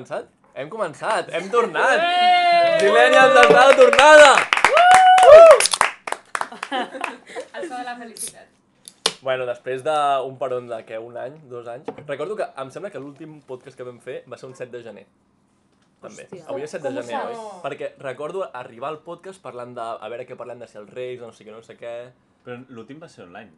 començat? 0.00 0.28
Hem 0.56 0.68
començat, 0.72 1.28
hem 1.36 1.48
tornat! 1.52 2.00
Millennials 2.80 3.36
està 3.42 3.64
de 3.68 3.74
tornada! 3.78 4.30
El 7.60 7.68
so 7.68 7.76
de 7.76 7.84
la 7.84 7.96
felicitat. 7.98 8.46
Bueno, 9.20 9.44
després 9.44 9.82
d'un 9.84 10.36
peron 10.40 10.70
de, 10.70 10.78
què, 10.88 10.96
un 11.04 11.18
any, 11.20 11.36
dos 11.50 11.68
anys... 11.68 11.90
Recordo 12.08 12.36
que 12.38 12.46
em 12.62 12.70
sembla 12.72 12.90
que 12.90 13.02
l'últim 13.02 13.40
podcast 13.46 13.76
que 13.76 13.84
vam 13.84 13.98
fer 14.00 14.22
va 14.30 14.38
ser 14.40 14.48
un 14.48 14.56
7 14.56 14.72
de 14.72 14.80
gener. 14.86 15.04
També. 16.00 16.24
Hòstia. 16.24 16.46
Avui 16.48 16.64
és 16.64 16.72
7 16.72 16.88
de 16.88 17.02
gener, 17.02 17.20
oi? 17.28 17.36
Perquè 17.66 17.92
recordo 18.00 18.46
arribar 18.56 18.88
al 18.94 19.02
podcast 19.04 19.42
parlant 19.44 19.76
de... 19.76 19.84
A 19.84 20.08
veure 20.08 20.24
què 20.24 20.38
parlem 20.40 20.64
de 20.64 20.70
si 20.70 20.80
els 20.80 20.88
Reis 20.96 21.20
o 21.20 21.28
no 21.28 21.36
sé 21.36 21.44
què, 21.44 21.52
no 21.52 21.60
sé 21.66 21.76
què... 21.76 21.92
Però 22.46 22.56
l'últim 22.72 23.02
va 23.02 23.10
ser 23.12 23.26
online. 23.26 23.52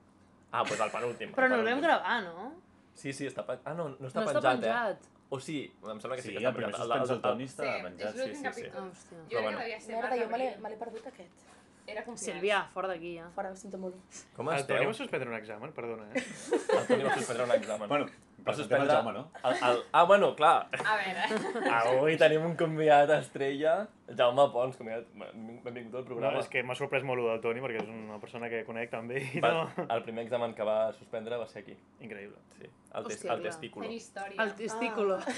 Ah, 0.50 0.64
doncs 0.66 0.82
el 0.82 0.90
penúltim. 0.92 1.30
Però 1.38 1.46
el 1.46 1.54
no 1.54 1.62
el 1.62 1.70
vam 1.70 1.86
gravar, 1.86 2.18
no? 2.26 2.50
Sí, 2.98 3.14
sí, 3.14 3.30
està 3.30 3.46
penjat. 3.46 3.70
Ah, 3.70 3.76
no, 3.78 3.92
no 3.94 4.10
està 4.10 4.24
no 4.26 4.32
penjat, 4.32 4.42
està 4.42 4.56
penjat. 4.58 5.06
eh? 5.06 5.21
O 5.32 5.38
sí, 5.40 5.58
em 5.88 6.00
sembla 6.02 6.16
que 6.18 6.22
sí, 6.22 6.28
Sí, 6.28 6.34
que 6.36 6.42
el 6.42 6.50
està 6.50 6.58
primer 6.58 6.74
suspens 6.76 7.08
del 7.08 7.20
Toni 7.24 7.46
penjat, 7.86 8.18
sí, 8.18 8.34
sí, 8.36 8.50
sí. 8.58 8.66
hòstia. 8.82 9.20
Jo 9.32 9.44
crec 9.46 9.54
que 9.56 9.62
devia 9.62 9.78
ser 9.80 9.94
Merda, 9.96 10.18
jo 10.20 10.26
me 10.34 10.72
l'he 10.72 10.78
perdut 10.82 11.06
aquest. 11.08 11.46
Era 11.86 12.04
confiança. 12.04 12.32
Sílvia, 12.32 12.58
fora 12.72 12.88
d'aquí 12.92 13.16
ja. 13.18 13.28
Fora, 13.34 13.50
ho 13.50 13.56
sento 13.56 13.78
molt. 13.78 13.96
Com 14.36 14.48
El 14.54 14.66
Toni 14.68 14.86
va 14.86 14.92
suspendre 14.94 15.28
un 15.28 15.36
examen, 15.36 15.72
perdona, 15.74 16.04
eh? 16.14 16.22
El 16.22 16.86
Toni 16.86 17.02
va 17.08 17.14
suspendre 17.16 17.44
un 17.48 17.52
examen. 17.56 17.88
Bueno, 17.90 18.06
va 18.46 18.54
suspendre... 18.54 18.86
el 18.86 18.92
Jaume, 18.92 19.12
no? 19.16 19.24
El, 19.42 19.56
el... 19.70 19.82
Ah, 19.92 20.04
bueno, 20.04 20.28
clar. 20.36 20.68
A 20.78 20.96
veure, 21.00 21.26
Avui 21.80 22.16
tenim 22.20 22.46
un 22.46 22.54
convidat 22.56 23.10
estrella, 23.18 23.74
Jaume 24.16 24.46
Pons, 24.54 24.76
convidat, 24.78 25.10
benvingut 25.14 25.98
al 25.98 26.02
No, 26.02 26.06
programa. 26.12 26.38
és 26.42 26.48
que 26.54 26.62
m'ha 26.62 26.78
sorprès 26.78 27.02
molt 27.06 27.22
el 27.24 27.28
del 27.32 27.42
Toni, 27.48 27.60
perquè 27.66 27.82
és 27.82 27.90
una 27.90 28.18
persona 28.22 28.48
que 28.52 28.62
conec 28.68 28.90
també 28.94 29.22
i 29.34 29.42
Va, 29.42 29.52
no... 29.58 29.86
el 29.88 30.02
primer 30.06 30.24
examen 30.26 30.54
que 30.54 30.62
va 30.66 30.78
suspendre 30.98 31.38
va 31.42 31.46
ser 31.50 31.64
aquí. 31.66 31.76
Increïble. 32.00 32.38
Sí, 32.58 32.66
el, 32.70 33.10
tes, 33.10 33.18
Hòstia, 33.18 33.34
el 33.34 33.42
testículo. 33.50 33.86
fent 33.88 33.98
història. 33.98 34.42
El 34.46 34.54
testículo. 34.54 35.18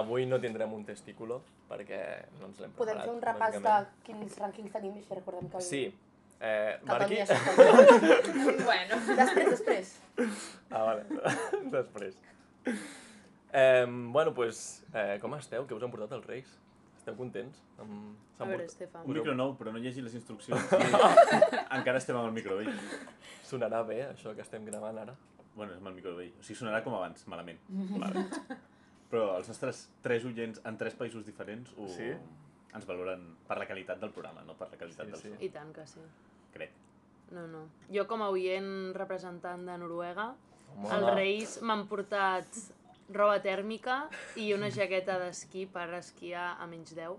Avui 0.00 0.26
no 0.26 0.38
tindrem 0.40 0.72
un 0.72 0.84
testículo 0.84 1.40
perquè 1.68 2.00
no 2.40 2.46
ens 2.50 2.60
l'hem 2.62 2.72
Podem 2.78 2.94
preparat. 2.98 3.04
fer 3.04 3.14
un 3.14 3.22
repàs 3.22 3.56
de 3.62 3.76
quins 4.06 4.36
rànquings 4.42 4.72
tenim 4.72 4.96
i 4.96 5.02
així 5.02 5.14
recordem 5.18 5.48
que... 5.50 5.60
Sí. 5.66 5.84
Eh, 6.40 6.78
Marqui... 6.84 7.16
Bueno, 8.66 8.98
Després, 9.16 9.50
després. 9.50 9.94
Ah, 10.70 10.82
vale. 10.84 11.04
Després. 11.76 12.18
Eh, 13.52 13.86
bueno, 13.88 14.34
pues, 14.34 14.84
eh, 14.92 15.18
com 15.22 15.34
esteu? 15.38 15.66
Què 15.66 15.76
us 15.76 15.82
han 15.86 15.90
portat 15.94 16.12
els 16.18 16.26
Reis? 16.28 16.50
Esteu 16.98 17.14
contents? 17.16 17.60
Amb... 17.80 18.16
A 18.38 18.44
veure, 18.44 18.64
port- 18.66 18.72
Estefan. 18.72 19.04
Un 19.06 19.14
micro 19.16 19.34
nou, 19.38 19.54
però 19.56 19.72
no 19.72 19.78
llegir 19.80 20.02
les 20.04 20.14
instruccions. 20.18 20.60
I 20.76 21.78
encara 21.78 22.00
estem 22.02 22.18
amb 22.18 22.28
el 22.28 22.34
micro 22.36 22.58
vell. 22.58 22.72
Sonarà 23.46 23.80
bé, 23.86 24.02
això 24.10 24.34
que 24.36 24.42
estem 24.44 24.66
gravant 24.68 24.98
ara? 25.06 25.14
Bueno, 25.56 25.72
és 25.72 25.78
amb 25.80 25.88
el 25.92 25.94
micro 25.96 26.16
vell. 26.18 26.32
O 26.36 26.44
sigui, 26.44 26.58
sonarà 26.58 26.82
com 26.84 26.98
abans, 26.98 27.22
malament. 27.32 27.62
Vale. 27.96 28.26
Però 29.10 29.36
els 29.38 29.48
nostres 29.48 29.84
tres 30.02 30.24
oients 30.26 30.60
en 30.64 30.76
tres 30.80 30.94
països 30.98 31.24
diferents 31.26 31.70
ho... 31.78 31.88
Sí? 31.88 32.10
ens 32.76 32.84
valoren 32.84 33.22
per 33.48 33.56
la 33.56 33.64
qualitat 33.64 33.96
del 34.02 34.10
programa, 34.12 34.42
no 34.44 34.52
per 34.52 34.66
la 34.68 34.76
qualitat 34.76 35.06
Sí, 35.06 35.12
del 35.12 35.20
sí. 35.22 35.30
so. 35.32 35.36
I 35.40 35.48
tant 35.48 35.70
que 35.72 35.86
sí. 35.88 36.00
Crec. 36.52 36.72
No, 37.32 37.46
no. 37.48 37.62
Jo 37.88 38.02
com 38.06 38.20
a 38.20 38.26
oient 38.28 38.92
representant 38.94 39.62
de 39.64 39.78
Noruega, 39.80 40.26
Home, 40.74 40.90
els 40.92 41.06
Reis 41.14 41.54
m'han 41.64 41.86
portat 41.88 42.58
roba 43.16 43.38
tèrmica 43.40 44.10
i 44.36 44.50
una 44.52 44.68
jaqueta 44.74 45.16
d'esquí 45.22 45.64
per 45.72 45.86
esquiar 46.02 46.58
a 46.60 46.66
menys 46.68 46.92
10, 46.98 47.16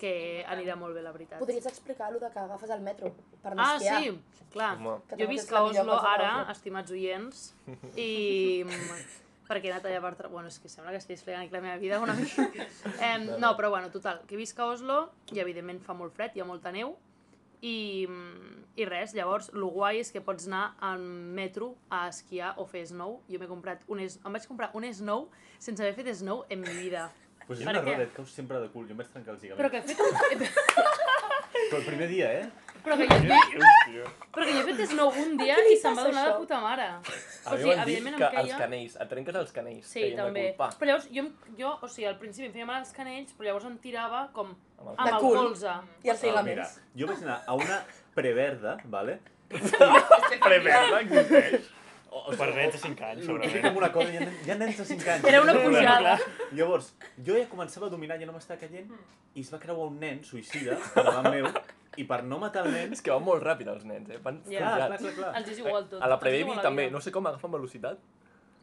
que 0.00 0.14
anirà 0.48 0.78
molt 0.80 0.96
bé, 0.96 1.02
la 1.04 1.12
veritat. 1.12 1.38
Podries 1.42 1.68
explicar 1.68 2.08
allò 2.08 2.22
de 2.24 2.30
que 2.32 2.40
agafes 2.46 2.70
el 2.70 2.80
metro 2.88 3.12
per 3.42 3.52
anar 3.52 3.66
Ah, 3.66 3.76
esquiar? 3.76 4.00
sí, 4.00 4.46
clar. 4.56 4.72
Home. 4.78 4.96
Que 5.10 5.20
Jo 5.20 5.28
visc 5.28 5.52
a 5.52 5.62
Oslo 5.68 6.00
ara, 6.00 6.32
estimats 6.56 6.90
oients, 6.96 7.50
i 7.94 8.64
perquè 9.48 9.70
he 9.70 9.72
anat 9.72 9.86
allà 9.88 10.00
per... 10.04 10.14
Tra... 10.18 10.28
Bueno, 10.32 10.48
és 10.52 10.58
que 10.62 10.68
sembla 10.68 10.92
que 10.94 11.00
estigui 11.02 11.18
explicant 11.18 11.50
la 11.52 11.62
meva 11.64 11.76
vida 11.82 12.00
una 12.02 12.14
mica. 12.18 12.46
Eh, 13.06 13.18
no, 13.38 13.54
però 13.58 13.70
bueno, 13.70 13.90
total, 13.94 14.22
que 14.26 14.36
visc 14.38 14.58
a 14.60 14.66
Oslo 14.72 15.00
i 15.34 15.40
evidentment 15.42 15.82
fa 15.84 15.94
molt 15.94 16.14
fred, 16.16 16.34
hi 16.36 16.42
ha 16.42 16.48
molta 16.48 16.72
neu, 16.74 16.96
i, 17.66 18.06
i 18.76 18.84
res, 18.88 19.14
llavors, 19.16 19.48
el 19.54 19.64
guai 19.72 20.00
és 20.02 20.10
que 20.12 20.20
pots 20.24 20.46
anar 20.46 20.74
al 20.84 21.00
metro 21.00 21.74
a 21.90 22.06
esquiar 22.10 22.54
o 22.60 22.66
fer 22.68 22.84
snow. 22.90 23.20
Jo 23.30 23.40
m'he 23.40 23.48
comprat 23.50 23.82
un 23.92 24.02
es... 24.04 24.18
em 24.24 24.32
vaig 24.36 24.46
comprar 24.48 24.70
un 24.76 24.86
snow 24.92 25.28
sense 25.58 25.82
haver 25.82 25.94
fet 25.96 26.12
snow 26.20 26.44
en 26.50 26.60
mi 26.60 26.74
vida. 26.76 27.08
Pues 27.46 27.60
és 27.62 27.66
Per 27.68 27.76
un 27.78 27.84
què? 27.86 27.94
error, 27.94 28.06
et 28.08 28.14
caus 28.14 28.32
sempre 28.34 28.60
de 28.60 28.68
cul. 28.72 28.86
Jo 28.88 28.94
em 28.96 29.00
vaig 29.00 29.10
trencar 29.12 29.36
els 29.36 29.42
Però 29.46 29.70
lligaments. 29.70 29.70
que 29.70 29.78
he 29.78 30.38
fet 30.38 30.40
un... 30.42 30.96
Però 31.70 31.78
el 31.80 31.86
primer 31.86 32.08
dia, 32.10 32.32
eh? 32.42 32.65
Però 32.86 32.94
que 33.00 33.06
jo, 33.10 33.36
Hòstia. 33.66 34.04
però 34.34 34.44
que 34.46 34.52
jo 34.54 34.60
he 34.62 34.74
fet 34.76 34.90
snow 34.92 35.08
un 35.22 35.32
dia 35.40 35.56
i 35.58 35.76
se'm 35.80 35.96
va 35.98 36.04
donar 36.06 36.24
de 36.28 36.34
puta 36.38 36.60
mare. 36.62 36.84
A 36.86 36.98
O 37.00 37.56
mi 37.56 37.58
sigui, 37.58 37.74
m'han 37.74 37.86
dit 37.88 37.96
evidentment 37.96 38.16
que 38.16 38.24
em 38.28 38.36
els 38.38 38.46
queia... 38.46 38.58
canells, 38.60 38.94
et 39.02 39.08
trenques 39.10 39.38
els 39.42 39.52
canells, 39.56 39.86
Sí, 39.90 40.04
també. 40.16 40.44
Però 40.60 40.86
llavors, 40.92 41.08
jo, 41.10 41.24
jo, 41.58 41.72
o 41.82 41.88
sigui, 41.90 42.06
al 42.12 42.18
principi 42.22 42.46
em 42.46 42.52
feia 42.54 42.66
mal 42.68 42.78
els 42.84 42.92
canells, 42.94 43.32
però 43.34 43.48
llavors 43.50 43.66
em 43.72 43.78
tirava 43.82 44.28
com 44.36 44.54
Amb 44.78 44.92
el 44.92 44.94
amb 44.98 45.08
el 45.08 45.20
colze. 45.26 45.72
I 46.04 46.12
els 46.14 46.22
Ah, 46.22 46.28
mira, 46.28 46.42
ligaments. 46.44 46.76
jo 46.94 47.06
vaig 47.10 47.22
anar 47.26 47.40
a 47.46 47.54
una 47.58 47.80
preverda, 48.14 48.76
vale? 48.84 49.18
Preverda 50.46 51.00
existeix. 51.00 51.72
O, 52.16 52.30
Per 52.32 52.46
nens 52.54 52.72
de 52.72 52.78
5 52.80 53.04
anys, 53.04 53.24
segurament. 53.26 53.64
amb 53.68 53.76
una 53.76 53.90
cosa, 53.92 54.08
hi 54.12 54.16
ha, 54.16 54.20
nen- 54.24 54.36
hi 54.46 54.50
ha 54.50 54.54
nens 54.56 54.78
de 54.78 54.84
5 54.88 55.10
anys. 55.12 55.24
Era 55.28 55.40
una 55.42 55.52
pujada. 55.58 56.14
Llavors, 56.56 56.92
jo 57.26 57.34
ja 57.36 57.44
començava 57.50 57.86
a 57.90 57.92
dominar, 57.92 58.16
ja 58.22 58.26
no 58.30 58.32
m'estava 58.32 58.58
caient, 58.60 58.88
i 59.34 59.40
es 59.42 59.50
va 59.52 59.58
creuar 59.60 59.88
un 59.90 59.98
nen 60.00 60.22
suïcida 60.24 60.78
per 60.94 61.04
davant 61.04 61.28
meu, 61.34 61.50
i 61.96 62.04
per 62.04 62.22
no 62.24 62.38
matar 62.42 62.66
el 62.66 62.72
nen... 62.74 62.92
És 62.96 63.02
que 63.02 63.10
van 63.14 63.24
molt 63.24 63.42
ràpid 63.44 63.68
els 63.72 63.84
nens, 63.88 64.10
eh? 64.10 64.18
Van 64.24 64.40
Ja, 64.50 64.58
Clar, 64.76 64.88
clar, 64.88 64.98
clar, 64.98 65.14
clar. 65.20 65.32
Els 65.40 65.48
és 65.54 65.58
igual 65.62 65.86
tot. 65.88 66.00
A 66.02 66.06
la 66.10 66.16
els 66.18 66.26
és 66.26 66.44
Prebaby 66.44 66.62
també, 66.64 66.88
no 66.90 67.00
sé 67.04 67.12
com 67.14 67.26
agafen 67.30 67.52
velocitat. 67.54 67.98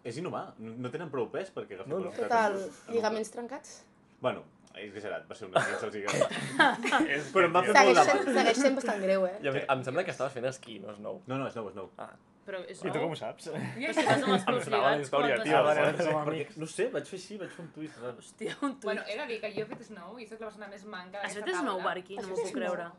És 0.03 0.17
inhumà, 0.19 0.41
no 0.59 0.73
no 0.84 0.89
tenen 0.91 1.09
prou 1.13 1.29
pes 1.31 1.50
perquè 1.56 1.78
agafen 1.79 1.94
No, 1.94 2.00
no. 2.01 2.11
velocitat. 2.11 2.28
Total, 2.28 2.59
en- 2.89 2.94
lligaments 2.97 3.31
trencats. 3.31 3.78
Bueno, 4.23 4.44
he 4.75 4.88
exagerat, 4.89 5.23
va 5.29 5.35
ser 5.35 5.47
una 5.47 5.61
mica 5.63 5.79
se'ls 5.79 5.95
lligaments. 5.97 7.31
Però 7.34 7.45
em 7.47 7.56
va 7.56 7.63
fer 7.63 7.73
molt 7.73 7.97
de 7.97 8.03
mal. 8.03 8.35
segueix 8.38 8.59
sent 8.66 8.75
bastant 8.81 9.01
greu, 9.03 9.25
eh? 9.29 9.38
I 9.44 9.47
a 9.47 9.55
mi, 9.55 9.63
em 9.78 9.84
sembla 9.88 10.03
que 10.03 10.11
estaves 10.11 10.34
fent 10.35 10.47
esquí, 10.51 10.79
no 10.84 10.91
és 10.91 11.00
nou. 11.00 11.22
No, 11.28 11.38
no, 11.40 11.47
és 11.47 11.55
nou, 11.55 11.69
és 11.72 11.75
nou. 11.79 11.90
Ah, 12.03 12.11
Però 12.46 12.59
és 12.68 12.81
I 12.84 12.92
tu 12.92 13.00
com 13.00 13.12
ho 13.14 13.16
saps? 13.16 13.46
Però 13.48 13.94
si 13.96 14.04
vas 14.04 14.24
amb 14.24 14.34
els 14.34 14.42
Em 14.44 14.50
peus 14.50 14.66
sonava 14.66 14.84
la 14.84 14.96
lligats 14.98 15.06
història, 15.06 15.36
tio. 15.44 15.59
vale, 15.64 15.84
Perquè, 15.94 16.58
no 16.59 16.68
sé, 16.68 16.88
vaig 16.92 17.06
fer 17.08 17.20
així, 17.20 17.38
vaig 17.40 17.50
fer 17.56 17.64
un 17.64 17.70
twist. 17.72 18.00
rar. 18.04 18.12
Hòstia, 18.20 18.56
un 18.62 18.74
tuit. 18.74 18.84
bueno, 18.90 19.02
he 19.08 19.16
de 19.18 19.28
dir 19.31 19.40
que 19.42 19.52
jo 19.56 19.62
he 19.64 19.70
fet 19.72 19.84
snow 19.88 20.20
i 20.20 20.28
sóc 20.28 20.40
la 20.42 20.48
persona 20.50 20.68
més 20.68 20.84
manca 20.86 21.22
Has 21.22 21.34
d'aquesta 21.34 21.46
fet 21.46 21.53
taula. 21.53 21.62
snow, 21.64 21.82
Barqui? 21.88 22.16
No 22.16 22.22
Has 22.22 22.28
m'ho 22.30 22.36
fet 22.36 22.46
puc 22.50 22.53
creure. 22.59 22.90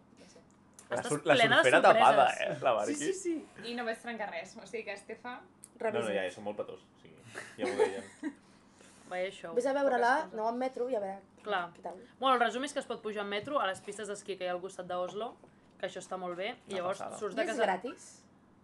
Ja 0.88 0.96
Estàs 0.96 1.12
la 1.12 1.18
plena 1.34 1.56
de 1.56 1.62
surfera 1.62 1.80
sorpreses. 1.80 1.82
tapada, 1.82 2.26
eh? 2.44 2.58
La 2.62 2.72
Barqui. 2.72 2.94
Sí, 2.94 3.12
sí, 3.12 3.44
sí. 3.62 3.70
I 3.70 3.74
no 3.74 3.84
vaig 3.84 3.98
trencar 4.02 4.30
res, 4.30 4.56
o 4.56 4.66
sigui 4.66 4.84
que 4.84 4.92
Estefa... 4.96 5.40
No, 5.80 5.90
no, 5.90 6.08
ja, 6.08 6.22
ja, 6.24 6.30
som 6.30 6.44
molt 6.44 6.56
petós. 6.56 6.80
O 6.80 7.00
sigui, 7.02 7.16
ja 7.58 7.66
m'ho 7.66 7.76
deien. 7.84 8.34
Vaya 9.10 9.30
show. 9.30 9.54
Vés 9.54 9.66
a 9.66 9.72
veure-la, 9.76 10.12
no 10.32 10.48
en 10.48 10.56
metro, 10.58 10.88
i 10.88 10.96
a 10.96 11.00
veure 11.00 11.20
Clar. 11.44 11.66
què 11.76 11.82
tal. 11.84 11.98
Bueno, 12.18 12.34
el 12.36 12.40
resum 12.40 12.64
és 12.64 12.72
que 12.72 12.80
es 12.80 12.86
pot 12.88 13.02
pujar 13.04 13.24
en 13.24 13.28
metro 13.28 13.58
a 13.60 13.66
les 13.68 13.80
pistes 13.84 14.08
d'esquí 14.08 14.36
que 14.38 14.44
hi 14.46 14.48
ha 14.48 14.54
al 14.56 14.62
costat 14.62 14.86
d'Oslo, 14.88 15.34
que 15.78 15.86
això 15.90 16.00
està 16.00 16.16
molt 16.16 16.36
bé, 16.38 16.54
i 16.68 16.78
llavors 16.78 17.02
surts 17.18 17.34
I 17.34 17.36
de 17.36 17.42
és 17.42 17.48
casa... 17.52 17.62
gratis? 17.66 18.06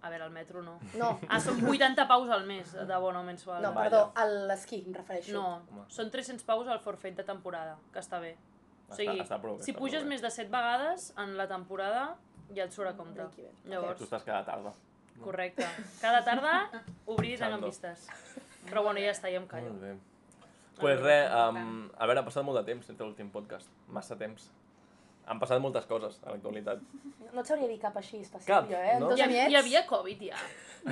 A 0.03 0.09
veure, 0.09 0.25
el 0.25 0.31
metro 0.31 0.63
no. 0.63 0.79
No, 0.97 1.19
Ah, 1.29 1.39
són 1.41 1.59
80 1.69 2.07
paus 2.09 2.31
al 2.31 2.47
mes 2.47 2.73
d'abono 2.89 3.23
mensual. 3.23 3.61
no, 3.63 3.75
perdó, 3.75 4.13
a 4.15 4.25
l'esquí 4.25 4.83
em 4.87 4.95
refereixo. 4.95 5.33
No, 5.33 5.63
Home. 5.71 5.85
són 5.89 6.11
300 6.11 6.43
paus 6.45 6.67
al 6.69 6.81
forfait 6.81 7.15
de 7.17 7.23
temporada, 7.25 7.77
que 7.93 7.99
està 8.01 8.19
bé. 8.21 8.37
O 8.89 8.95
sigui, 8.95 9.19
Està- 9.21 9.23
està 9.37 9.41
prou 9.41 9.57
bé, 9.59 9.63
si 9.63 9.73
prou 9.73 9.85
puges 9.85 10.03
bé. 10.03 10.09
més 10.09 10.23
de 10.23 10.31
7 10.31 10.51
vegades 10.51 11.13
en 11.19 11.37
la 11.37 11.47
temporada, 11.47 12.17
ja 12.55 12.65
et 12.65 12.73
surt 12.73 12.89
a 12.89 12.97
compte. 12.97 13.21
Aquí 13.23 13.43
bé. 13.43 13.51
Tu 13.63 13.69
Llavors, 13.71 14.01
estàs 14.01 14.25
cada 14.25 14.45
tarda. 14.45 14.73
correcte. 15.23 15.67
Cada 16.01 16.25
tarda 16.25 16.71
obrir 17.07 17.35
i 17.35 17.37
Xando. 17.37 17.67
pistes. 17.67 18.09
Però 18.67 18.83
bueno, 18.83 19.01
ja 19.01 19.11
està, 19.11 19.29
ja 19.31 19.37
em 19.37 19.47
callo. 19.47 19.69
Molt 19.69 19.83
bé. 19.83 19.97
Pues 20.81 20.99
res, 20.99 21.31
um, 21.31 21.91
a 21.99 22.07
veure, 22.07 22.21
ha 22.21 22.25
passat 22.25 22.43
molt 22.43 22.57
de 22.59 22.65
temps 22.65 22.89
entre 22.89 23.05
l'últim 23.07 23.29
podcast. 23.31 23.69
Massa 23.89 24.17
temps. 24.17 24.51
Han 25.27 25.39
passat 25.39 25.61
moltes 25.61 25.85
coses 25.87 26.21
a 26.25 26.31
l'actualitat. 26.33 26.81
No 27.33 27.41
et 27.41 27.47
sabria 27.47 27.69
dir 27.69 27.79
cap 27.79 27.97
així 27.97 28.21
especial, 28.25 28.65
Cap, 28.65 28.71
jo, 28.71 28.77
eh? 28.79 28.97
No? 28.99 29.09
dos 29.11 29.19
Hi, 29.19 29.23
anyets... 29.29 29.51
hi 29.53 29.57
havia 29.61 29.85
Covid 29.87 30.23
ja. 30.31 30.37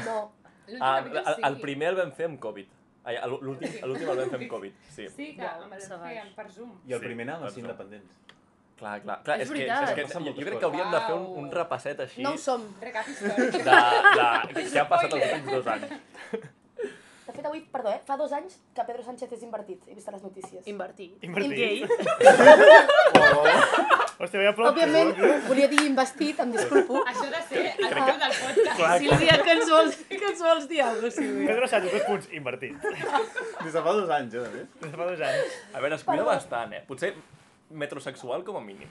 No, 0.05 0.19
L'últim 0.69 0.83
Ah, 0.85 0.99
capítol 1.01 1.19
el, 1.27 1.35
sí. 1.35 1.41
el 1.49 1.61
primer 1.61 1.89
el 1.89 1.97
vam 1.97 2.13
fer 2.13 2.27
amb 2.29 2.39
Covid. 2.41 2.69
L'últim 3.27 3.71
l'últim 3.89 4.09
el 4.13 4.19
vam 4.21 4.31
fer 4.31 4.39
amb 4.43 4.51
Covid, 4.53 4.75
sí. 4.95 5.09
Sí, 5.17 5.27
que 5.35 5.43
em 5.49 5.73
el 5.73 5.99
baix. 6.05 6.35
per 6.37 6.47
Zoom. 6.53 6.75
I 6.87 6.93
el 6.93 7.01
Sí, 7.01 7.07
primer 7.07 7.25
anàvem 7.27 7.47
a 7.49 7.51
ser 7.51 7.63
independents. 7.65 8.13
Clar, 8.79 9.01
clar. 9.03 9.17
clar 9.27 9.37
És 9.41 9.49
és, 9.49 9.49
que, 9.51 9.55
veritat. 9.59 9.83
és 9.83 10.13
que 10.13 10.21
jo, 10.29 10.35
crec 10.39 10.59
que 10.61 10.67
hauríem 10.69 10.91
de 10.93 11.01
fer 11.09 11.15
un, 11.17 11.25
un 11.41 11.49
repasset 11.51 11.99
així 12.05 12.23
no 12.23 12.35
ho 12.37 12.39
som. 12.39 12.63
Recap 12.85 13.09
històric. 13.15 13.59
de, 13.59 13.81
de 14.55 14.63
què 14.71 14.79
ha 14.79 14.87
passat 14.93 15.17
els 15.19 15.25
últims 15.33 15.51
dos 15.57 15.67
anys. 15.75 15.91
De 17.27 17.33
fet, 17.35 17.45
avui, 17.49 17.61
perdó, 17.73 17.91
eh? 17.91 17.99
Fa 18.07 18.15
dos 18.21 18.33
anys 18.33 18.61
que 18.77 18.85
Pedro 18.87 19.03
Sánchez 19.09 19.33
és 19.35 19.43
invertit. 19.43 19.83
He 19.89 19.95
vist 19.99 20.09
a 20.09 20.15
les 20.15 20.23
notícies. 20.23 20.63
Invertit. 20.71 21.19
Invertit. 21.27 21.59
Gay. 21.59 21.83
Hòstia, 24.19 24.41
veia 24.41 24.51
plot. 24.51 24.73
Òbviament, 24.73 25.13
volia 25.47 25.69
dir 25.71 25.79
investit, 25.87 26.41
em 26.43 26.51
disculpo. 26.51 27.03
Això 27.07 27.27
ha 27.29 27.35
de 27.37 27.43
ser 27.47 27.61
el 27.69 27.93
títol 27.93 28.17
del 28.23 28.33
podcast. 28.41 28.79
Clar, 28.81 28.97
Sílvia, 29.05 29.37
que 29.47 29.53
ens 29.55 29.69
vols, 29.71 30.01
que 30.11 30.31
ens 30.33 30.41
vols 30.43 30.67
dir 30.73 30.81
alguna 30.83 31.05
cosa, 31.07 31.21
Sílvia? 31.21 31.47
Pedro 31.53 31.69
Sánchez, 31.71 31.93
dos 31.95 32.07
punts, 32.09 32.33
invertit. 32.35 32.89
Des 33.65 33.77
de 33.77 33.85
fa 33.85 33.93
dos 34.01 34.11
anys, 34.17 34.35
eh, 34.35 34.43
a 34.43 34.51
més. 34.57 34.67
Des 34.83 34.91
de 34.91 34.97
fa 34.97 35.07
dos 35.13 35.23
anys. 35.29 35.61
A 35.71 35.85
veure, 35.85 36.01
es 36.01 36.07
cuida 36.09 36.27
bastant, 36.27 36.75
eh? 36.75 36.83
Potser 36.89 37.13
metrosexual 37.85 38.43
com 38.49 38.59
a 38.59 38.65
mínim. 38.65 38.91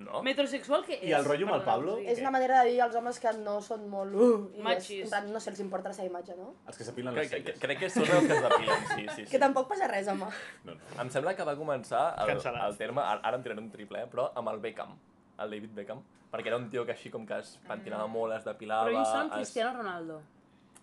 No? 0.00 0.22
Metrosexual 0.26 0.82
què 0.86 0.96
és? 0.98 1.04
I 1.10 1.12
el 1.16 1.24
rotllo 1.28 1.46
amb 1.46 1.54
el 1.58 1.62
Pablo? 1.66 1.96
sí. 2.00 2.06
És 2.12 2.18
una 2.24 2.30
manera 2.34 2.62
de 2.64 2.70
dir 2.72 2.80
als 2.82 2.96
homes 2.98 3.18
que 3.22 3.32
no 3.38 3.58
són 3.62 3.86
molt... 3.92 4.14
Uh, 4.14 4.48
i 4.54 4.58
és, 4.58 4.64
Machis. 4.66 5.02
en 5.04 5.10
plan, 5.12 5.28
no 5.34 5.40
sé, 5.44 5.50
els 5.54 5.60
importa 5.60 5.92
la 5.92 5.94
seva 5.98 6.08
imatge, 6.08 6.36
no? 6.38 6.48
Els 6.66 6.78
que 6.80 6.84
s'apilen 6.88 7.14
les 7.14 7.28
crec, 7.30 7.44
celles. 7.44 7.60
crec 7.62 7.78
que 7.84 7.90
són 7.90 8.06
els 8.08 8.26
que 8.26 8.36
es 8.38 8.42
depilen, 8.48 8.86
sí, 8.94 9.06
sí, 9.14 9.24
sí. 9.24 9.30
Que 9.30 9.38
tampoc 9.42 9.68
passa 9.70 9.86
res, 9.92 10.08
home. 10.08 10.30
No, 10.64 10.74
no. 10.74 10.78
Em 11.04 11.10
sembla 11.12 11.36
que 11.38 11.44
va 11.46 11.54
començar 11.60 12.02
el, 12.24 12.32
Cancel·lat. 12.34 12.66
el 12.72 12.76
terme, 12.80 13.04
ara 13.04 13.20
ara 13.22 13.36
em 13.36 13.44
tiraré 13.46 13.60
un 13.60 13.70
triple, 13.70 14.02
eh, 14.02 14.08
però 14.10 14.30
amb 14.34 14.48
el 14.54 14.58
Beckham, 14.64 14.96
el 15.38 15.50
David 15.56 15.76
Beckham, 15.78 16.02
perquè 16.32 16.46
era 16.52 16.56
un 16.60 16.68
tio 16.70 16.84
que 16.86 16.92
així 16.96 17.10
com 17.10 17.24
que 17.26 17.38
es 17.42 17.54
pentinava 17.68 18.06
molt, 18.08 18.32
es 18.38 18.44
depilava... 18.48 18.88
Però 18.90 18.98
em 18.98 19.04
sona 19.04 19.26
es- 19.28 19.36
Cristiano 19.38 19.76
Ronaldo. 19.78 20.20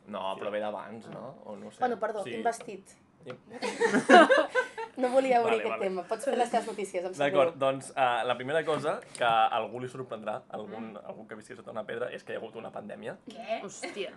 No, 0.07 0.21
però 0.39 0.51
ve 0.53 0.59
d'abans, 0.63 1.09
no? 1.11 1.33
O 1.45 1.57
no 1.59 1.67
ho 1.67 1.71
sé. 1.71 1.79
Bueno, 1.81 1.97
perdó, 1.99 2.23
Sí. 2.23 2.35
investit. 2.37 2.95
No 4.97 5.09
volia 5.13 5.41
obrir 5.43 5.51
Vale, 5.51 5.61
aquest 5.61 5.71
vale. 5.75 5.83
tema. 5.85 6.03
Pots 6.09 6.25
fer 6.25 6.37
les 6.37 6.49
teves 6.49 6.67
notícies, 6.71 7.03
em 7.05 7.13
sap 7.13 7.19
D'acord, 7.21 7.57
doncs 7.61 7.91
uh, 7.91 8.23
la 8.25 8.35
primera 8.39 8.63
cosa 8.65 8.95
que 9.17 9.23
a 9.27 9.45
algú 9.59 9.79
li 9.83 9.89
sorprendrà, 9.91 10.39
algun, 10.57 10.95
algú 11.05 11.27
que 11.29 11.37
visqui 11.37 11.55
sota 11.55 11.69
una 11.75 11.83
pedra, 11.85 12.09
és 12.15 12.23
que 12.25 12.33
hi 12.33 12.39
ha 12.39 12.41
hagut 12.41 12.55
una 12.57 12.71
pandèmia. 12.73 13.13
Què? 13.29 13.59
Hòstia. 13.67 14.11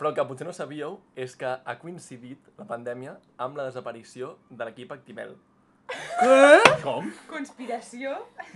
Però 0.00 0.08
el 0.08 0.16
que 0.16 0.24
potser 0.24 0.46
no 0.48 0.54
sabíeu 0.56 0.96
és 1.14 1.34
que 1.36 1.44
ha 1.52 1.74
coincidit 1.82 2.48
la 2.56 2.64
pandèmia 2.64 3.18
amb 3.36 3.60
la 3.60 3.66
desaparició 3.68 4.38
de 4.48 4.64
l'equip 4.64 4.92
Actimel. 4.96 5.36
Com? 6.82 7.10
Conspiració? 7.28 8.14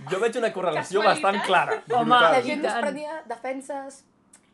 Jo 0.09 0.19
veig 0.23 0.37
una 0.39 0.49
correlació 0.55 1.01
Casualitat? 1.03 1.23
bastant 1.23 1.45
clara. 1.45 1.77
Home, 1.99 2.19
La 2.33 2.41
gent 2.41 2.61
no 2.63 2.69
es 2.73 2.81
prenia 2.81 3.21
defenses... 3.29 4.03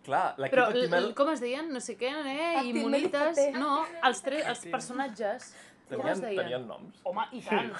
Clar, 0.02 0.32
l'equip 0.42 0.56
Però, 0.58 0.64
Actimel 0.72 1.04
l- 1.12 1.14
com 1.14 1.28
es 1.30 1.42
deien? 1.44 1.68
No 1.72 1.80
sé 1.80 1.94
què, 1.96 2.10
eh? 2.10 2.48
Actimel 2.58 2.96
i. 2.98 3.52
No, 3.54 3.84
els, 4.10 4.24
tres, 4.26 4.48
els 4.50 4.64
personatges. 4.74 5.52
Com 5.98 6.06
tenien, 6.06 6.14
es 6.18 6.22
deien? 6.22 6.44
tenien 6.44 6.68
noms. 6.68 7.02
Home, 7.04 7.26
i 7.32 7.42
tant. 7.42 7.72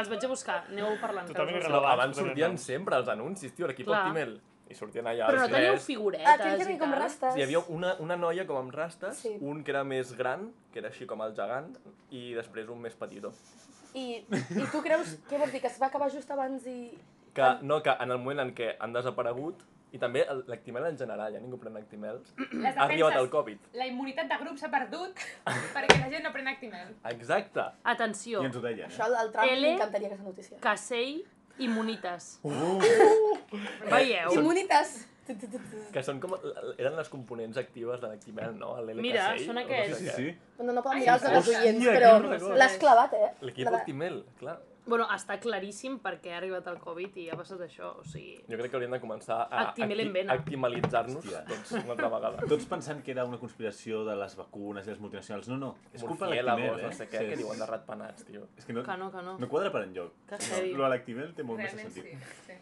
Els 0.00 0.08
vaig 0.08 0.24
a 0.24 0.28
buscar, 0.28 0.64
aneu 0.70 0.96
parlant. 1.00 1.26
que 1.26 1.32
Totalment 1.34 1.58
us. 1.60 1.68
Però 1.68 1.80
abans 1.92 2.16
sortien 2.16 2.50
noms. 2.54 2.62
sempre 2.62 2.96
els 2.96 3.08
anuncis, 3.08 3.54
tio, 3.54 3.66
l'equip 3.66 3.86
Clar. 3.86 4.00
Actimel. 4.06 4.40
I 4.70 4.74
sortien 4.74 5.04
allà 5.06 5.26
Però 5.28 5.36
no 5.36 5.42
els 5.44 5.52
teníeu 5.52 5.72
tres. 5.74 5.84
figuretes 5.84 6.26
Ah, 6.26 6.70
i 6.72 6.78
com 6.78 6.90
tal? 6.90 6.98
rastes. 7.02 7.34
Sí, 7.34 7.40
hi 7.40 7.42
havia 7.44 7.58
una, 7.68 7.94
una 8.00 8.16
noia 8.16 8.46
com 8.46 8.56
amb 8.56 8.72
rastes, 8.74 9.18
Sí. 9.18 9.36
un 9.40 9.62
que 9.62 9.70
era 9.74 9.84
més 9.84 10.14
gran, 10.16 10.46
que 10.72 10.78
era 10.80 10.88
així 10.88 11.04
com 11.06 11.20
el 11.22 11.34
gegant, 11.36 11.76
i 12.10 12.32
després 12.32 12.68
un 12.68 12.80
més 12.80 12.94
petitó. 12.94 13.30
I, 13.94 14.24
I 14.24 14.64
tu 14.72 14.80
creus, 14.82 15.18
què 15.28 15.38
vols 15.38 15.52
dir, 15.52 15.60
que 15.60 15.68
es 15.68 15.78
va 15.80 15.86
acabar 15.86 16.10
just 16.10 16.30
abans 16.30 16.64
i... 16.66 16.90
Que, 17.34 17.58
no, 17.62 17.82
que 17.82 17.90
en 17.90 18.10
el 18.10 18.18
moment 18.18 18.40
en 18.40 18.54
què 18.54 18.76
han 18.80 18.92
desaparegut, 18.92 19.60
i 19.94 19.98
també 20.02 20.24
el- 20.26 20.42
l'Actimel 20.50 20.88
en 20.90 20.96
general, 20.98 21.32
ja 21.32 21.38
ningú 21.40 21.56
pren 21.62 21.76
Actimels, 21.78 22.32
Les 22.50 22.76
ha 22.76 22.82
arribat 22.88 23.14
el. 23.20 23.28
Covid. 23.30 23.58
La 23.78 23.86
immunitat 23.86 24.26
de 24.32 24.38
grup 24.42 24.58
s'ha 24.58 24.68
perdut 24.72 25.14
perquè 25.76 26.00
la 26.00 26.08
gent 26.10 26.24
no 26.26 26.32
pren 26.34 26.48
Actimel. 26.50 26.90
Exacte. 27.12 27.62
Atenció, 27.94 28.42
I 28.42 28.50
ens 28.50 28.56
ho 28.58 28.64
deien, 28.64 28.90
Això 28.90 29.06
eh? 29.06 29.16
al 29.22 29.30
Trump 29.32 29.52
L. 29.52 29.60
li 29.62 29.70
encantaria 29.76 30.08
aquesta 30.10 30.26
notícia. 30.26 30.58
Casell, 30.60 31.22
Immunites. 31.62 32.40
Uh, 32.42 32.80
Veieu? 33.92 34.30
Tu, 35.24 35.36
tu. 35.48 35.58
Que 35.94 36.02
són 36.04 36.18
com, 36.20 36.34
eren 36.76 36.98
les 36.98 37.08
components 37.08 37.56
actives 37.56 38.02
de 38.02 38.08
l'Actimel, 38.10 38.58
no? 38.60 38.74
El 38.82 38.90
Mira, 39.00 39.30
LK6, 39.32 39.46
són 39.46 39.54
o 39.54 39.56
no 39.56 39.62
aquests. 39.64 39.94
sé 39.96 40.00
sí, 40.02 40.10
què. 40.10 40.16
sí. 40.18 40.64
No, 40.66 40.74
no 40.76 40.82
poden 40.84 40.98
mirar 41.00 41.14
els 41.16 41.22
de 41.24 41.30
les 41.32 41.38
hòstia, 41.38 41.60
oients, 41.62 41.86
que 41.86 41.94
però 41.94 42.56
l'has 42.60 42.76
clavat, 42.82 43.14
eh? 43.16 43.30
L'equip 43.48 43.70
Actimel, 43.72 44.18
clar. 44.42 44.58
Bueno, 44.84 45.06
està 45.14 45.38
claríssim 45.40 45.94
perquè 46.04 46.34
ha 46.34 46.38
arribat 46.42 46.66
el 46.68 46.76
Covid 46.82 47.14
i 47.22 47.30
ha 47.32 47.36
passat 47.40 47.62
això, 47.64 47.94
o 48.02 48.04
sigui... 48.04 48.34
Jo 48.50 48.58
crec 48.60 48.68
que 48.68 48.76
hauríem 48.76 48.92
de 48.92 49.00
començar 49.00 49.38
a 49.48 49.62
actimalitzar-nos 50.34 51.24
tots 51.24 51.72
una 51.78 51.94
altra 51.94 52.10
vegada. 52.12 52.44
Tots 52.52 52.66
pensant 52.68 53.00
que 53.06 53.14
era 53.14 53.24
una 53.24 53.38
conspiració 53.40 54.02
de 54.04 54.16
les 54.20 54.36
vacunes 54.36 54.84
i 54.84 54.92
les 54.92 55.00
multinacionals. 55.00 55.48
No, 55.48 55.56
no, 55.62 55.70
és 55.92 56.04
culpa 56.04 56.28
de 56.28 56.42
l'Actimel, 56.42 56.82
eh? 56.82 56.90
no 56.90 56.92
sé 56.98 57.08
què, 57.08 57.24
que 57.30 57.38
diuen 57.40 57.64
de 57.64 57.70
ratpenats, 57.70 58.26
tio. 58.28 58.44
És 58.60 58.68
que 58.68 58.76
no, 58.76 58.84
Que 58.84 58.98
no, 59.00 59.08
que 59.14 59.24
no. 59.24 59.38
no 59.40 59.48
quadra 59.48 59.72
per 59.72 59.86
enlloc. 59.88 60.12
Que 60.28 60.42
heavy. 60.50 60.74
Lo 60.76 60.84
de 60.84 60.92
l'Actimel 60.92 61.32
té 61.32 61.48
molt 61.48 61.64
més 61.64 61.72
Realment 61.72 61.94
sí. 61.96 62.04
sentit. 62.04 62.44
sí. 62.44 62.60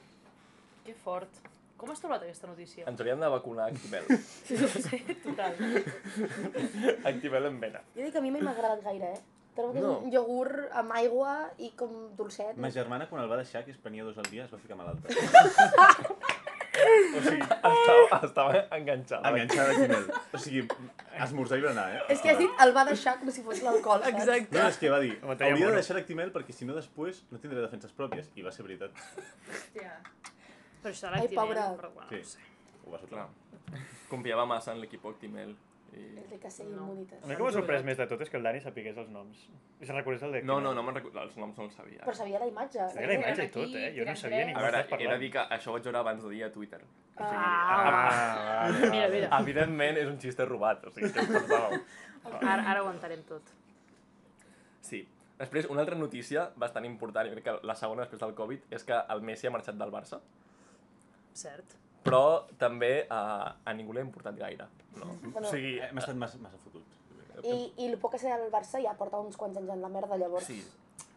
Que 0.86 0.94
fort. 1.02 1.42
Com 1.82 1.90
has 1.90 1.98
trobat 1.98 2.22
aquesta 2.22 2.46
notícia? 2.46 2.86
Ens 2.86 3.00
hauríem 3.02 3.18
de 3.18 3.28
vacunar 3.34 3.66
Actimel. 3.72 4.06
Total. 5.26 5.56
Actimel 7.10 7.50
en 7.50 7.58
vena. 7.66 7.82
Jo 7.96 8.04
dic 8.04 8.12
que 8.14 8.20
a 8.22 8.22
mi 8.22 8.30
mai 8.30 8.44
m'ha 8.46 8.54
agradat 8.54 8.84
gaire, 8.86 9.16
eh? 9.16 9.31
Trobo 9.54 9.72
que 9.74 9.78
és 9.80 9.84
No. 9.84 9.98
un 9.98 10.12
iogurt 10.12 10.70
amb 10.72 10.92
aigua 10.96 11.32
i 11.58 11.70
com 11.76 11.90
dolcet. 12.16 12.56
Ma 12.56 12.70
germana, 12.70 13.06
quan 13.08 13.22
el 13.22 13.28
va 13.28 13.36
deixar, 13.36 13.64
que 13.66 13.70
es 13.70 13.76
prenia 13.78 14.04
dos 14.04 14.16
al 14.18 14.24
dia, 14.30 14.44
es 14.46 14.52
va 14.52 14.58
ficar 14.58 14.76
malalta. 14.76 15.08
O 16.72 17.20
sigui, 17.20 17.42
estava, 17.44 18.18
estava 18.26 18.60
enganxada. 18.78 19.28
Enganxada 19.28 19.74
d'Actimel. 19.74 20.06
O 20.34 20.38
sigui, 20.40 20.62
esmorzar 21.26 21.58
i 21.60 21.64
berenar, 21.66 21.84
eh? 21.94 22.00
És 22.14 22.22
que 22.24 22.30
has 22.32 22.38
dit 22.40 22.62
el 22.64 22.72
va 22.74 22.84
deixar 22.88 23.18
com 23.20 23.28
si 23.30 23.42
fos 23.44 23.60
l'alcohol, 23.62 24.00
saps? 24.02 24.22
Exacte. 24.22 24.56
No, 24.56 24.64
és 24.70 24.78
que 24.80 24.90
va 24.90 25.00
dir, 25.04 25.12
hauria 25.22 25.68
de 25.68 25.74
deixar 25.76 25.96
l'Actimel 25.98 26.32
perquè 26.34 26.56
si 26.56 26.64
no 26.64 26.74
després 26.74 27.20
no 27.30 27.38
tindré 27.42 27.60
defenses 27.60 27.92
pròpies. 27.92 28.30
I 28.40 28.42
va 28.46 28.54
ser 28.56 28.64
veritat. 28.66 28.96
Hòstia. 29.52 29.92
Però 30.82 30.94
això 30.94 31.12
l'actimel, 31.12 31.76
però 31.76 31.92
bueno, 31.92 32.08
Sí. 32.08 32.22
no 32.22 32.24
sé. 32.32 32.38
Ho 32.86 32.90
va 32.96 32.98
sonar. 33.04 33.28
Confiava 34.08 34.46
massa 34.48 34.72
en 34.72 34.80
l'equip 34.80 35.04
Actimel. 35.06 35.54
I... 35.92 36.02
El 36.22 36.28
de 36.30 36.38
que 36.40 36.50
ser 36.50 36.66
No. 36.66 36.86
immunitas. 36.86 37.22
A 37.22 37.26
mi 37.26 37.32
el 37.34 37.36
que 37.38 37.44
m'ha 37.44 37.52
sorprès 37.52 37.82
més 37.84 37.98
de 38.00 38.06
tot 38.08 38.20
és 38.24 38.30
que 38.32 38.36
el 38.38 38.42
Dani 38.46 38.60
sapigués 38.64 38.96
els 38.96 39.10
noms. 39.12 39.42
I 39.80 39.86
se'n 39.88 39.96
recordés 39.98 40.22
el 40.24 40.32
de... 40.32 40.42
No, 40.48 40.60
no, 40.64 40.72
no 40.74 40.82
me'n 40.86 40.94
recordo, 40.96 41.20
els 41.26 41.36
noms 41.36 41.58
no 41.58 41.64
els 41.68 41.74
sabia. 41.76 42.00
Però 42.06 42.14
sabia 42.16 42.38
la 42.40 42.46
imatge. 42.48 42.86
Sabia 42.94 43.10
la 43.10 43.16
imatge 43.20 43.44
i 43.44 43.52
tot, 43.52 43.74
eh? 43.76 43.90
Jo 43.96 44.06
no 44.08 44.14
sabia 44.16 44.44
ni 44.48 44.54
A 44.56 44.62
veure, 44.64 44.84
he 44.98 45.08
de 45.10 45.18
dir 45.20 45.30
que 45.36 45.44
això 45.58 45.68
ho 45.72 45.76
vaig 45.76 45.84
veure 45.88 46.00
abans 46.00 46.22
de 46.24 46.30
dir 46.32 46.44
a 46.44 46.52
Twitter. 46.52 46.80
O 46.82 47.22
sigui, 47.22 47.28
Ah, 47.36 48.68
vale, 48.72 48.90
mira, 48.90 49.08
mira. 49.16 49.28
Evidentment 49.40 49.98
és 50.00 50.08
un 50.08 50.18
xiste 50.22 50.46
robat, 50.48 50.86
o 50.88 50.90
sigui, 50.96 51.12
pensàveu? 51.12 51.80
Ara, 52.40 52.62
ara 52.72 52.82
ho 52.84 52.88
entenem 52.92 53.22
tot. 53.28 53.42
Sí. 54.80 55.02
Després, 55.38 55.66
una 55.72 55.80
altra 55.82 55.96
notícia 55.98 56.50
bastant 56.56 56.84
important, 56.86 57.26
jo 57.28 57.34
crec 57.36 57.44
que 57.48 57.66
la 57.66 57.74
segona 57.74 58.04
després 58.06 58.20
del 58.22 58.34
Covid, 58.38 58.66
és 58.70 58.84
que 58.86 58.94
el 59.10 59.22
Messi 59.26 59.48
ha 59.48 59.50
marxat 59.50 59.74
del 59.80 59.90
Barça, 59.90 60.20
Cert. 61.34 61.76
Però 62.04 62.44
també 62.58 63.06
a, 63.10 63.54
a 63.64 63.72
ningú 63.74 63.92
l'ha 63.94 64.04
importat 64.04 64.36
gaire. 64.38 64.66
No? 64.98 65.06
Bueno, 65.22 65.46
o 65.48 65.50
sigui, 65.50 65.78
Eh, 65.80 65.90
M'ha 65.92 66.00
estat 66.04 66.16
massa, 66.16 66.38
massa 66.42 66.58
fotut. 66.64 66.82
I, 67.42 67.72
I 67.78 67.86
el 67.90 67.98
poc 67.98 68.12
que 68.12 68.18
sé 68.22 68.28
del 68.30 68.50
Barça 68.52 68.80
ja 68.82 68.92
porta 68.98 69.18
uns 69.18 69.36
quants 69.36 69.56
anys 69.58 69.70
en 69.72 69.80
la 69.82 69.88
merda, 69.88 70.16
llavors. 70.16 70.44
sí. 70.46 70.62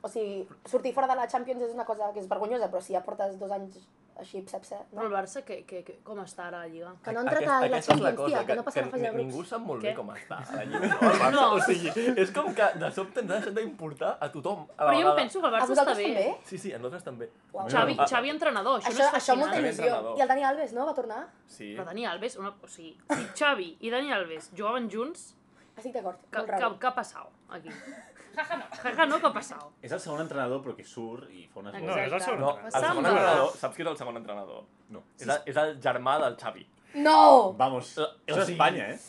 O 0.05 0.09
sigui, 0.09 0.47
sortir 0.69 0.93
fora 0.93 1.07
de 1.09 1.15
la 1.17 1.27
Champions 1.27 1.61
és 1.65 1.71
una 1.73 1.83
cosa 1.85 2.11
que 2.13 2.19
és 2.21 2.27
vergonyosa, 2.29 2.67
però 2.69 2.81
si 2.81 2.93
ja 2.93 3.01
portes 3.03 3.39
dos 3.39 3.51
anys 3.51 3.79
així, 4.17 4.41
Però 4.45 4.85
no? 4.93 5.01
el 5.03 5.11
Barça, 5.11 5.43
que, 5.43 5.65
que, 5.65 5.83
que, 5.83 5.97
com 6.03 6.17
està 6.23 6.45
ara 6.47 6.61
a 6.61 6.65
la 6.65 6.67
Lliga? 6.71 6.93
Que 7.03 7.11
no 7.11 7.19
Aquesta- 7.21 7.57
a 7.57 7.67
la 7.67 7.81
Champions, 7.81 8.21
tia, 8.25 8.45
que 8.45 8.55
no 8.55 8.63
passa 8.63 8.79
que 8.79 8.85
la 8.85 8.91
fase 8.91 9.03
de 9.03 9.09
grups. 9.11 9.25
Ningú 9.25 9.43
sap 9.43 9.61
molt 9.61 9.81
Què? 9.83 9.89
bé 9.89 9.95
com 9.95 10.09
està 10.13 10.37
a 10.39 10.55
la 10.55 10.63
Lliga, 10.69 10.79
no? 10.79 10.99
El 11.09 11.19
Barça, 11.19 11.31
No. 11.35 11.43
O 11.55 11.59
sigui, 11.61 11.91
és 12.23 12.31
com 12.31 12.53
que 12.55 12.69
de 12.79 12.91
sobte 12.95 13.19
ens 13.19 13.31
ha 13.31 13.39
deixat 13.41 13.53
d'importar 13.59 14.17
a 14.19 14.29
tothom. 14.31 14.65
A 14.77 14.85
la 14.85 14.91
Però 14.91 14.95
jo 14.95 14.97
vegada. 15.03 15.15
penso 15.21 15.41
que 15.41 15.47
el 15.47 15.53
Barça 15.53 15.75
està 15.75 15.85
bé. 15.95 16.03
també? 16.07 16.37
Sí, 16.45 16.57
sí, 16.57 16.73
a 16.73 16.77
nosaltres 16.77 17.03
també. 17.03 17.29
Uau. 17.51 17.69
Xavi. 17.69 17.97
Xavi 18.07 18.29
entrenador, 18.29 18.79
això, 18.79 18.89
Això, 18.93 18.99
no 18.99 19.07
és 19.07 19.21
això 19.23 19.35
molta 19.37 19.59
il·lusió. 19.59 20.17
I 20.17 20.21
el 20.21 20.27
Dani 20.27 20.43
Alves, 20.43 20.73
no? 20.73 20.85
Va 20.85 20.93
tornar? 20.93 21.27
Sí. 21.47 21.73
Però 21.75 21.85
Dani 21.85 22.05
Alves, 22.05 22.37
una, 22.37 22.53
o 22.61 22.67
sigui, 22.67 22.95
si 23.09 23.27
Xavi 23.35 23.77
i 23.81 23.89
Dani 23.89 24.11
Alves 24.13 24.51
jugaven 24.55 24.89
junts, 24.89 25.33
Estic 25.77 25.93
d'acord, 25.97 26.19
què, 26.31 26.45
raro. 26.47 26.69
què 26.79 26.87
ha 26.87 26.93
passat 26.95 27.27
aquí? 27.57 27.69
Jaja, 28.35 28.57
no. 28.59 28.65
Jaja, 28.83 29.05
no, 29.07 29.17
què 29.23 29.27
ha 29.29 29.33
passat? 29.35 29.65
És 29.81 29.91
el 29.95 29.99
segon 30.03 30.21
entrenador, 30.25 30.61
però 30.63 30.75
que 30.75 30.83
surt 30.87 31.29
i 31.31 31.45
fa 31.51 31.61
unes 31.61 31.75
Exacte. 31.75 31.87
No, 31.87 32.05
és 32.05 32.13
el 32.13 32.21
segon 32.25 32.39
No, 32.41 32.49
entrenador. 32.51 32.65
el 32.65 32.71
Samba. 32.71 32.87
segon 32.87 33.05
entrenador, 33.11 33.51
saps 33.61 33.75
qui 33.75 33.83
és 33.85 33.89
el 33.91 33.97
segon 34.01 34.17
entrenador? 34.21 34.63
No. 34.95 35.03
És 35.19 35.27
el, 35.27 35.37
és 35.53 35.59
el 35.63 35.75
germà 35.83 36.15
del 36.23 36.35
Xavi. 36.41 36.65
No! 37.05 37.19
Vamos, 37.59 37.93
Eh, 37.97 38.01
o 38.01 38.07
això 38.07 38.39
és 38.41 38.47
sigui- 38.47 38.55
Espanya, 38.59 38.89
eh? 38.95 38.99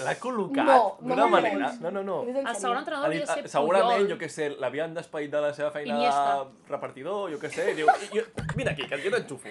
L'ha 0.00 0.14
col·locat 0.22 0.64
No, 0.64 0.76
no 1.02 1.08
d'una 1.14 1.24
m'ho 1.26 1.30
manera... 1.34 1.72
No, 1.82 1.90
no, 1.90 2.02
no. 2.06 2.18
El 2.22 2.54
segon 2.56 2.78
entrenador 2.78 3.06
havia 3.10 3.24
de 3.24 3.30
ah, 3.30 3.34
ser 3.34 3.48
segurament, 3.52 3.98
Puyol. 4.04 4.08
jo 4.14 4.18
què 4.22 4.28
sé, 4.30 4.46
l'havien 4.62 4.94
despedit 4.94 5.30
de 5.34 5.40
la 5.42 5.50
seva 5.52 5.70
feina 5.74 5.98
de 5.98 6.70
repartidor, 6.70 7.26
jo 7.34 7.38
què 7.42 7.50
sé, 7.52 7.66
diu, 7.74 7.90
i, 8.14 8.22
vine 8.56 8.70
aquí, 8.70 8.86
que 8.88 8.98
jo 9.02 9.10
t'enxufo. 9.16 9.50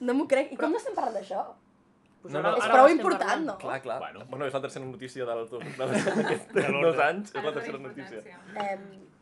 No 0.00 0.14
m'ho 0.14 0.28
crec. 0.28 0.52
I 0.52 0.56
com 0.60 0.70
no 0.70 0.78
estem 0.78 0.94
parlant 0.94 1.16
d'això? 1.16 1.42
No, 2.24 2.42
no. 2.44 2.50
És 2.58 2.66
prou 2.68 2.88
important, 2.92 3.20
parlant. 3.22 3.46
no? 3.46 3.58
Clar, 3.58 3.80
clar. 3.80 3.98
Bueno. 4.02 4.24
Bueno, 4.28 4.46
és 4.46 4.52
la 4.52 4.60
tercera 4.60 4.84
notícia 4.84 5.24
dels 5.24 5.50
dos, 5.50 5.62
de 5.78 5.86
d'aquests 5.86 6.52
De 6.52 6.66
l'ordre. 6.68 6.82
dos 6.90 6.98
anys, 7.06 7.32
és 7.34 7.44
la 7.44 7.52
tercera 7.52 7.78
notícia. 7.78 8.18
Eh, 8.20 8.76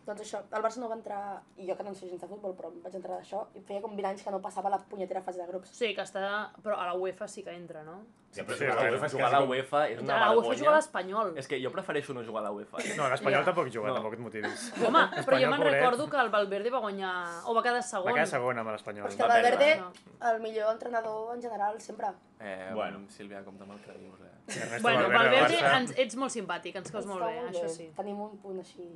doncs 0.08 0.22
això, 0.24 0.40
el 0.56 0.62
Barça 0.64 0.80
no 0.80 0.88
va 0.88 0.96
entrar, 0.96 1.20
i 1.60 1.66
jo 1.68 1.76
que 1.76 1.84
no 1.84 1.92
sé 1.94 2.08
gens 2.08 2.20
de 2.24 2.28
futbol, 2.30 2.54
però 2.56 2.70
vaig 2.82 2.94
entrar 2.96 3.18
d'això, 3.20 3.42
i 3.54 3.60
feia 3.60 3.82
com 3.84 3.92
20 3.96 4.08
anys 4.10 4.22
que 4.24 4.30
no 4.32 4.40
passava 4.40 4.70
la 4.72 4.78
punyetera 4.80 5.20
fase 5.22 5.38
de 5.42 5.46
grups. 5.50 5.70
Sí, 5.76 5.92
que 5.94 6.00
està... 6.02 6.50
Però 6.64 6.78
a 6.80 6.86
la 6.88 6.94
UEFA 6.96 7.28
sí 7.28 7.44
que 7.44 7.52
entra, 7.54 7.82
no? 7.84 8.00
Ja, 8.36 8.44
però 8.44 8.56
Sí, 8.58 8.66
jugar 8.68 8.78
a 8.78 8.84
la 8.84 8.90
UEFA 8.92 9.06
és 9.08 9.12
Jugar 9.12 9.28
a 9.28 9.30
la 9.32 9.44
UEFA 9.48 9.78
és 9.88 10.00
una 10.02 10.16
A 10.16 10.18
la 10.20 10.26
UEFA 10.36 10.42
juga 10.42 10.54
vergonya. 10.54 10.72
l'Espanyol. 10.76 11.30
És 11.40 11.46
que 11.48 11.58
jo 11.62 11.70
prefereixo 11.72 12.12
no 12.14 12.22
jugar 12.26 12.42
a 12.42 12.46
la 12.48 12.50
UEFA. 12.52 12.76
No, 12.98 13.06
l'Espanyol 13.08 13.40
Ja. 13.40 13.44
tampoc 13.46 13.70
juga, 13.72 13.88
No. 13.88 13.94
tampoc 13.94 14.12
et 14.18 14.20
motivis. 14.20 14.66
Home, 14.84 15.02
però 15.24 15.38
jo 15.40 15.50
me'n 15.50 15.62
recordo 15.64 16.08
que 16.10 16.16
el 16.20 16.28
Valverde 16.30 16.70
va 16.70 16.78
guanyar... 16.84 17.14
O 17.46 17.54
va 17.56 17.62
quedar 17.62 17.82
segon. 17.82 18.04
Va 18.10 18.12
quedar 18.18 18.26
segon 18.28 18.58
amb 18.58 18.70
l'Espanyol. 18.70 19.06
Però 19.06 19.10
és 19.10 19.16
que 19.16 19.22
el. 19.22 19.28
Valverde, 19.28 19.70
No. 19.80 19.92
el 20.32 20.40
millor 20.40 20.72
entrenador 20.72 21.34
en 21.36 21.42
general, 21.42 21.80
sempre. 21.80 22.08
Eh, 22.40 22.70
Bueno. 22.74 23.00
Sílvia, 23.08 23.42
compta 23.44 23.64
amb 23.64 23.72
el 23.72 23.80
que 23.80 23.92
dius, 23.98 24.20
eh? 24.20 24.78
Bueno, 24.82 25.08
Valverde, 25.08 25.58
ens, 25.76 25.94
ets 25.96 26.16
molt 26.16 26.30
simpàtic, 26.32 26.76
ens 26.76 26.90
caus 26.92 27.06
molt 27.06 27.24
bé, 27.24 27.40
això 27.48 27.68
sí. 27.68 27.90
Tenim 27.96 28.20
un 28.20 28.36
punt 28.38 28.58
així... 28.60 28.90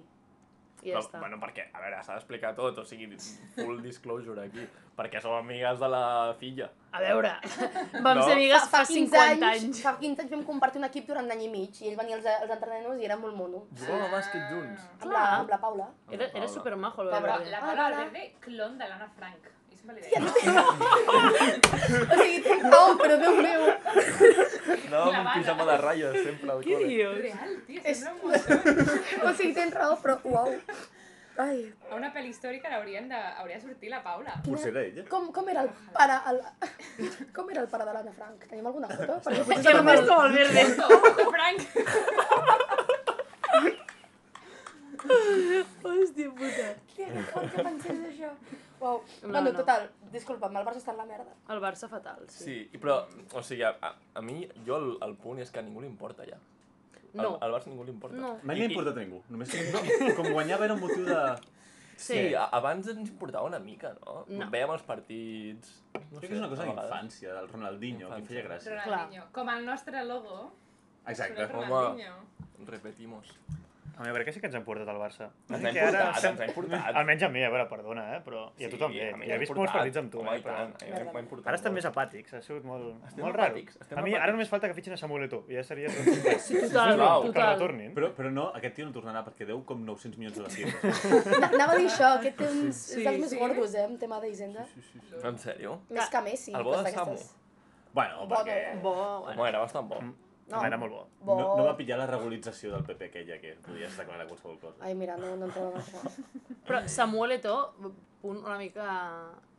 I 0.82 0.90
ja 0.90 0.98
està. 0.98 1.20
Bueno, 1.22 1.36
perquè, 1.38 1.68
a 1.72 1.78
veure, 1.80 2.00
s'ha 2.02 2.16
d'explicar 2.16 2.54
tot, 2.56 2.78
o 2.78 2.84
sigui, 2.84 3.16
full 3.54 3.78
disclosure 3.84 4.42
aquí. 4.48 4.64
Perquè 4.98 5.20
som 5.22 5.32
amigues 5.36 5.78
de 5.78 5.88
la 5.88 6.34
filla. 6.40 6.66
A 6.92 7.00
veure, 7.00 7.30
vam 8.04 8.18
No? 8.18 8.24
ser 8.26 8.34
amigues 8.34 8.66
fa 8.68 8.82
50 8.84 9.46
anys. 9.52 9.80
Fa 9.84 9.94
15 10.00 10.22
anys 10.24 10.34
vam 10.34 10.42
compartir 10.44 10.82
un 10.82 10.88
equip 10.90 11.06
durant 11.06 11.24
un 11.24 11.30
any 11.36 11.44
i 11.46 11.48
mig, 11.54 11.78
i 11.82 11.88
ell 11.92 11.96
venia 11.96 12.18
als, 12.18 12.26
als 12.26 12.50
entrenaments 12.58 13.00
i 13.00 13.06
era 13.06 13.16
molt 13.16 13.34
mono. 13.38 13.62
Jugàvem 13.78 14.04
a 14.08 14.12
bàsquet 14.16 14.50
junts. 14.50 14.84
Amb 15.00 15.12
la, 15.14 15.24
amb 15.38 15.54
la 15.54 15.60
Paula. 15.62 15.88
Era, 16.10 16.28
era 16.34 16.48
supermajo 16.48 17.02
el 17.06 17.14
Però 17.14 17.20
la 17.20 17.32
Ah, 17.32 17.60
Paula 17.60 17.82
vale. 17.82 17.96
Valverde, 17.96 18.26
clon 18.40 18.76
de 18.78 18.88
l'Anna 18.90 19.08
Frank. 19.16 19.50
I 19.82 20.18
O 20.22 22.16
sigui, 22.16 22.38
tinc 22.44 22.62
raó, 22.70 22.94
però 23.00 23.16
Déu 23.22 23.34
meu. 23.42 23.62
No, 24.92 25.00
amb 25.10 25.28
pijama 25.34 25.64
de 25.68 25.76
ratlles 25.82 26.16
sempre 26.22 26.50
al 26.54 26.60
Què 26.64 26.76
dius? 26.84 27.16
Real, 27.24 27.52
tio, 27.66 27.80
És- 27.84 27.98
sembla 28.02 28.12
un 28.14 28.18
mossó. 28.30 28.48
O 29.26 29.32
sigui, 29.34 29.54
tens 29.56 29.74
raó, 29.74 29.96
però 30.02 30.18
uau. 30.24 30.50
Ai, 31.42 31.62
A 31.90 31.96
una 31.96 32.10
pel·li 32.12 32.28
històrica 32.28 32.68
l'haurien 32.68 33.06
de... 33.08 33.16
hauria 33.40 33.56
de 33.56 33.62
sortir 33.64 33.88
la 33.90 34.02
Paula. 34.04 34.34
Potser 34.44 34.68
era 34.70 34.82
ella. 34.84 35.02
com, 35.08 35.30
com 35.32 35.48
era 35.48 35.62
el 35.64 35.70
pare... 35.96 36.18
El... 36.28 36.42
Com 37.34 37.48
era 37.50 37.62
el 37.64 37.68
pare 37.72 37.86
de 37.88 37.92
l'Anna 37.96 38.12
Frank? 38.12 38.44
Tenim 38.50 38.66
alguna 38.68 38.88
foto? 38.92 39.16
Perquè 39.24 39.40
potser 39.48 39.62
Que 39.62 39.70
se 39.70 39.76
només 39.78 40.00
me'l- 40.02 40.08
com 40.12 40.18
el 40.26 40.32
verde. 40.36 40.62
Ojo, 40.84 41.30
Frank! 41.32 41.58
Hòstia 45.82 46.30
puta. 46.38 46.68
Que 46.94 47.06
fort 47.32 47.54
que 47.54 47.64
pensés 47.66 48.00
això. 48.10 48.30
Uau. 48.82 49.02
No, 49.22 49.28
bueno, 49.30 49.42
no. 49.50 49.52
total, 49.60 49.88
disculpa'm, 50.12 50.56
el 50.58 50.64
Barça 50.66 50.80
està 50.82 50.90
en 50.94 50.98
la 50.98 51.06
merda. 51.06 51.34
El 51.54 51.60
Barça 51.62 51.88
fatal, 51.90 52.24
sí. 52.28 52.44
Sí, 52.44 52.56
i 52.74 52.78
però, 52.82 52.96
o 53.38 53.42
sigui, 53.46 53.62
a, 53.68 53.76
a, 54.14 54.22
mi, 54.26 54.48
jo 54.66 54.76
el, 54.80 54.88
el 55.06 55.14
punt 55.22 55.38
és 55.44 55.50
que 55.54 55.60
a 55.60 55.62
ningú 55.62 55.80
li 55.84 55.86
importa 55.90 56.26
ja. 56.28 56.38
Al, 57.14 57.22
No. 57.22 57.38
al 57.44 57.52
Barça 57.52 57.68
ningú 57.70 57.84
li 57.84 57.92
importa. 57.92 58.16
No. 58.16 58.38
Mai 58.42 58.56
li 58.56 58.64
ha 58.64 58.70
importat 58.72 58.96
a 58.96 59.04
ningú. 59.04 59.22
Només 59.28 59.52
no, 59.72 59.82
com 60.18 60.30
guanyava 60.32 60.64
era 60.64 60.74
un 60.74 60.80
motiu 60.80 61.04
de... 61.06 61.22
Sí, 62.02 62.14
Sí. 62.16 62.34
a- 62.34 62.48
abans 62.56 62.88
ens 62.88 63.10
importava 63.10 63.46
una 63.46 63.58
mica, 63.62 63.92
no? 64.00 64.24
No. 64.26 64.48
Veiem 64.50 64.70
els 64.74 64.82
partits... 64.82 65.76
No 65.94 66.18
Crec 66.18 66.30
que 66.32 66.34
és 66.34 66.40
una 66.40 66.48
cosa 66.50 66.64
d'infància, 66.66 67.34
del 67.36 67.48
Ronaldinho, 67.52 68.08
que 68.16 68.22
feia 68.26 68.42
gràcia. 68.48 68.80
Ronaldinho. 68.84 69.26
Com 69.36 69.50
el 69.52 69.64
nostre 69.68 70.02
logo. 70.08 70.40
Exacte. 71.06 71.44
Home. 71.44 71.52
Ronaldinho. 71.68 72.16
Repetimos. 72.66 73.30
A 73.98 74.02
mi 74.02 74.08
jo 74.08 74.14
crec 74.14 74.24
que 74.26 74.32
sí 74.32 74.40
que 74.40 74.46
ens 74.48 74.54
han 74.56 74.64
portat 74.64 74.88
al 74.88 74.96
Barça. 74.98 75.26
Ens 75.50 75.60
importat, 75.60 75.94
ara 75.94 76.28
ens 76.30 76.40
ha 76.40 76.46
importat. 76.48 76.86
Almenys 76.96 77.22
a 77.22 77.28
mi, 77.28 77.42
a 77.44 77.50
veure, 77.52 77.66
perdona, 77.68 78.04
eh? 78.16 78.20
Però... 78.24 78.46
I 78.58 78.64
a 78.64 78.70
tu 78.72 78.78
també. 78.80 79.10
a 79.12 79.16
mi 79.20 79.26
Ja 79.28 79.34
he 79.36 79.38
vist 79.42 79.52
molts 79.54 79.72
partits 79.74 80.00
amb 80.00 80.10
tu, 80.10 80.20
Home, 80.22 80.36
eh? 80.38 80.40
Però... 80.42 80.54
Ara 81.44 81.56
estem 81.58 81.72
molt. 81.72 81.76
més 81.76 81.88
apàtics, 81.90 82.32
ha 82.34 82.40
sigut 82.42 82.64
molt, 82.64 82.88
Estem 83.06 83.24
molt 83.26 83.36
raro. 83.36 83.52
apàtics, 83.52 83.76
estem 83.84 83.98
A 84.00 84.02
mi 84.06 84.14
ara 84.16 84.32
només 84.32 84.48
falta 84.48 84.70
que 84.70 84.74
fitxin 84.78 84.96
a 84.96 85.00
Samuel 85.02 85.26
Eto'o, 85.28 85.44
i 85.52 85.58
ja 85.58 85.62
seria 85.66 85.92
tot. 85.92 86.08
Sí, 86.46 86.56
total, 86.62 86.96
total. 87.28 87.52
retornin. 87.52 87.92
Però, 87.94 88.10
però 88.16 88.32
no, 88.32 88.48
aquest 88.56 88.74
tio 88.80 88.86
no 88.88 88.92
tornarà 88.96 89.22
perquè 89.28 89.46
deu 89.46 89.60
com 89.68 89.84
900 89.84 90.18
milions 90.18 90.40
de. 90.40 91.38
Na- 91.38 91.52
Anava 91.54 91.76
a 91.76 91.78
dir 91.78 91.86
això, 91.90 92.14
aquest 92.16 92.36
té 92.40 92.48
uns... 92.48 92.82
Sí. 92.88 93.00
és 93.02 93.06
dels 93.10 93.20
més 93.26 93.30
Sí. 93.36 93.38
gordos, 93.38 93.74
eh, 93.76 93.84
en 93.84 93.98
tema 94.00 94.18
d'Hisenda. 94.24 94.64
En 95.22 95.38
sèrio? 95.38 95.78
Més 95.90 96.08
que 96.10 96.20
Messi, 96.26 96.52
El 96.56 96.64
bo 96.64 96.74
de 96.82 96.90
Samu. 96.96 97.16
Bueno, 97.92 98.24
perquè 98.28 98.58
Bo, 98.80 98.92
Home, 98.96 99.34
bueno. 99.36 99.46
era 99.52 99.58
bastant 99.60 99.88
bo. 99.88 99.98
No. 100.50 100.62
Era 100.66 100.76
molt 100.76 100.92
bo. 100.92 101.02
Bo... 101.22 101.36
no, 101.38 101.44
no 101.56 101.66
va 101.68 101.76
pillar 101.78 101.96
la 102.00 102.06
regularització 102.10 102.72
del 102.74 102.82
PP 102.84 103.08
aquella 103.10 103.38
que 103.40 103.54
podies 103.64 103.94
declarar 103.96 104.26
qualsevol 104.28 104.58
cosa. 104.60 104.82
Ai, 104.84 104.94
mira, 104.98 105.16
no, 105.20 105.36
no 105.38 105.48
entrem 105.48 105.70
en 105.70 105.78
això. 105.80 106.02
Però 106.66 106.82
Samuel 106.90 107.36
Eto'o, 107.38 107.92
punt 108.22 108.42
una 108.42 108.58
mica 108.60 108.88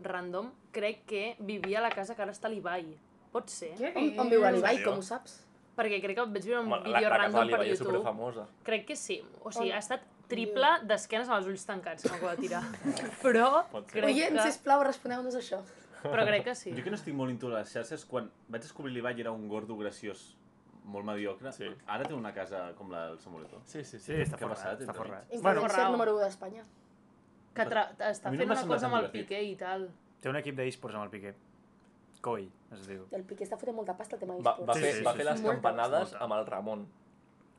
random, 0.03 0.51
crec 0.75 1.03
que 1.09 1.23
vivia 1.39 1.79
a 1.79 1.87
la 1.87 1.91
casa 1.93 2.17
que 2.17 2.25
ara 2.25 2.35
està 2.35 2.49
a 2.49 2.53
l'Ibai. 2.53 2.93
Pot 3.33 3.49
ser? 3.49 3.73
Què 3.79 3.93
On, 3.97 4.11
on 4.25 4.33
viu 4.33 4.45
l'Ibai, 4.45 4.83
com 4.83 4.99
ho 5.01 5.05
saps? 5.05 5.39
Perquè 5.73 5.97
crec 6.03 6.19
que 6.19 6.25
vaig 6.35 6.45
veure 6.45 6.59
un 6.61 6.67
Home, 6.69 6.81
la, 6.83 6.99
vídeo 6.99 7.09
la 7.09 7.15
de 7.15 7.21
random 7.23 7.53
per 7.55 7.61
YouTube. 7.65 7.95
superfamosa. 7.95 8.45
Crec 8.67 8.85
que 8.91 8.99
sí. 8.99 9.23
O 9.41 9.49
sigui, 9.49 9.71
On? 9.71 9.77
ha 9.79 9.81
estat 9.81 10.05
triple 10.29 10.69
d'esquenes 10.85 11.31
amb 11.31 11.39
els 11.39 11.49
ulls 11.49 11.65
tancats, 11.65 12.05
que 12.05 12.11
m'acabo 12.13 12.35
de 12.35 12.45
tirar. 12.45 12.61
Però 13.25 13.47
crec 13.89 14.05
Oient, 14.11 14.37
que... 14.37 14.45
sisplau, 14.45 14.85
responeu-nos 14.85 15.39
això. 15.39 15.63
Però 16.03 16.27
crec 16.27 16.45
que 16.51 16.53
sí. 16.59 16.75
Jo 16.75 16.85
que 16.85 16.93
no 16.93 16.99
estic 16.99 17.15
molt 17.17 17.33
into 17.33 17.49
les 17.49 17.73
xarxes, 17.73 18.05
quan 18.05 18.29
vaig 18.51 18.61
descobrir 18.61 18.93
l'Ibai 18.93 19.17
era 19.23 19.33
un 19.33 19.47
gordo 19.49 19.79
graciós 19.79 20.33
molt 20.83 21.05
mediocre, 21.05 21.51
Sí. 21.51 21.69
ara 21.87 22.03
té 22.03 22.13
una 22.13 22.33
casa 22.33 22.73
com 22.77 22.91
la 22.91 23.07
del 23.09 23.19
Samuelito. 23.19 23.61
Sí, 23.65 23.83
sí, 23.83 23.99
sí. 23.99 24.05
Sí, 24.13 24.21
està 24.21 24.37
forrat, 24.37 24.57
passat 24.57 24.81
està 24.81 24.93
forrat. 24.93 25.29
Bueno, 25.41 25.67
número 25.91 26.15
1 26.15 26.23
d'Espanya. 26.25 26.65
Que 27.53 27.65
tra... 27.69 27.85
està 28.09 28.31
no 28.31 28.37
fent 28.37 28.49
una 28.51 28.65
cosa 28.67 28.87
amb 28.87 28.95
el. 28.99 29.11
Piqué 29.11 29.43
i 29.43 29.55
tal. 29.55 29.89
Té 30.21 30.29
un 30.29 30.35
equip 30.39 30.55
d'esports 30.57 30.95
amb 30.95 31.05
el 31.05 31.09
Piqué. 31.13 31.35
Coi, 32.23 32.49
es 32.71 32.87
diu. 32.87 33.05
I 33.11 33.15
el 33.19 33.23
Piqué 33.27 33.43
està 33.43 33.57
fotent 33.59 33.75
molta 33.75 33.95
pasta 33.97 34.15
al 34.15 34.19
tema 34.21 34.35
Va, 34.39 34.55
va, 34.59 34.73
Sí, 34.73 34.79
fer, 34.81 34.93
sí, 34.97 35.03
va 35.03 35.11
sí, 35.11 35.17
fer 35.17 35.25
sí. 35.27 35.31
les 35.31 35.41
campanades 35.41 36.11
molta. 36.11 36.23
amb 36.23 36.33
el 36.39 36.45
Ramon. 36.47 36.85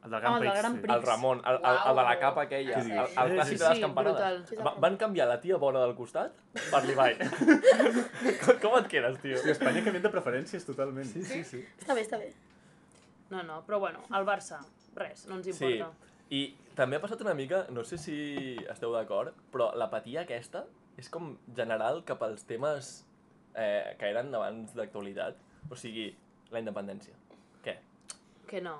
El 0.04 0.11
del 0.11 0.21
Gran 0.21 0.35
el 0.35 0.40
del 0.40 0.49
Prix. 0.50 0.61
Gran 0.61 0.73
sí. 0.75 0.78
Prix. 0.81 0.95
El 0.95 1.02
Ramon, 1.02 1.38
el, 1.47 1.54
el, 1.54 1.76
el 1.90 1.97
de 1.97 2.02
la 2.02 2.19
capa 2.19 2.43
aquella, 2.43 2.81
Sí, 2.83 2.88
sí. 2.90 2.93
el, 2.93 2.99
el 2.99 3.07
Sí, 3.07 3.37
clàssic 3.37 3.45
sí, 3.45 3.57
de 3.62 3.69
les 3.69 3.76
sí, 3.78 3.81
campanades. 3.85 4.49
brutal. 4.50 4.66
Va, 4.66 4.75
van 4.81 4.97
canviar 4.97 5.28
la 5.28 5.40
tia 5.40 5.57
bona 5.57 5.81
del 5.81 5.95
costat 5.95 6.33
per 6.71 6.83
l'Ibai. 6.85 7.14
com, 8.45 8.59
com 8.64 8.76
et 8.81 8.88
quedes, 8.93 9.16
tio? 9.23 9.37
Hòstia, 9.38 9.52
Espanya 9.57 9.83
canviant 9.87 10.04
de 10.04 10.12
preferències 10.12 10.66
totalment. 10.69 11.07
Sí, 11.09 11.23
sí, 11.25 11.43
sí. 11.45 11.62
Està 11.81 11.95
bé, 11.97 12.02
està 12.04 12.19
bé. 12.21 12.33
No, 13.31 13.43
no, 13.43 13.62
però 13.66 13.78
bueno, 13.81 14.02
el 14.14 14.26
Barça, 14.28 14.61
res, 14.95 15.26
no 15.26 15.37
ens 15.40 15.49
Sí, 15.57 15.64
importa. 15.78 16.11
i 16.31 16.43
també 16.76 16.97
ha 16.97 17.00
passat 17.02 17.21
una 17.25 17.35
mica, 17.35 17.64
no 17.71 17.85
sé 17.85 17.97
si 17.99 18.16
esteu 18.71 18.93
d'acord, 18.93 19.35
però 19.52 19.71
l'apatia 19.75 20.23
aquesta 20.26 20.64
és 21.00 21.09
com 21.11 21.37
general 21.57 22.02
cap 22.07 22.23
als 22.23 22.45
temes 22.47 23.04
eh, 23.54 23.95
que 23.99 24.11
eren 24.11 24.35
abans 24.35 24.75
d'actualitat. 24.76 25.37
O 25.71 25.76
sigui, 25.76 26.11
la 26.52 26.61
independència. 26.61 27.14
Què? 27.64 27.78
Que 28.47 28.61
no. 28.61 28.76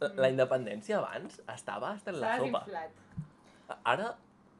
La, 0.00 0.10
la 0.14 0.28
independència 0.30 0.98
abans 1.00 1.40
estava 1.48 1.90
hasta 1.96 2.12
en 2.12 2.20
la 2.20 2.36
sopa. 2.38 2.60
desinflat. 2.66 3.78
Ara, 3.84 4.12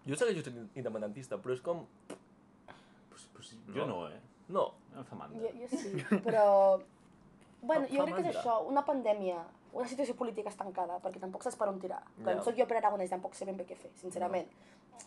jo 0.08 0.16
segueixo 0.16 0.42
sent 0.48 0.70
independentista, 0.74 1.36
però 1.38 1.54
és 1.54 1.60
com... 1.62 1.84
Pues, 3.10 3.28
pues, 3.36 3.52
jo 3.74 3.86
no, 3.86 4.06
eh? 4.08 4.18
No, 4.48 4.70
Em 4.96 5.04
fa 5.04 5.14
mandra. 5.20 5.38
Jo, 5.38 5.50
jo 5.60 5.68
sí, 5.78 6.18
però... 6.24 6.46
Bueno, 7.62 7.86
jo 7.90 8.04
crec 8.04 8.16
que 8.22 8.28
és 8.30 8.36
això, 8.36 8.60
una 8.68 8.84
pandèmia, 8.86 9.42
una 9.72 9.88
situació 9.88 10.14
política 10.16 10.48
estancada, 10.48 10.98
perquè 11.02 11.20
tampoc 11.20 11.42
saps 11.42 11.56
per 11.56 11.68
on 11.68 11.80
tirar. 11.80 12.02
Quan 12.22 12.36
Ja. 12.38 12.42
soc 12.44 12.56
jo 12.56 12.66
per 12.66 12.76
Aragonès 12.78 13.10
tampoc 13.10 13.34
sé 13.34 13.44
ben 13.44 13.56
bé 13.56 13.66
què 13.66 13.76
fer, 13.76 13.90
sincerament. 13.96 14.46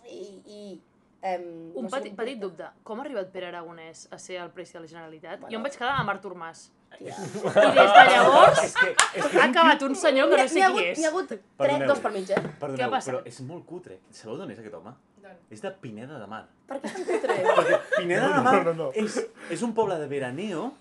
I... 0.06 0.42
i 0.46 0.82
em, 1.24 1.72
Un 1.78 1.84
no 1.86 1.90
petit, 1.90 2.10
com 2.16 2.18
petit 2.26 2.40
dubte. 2.42 2.66
Com 2.84 3.00
ha 3.00 3.04
arribat 3.04 3.28
Pere 3.32 3.48
Aragonès 3.52 4.08
a 4.12 4.18
ser 4.18 4.40
el 4.42 4.50
preci 4.50 4.74
de 4.74 4.80
la 4.82 4.88
Generalitat? 4.88 5.40
Bueno. 5.40 5.52
Jo 5.54 5.58
em 5.60 5.64
vaig 5.68 5.76
quedar 5.78 6.00
amb 6.02 6.10
Artur 6.10 6.34
Mas. 6.36 6.72
Tia. 6.98 7.14
I 7.14 7.68
des 7.78 7.92
de 7.94 8.06
llavors 8.10 8.64
És 8.66 8.74
que, 8.76 8.88
és 9.20 9.28
que 9.28 9.40
ha 9.40 9.46
acabat 9.46 9.82
un 9.86 9.94
senyor 9.96 10.30
que 10.32 10.38
no 10.42 10.48
sé 10.48 10.56
qui 10.56 10.62
hagut- 10.66 10.82
és. 10.90 10.98
N'hi 10.98 11.06
ha 11.06 11.10
hagut 11.14 11.28
tres, 11.30 11.42
Perdoneu. 11.58 11.88
dos 11.88 12.00
pel 12.00 12.12
mig, 12.18 12.30
eh? 12.30 12.36
Què 12.36 12.50
ha 12.50 12.60
Perdoneu, 12.60 12.90
passat? 12.92 13.14
però 13.14 13.22
és 13.32 13.40
molt 13.42 13.66
cutre. 13.70 14.00
Sabeu 14.10 14.38
d'on 14.42 14.52
és 14.52 14.60
aquest 14.60 14.74
home? 14.76 14.94
D'on? 15.22 15.38
És 15.52 15.62
de 15.62 15.72
Pineda 15.72 16.18
de 16.20 16.28
Mar. 16.28 16.42
Per 16.68 16.80
què 16.82 16.86
és 16.90 16.94
tan 16.98 17.06
cutre? 17.06 17.38
Perquè 17.62 17.80
Pineda 18.00 18.28
de 18.36 18.42
Mar 18.50 18.66
no, 18.66 18.74
no. 18.74 18.92
És, 18.96 19.22
és 19.52 19.62
un 19.62 19.74
poble 19.78 20.00
de 20.02 20.08
veraneo, 20.08 20.72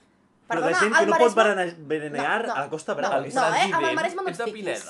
però 0.51 0.61
Perdona, 0.61 0.71
de 0.71 0.81
gent 0.83 0.95
que 0.99 1.07
no 1.07 1.17
pot 1.17 1.21
Maresme- 1.21 1.43
verane- 1.43 1.77
veranear 1.95 2.41
a 2.51 2.61
la 2.65 2.69
Costa 2.71 2.95
Brava. 2.99 3.21
No, 3.21 3.27
És- 3.31 3.35
no, 3.39 3.45
eh? 3.55 3.69
Amb 3.73 3.87
el 3.87 3.95
Maresme 4.01 4.23
no 4.25 4.31
de 4.31 4.45
fiquis. 4.51 4.89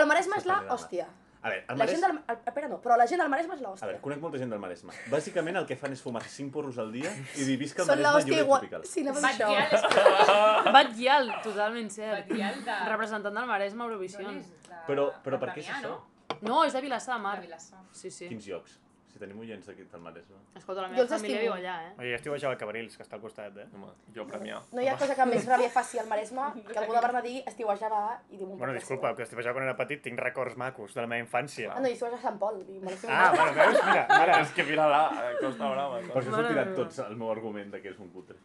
El 0.00 0.06
Maresme 0.06 0.36
és 0.38 0.46
la 0.46 0.60
Pineda. 0.60 0.74
hòstia. 0.76 1.06
A 1.42 1.48
veure, 1.48 1.64
el 1.72 1.78
La 1.78 1.86
gent 1.88 2.00
Maresme... 2.02 2.20
del... 2.28 2.36
el- 2.36 2.42
Espera, 2.50 2.68
no, 2.68 2.76
però 2.84 2.96
la 3.00 3.06
gent 3.08 3.20
del 3.22 3.30
Maresme 3.32 3.54
és 3.54 3.60
la 3.64 3.68
A 3.70 3.86
veure, 3.86 4.00
conec 4.02 4.18
molta 4.20 4.36
gent 4.38 4.50
del 4.52 4.58
Maresme. 4.60 4.92
Bàsicament 5.08 5.56
el 5.56 5.64
que 5.66 5.76
fan 5.76 5.92
és 5.96 6.02
fumar 6.04 6.22
5 6.22 6.52
porros 6.52 6.76
al 6.78 6.92
dia 6.92 7.10
i 7.36 7.44
dir 7.48 7.56
visca 7.56 7.80
el 7.82 7.88
Són 7.88 8.02
la 8.02 8.12
Maresme 8.12 8.28
lliure 8.30 8.44
igual. 8.44 8.60
tropical. 8.60 8.84
Sí, 8.84 9.00
anava 9.00 9.18
a 9.18 9.32
dir 9.32 9.46
Batllal 9.46 9.80
això. 9.80 10.72
Batllal, 10.76 11.32
totalment 11.42 11.90
cert. 11.90 12.28
Batllal 12.28 12.60
de... 12.66 12.76
Representant 12.90 13.34
del 13.40 13.46
Maresme 13.46 13.82
a 13.82 13.86
Eurovisió. 13.86 14.18
De- 14.28 14.44
Però, 14.86 15.08
però 15.24 15.38
de 15.38 15.46
per 15.46 15.54
què 15.54 15.60
és 15.64 15.68
això? 15.70 15.88
no? 15.88 15.96
No, 16.42 16.64
és 16.64 16.72
de 16.76 16.80
Vilassar 16.84 17.14
de 17.14 17.18
De 17.18 17.22
Mar. 17.24 17.40
Vilassar. 17.40 17.78
Sí, 17.92 18.10
sí. 18.10 18.28
Quins 18.28 18.46
llocs? 18.46 18.78
Si 19.10 19.18
tenim 19.18 19.38
oients 19.42 19.66
d'aquí 19.66 19.82
del 19.90 20.00
Maresme. 20.04 20.36
Escolta, 20.54 20.82
la 20.82 20.88
Jo 20.88 20.92
meva 20.94 21.02
els 21.02 21.10
família 21.10 21.36
estimo. 21.36 21.40
viu 21.42 21.52
allà, 21.56 21.72
eh? 21.88 21.94
Oye, 21.98 22.14
estiu 22.14 22.34
a 22.34 22.38
Java 22.38 22.56
Cabrils, 22.56 22.96
que 22.96 23.02
està 23.02 23.16
al 23.18 23.20
costat, 23.24 23.56
eh? 23.58 23.64
Home, 23.74 23.88
jo 24.14 24.24
premiar. 24.28 24.60
No 24.72 24.80
hi 24.80 24.86
ha 24.88 24.94
cosa 24.96 25.16
que 25.18 25.26
més 25.26 25.48
ràbia 25.50 25.68
faci 25.74 25.98
al 25.98 26.06
Maresme 26.06 26.44
que 26.70 26.78
algú 26.78 26.94
de 26.94 27.00
Bernadí 27.00 27.34
estiuejar 27.44 27.90
va 27.90 28.02
i 28.30 28.36
diu 28.36 28.46
un 28.46 28.52
Bueno, 28.58 28.70
poble 28.70 28.78
disculpa, 28.78 29.08
seu. 29.10 29.16
que 29.16 29.22
estiu 29.26 29.38
a 29.40 29.42
Java 29.42 29.54
quan 29.58 29.66
era 29.66 29.76
petit 29.76 30.02
tinc 30.06 30.18
records 30.22 30.56
macos 30.56 30.94
de 30.94 31.00
la 31.02 31.08
meva 31.10 31.24
infància. 31.26 31.72
Ah, 31.74 31.80
no, 31.82 31.88
i 31.90 31.98
estiuejar 31.98 32.18
a 32.20 32.22
Sant 32.22 32.38
Pol. 32.38 32.62
I 32.62 32.80
Ah, 33.08 33.32
bueno, 33.34 33.52
veus? 33.58 33.82
Mira, 33.84 34.06
ara... 34.20 34.40
És 34.46 34.52
que 34.54 34.64
mira 34.70 34.86
la 34.88 35.02
Costa 35.40 35.68
Brava. 35.74 35.98
Per 36.00 36.06
saps? 36.06 36.16
això 36.22 36.30
Mare 36.30 36.42
s'ho 36.46 36.54
tirat 36.54 36.66
meva. 36.70 36.76
tots 36.84 36.98
el 37.10 37.16
meu 37.16 37.30
argument 37.34 37.70
de 37.74 37.80
que 37.82 37.90
és 37.90 37.98
un 37.98 38.08
cutre. 38.14 38.36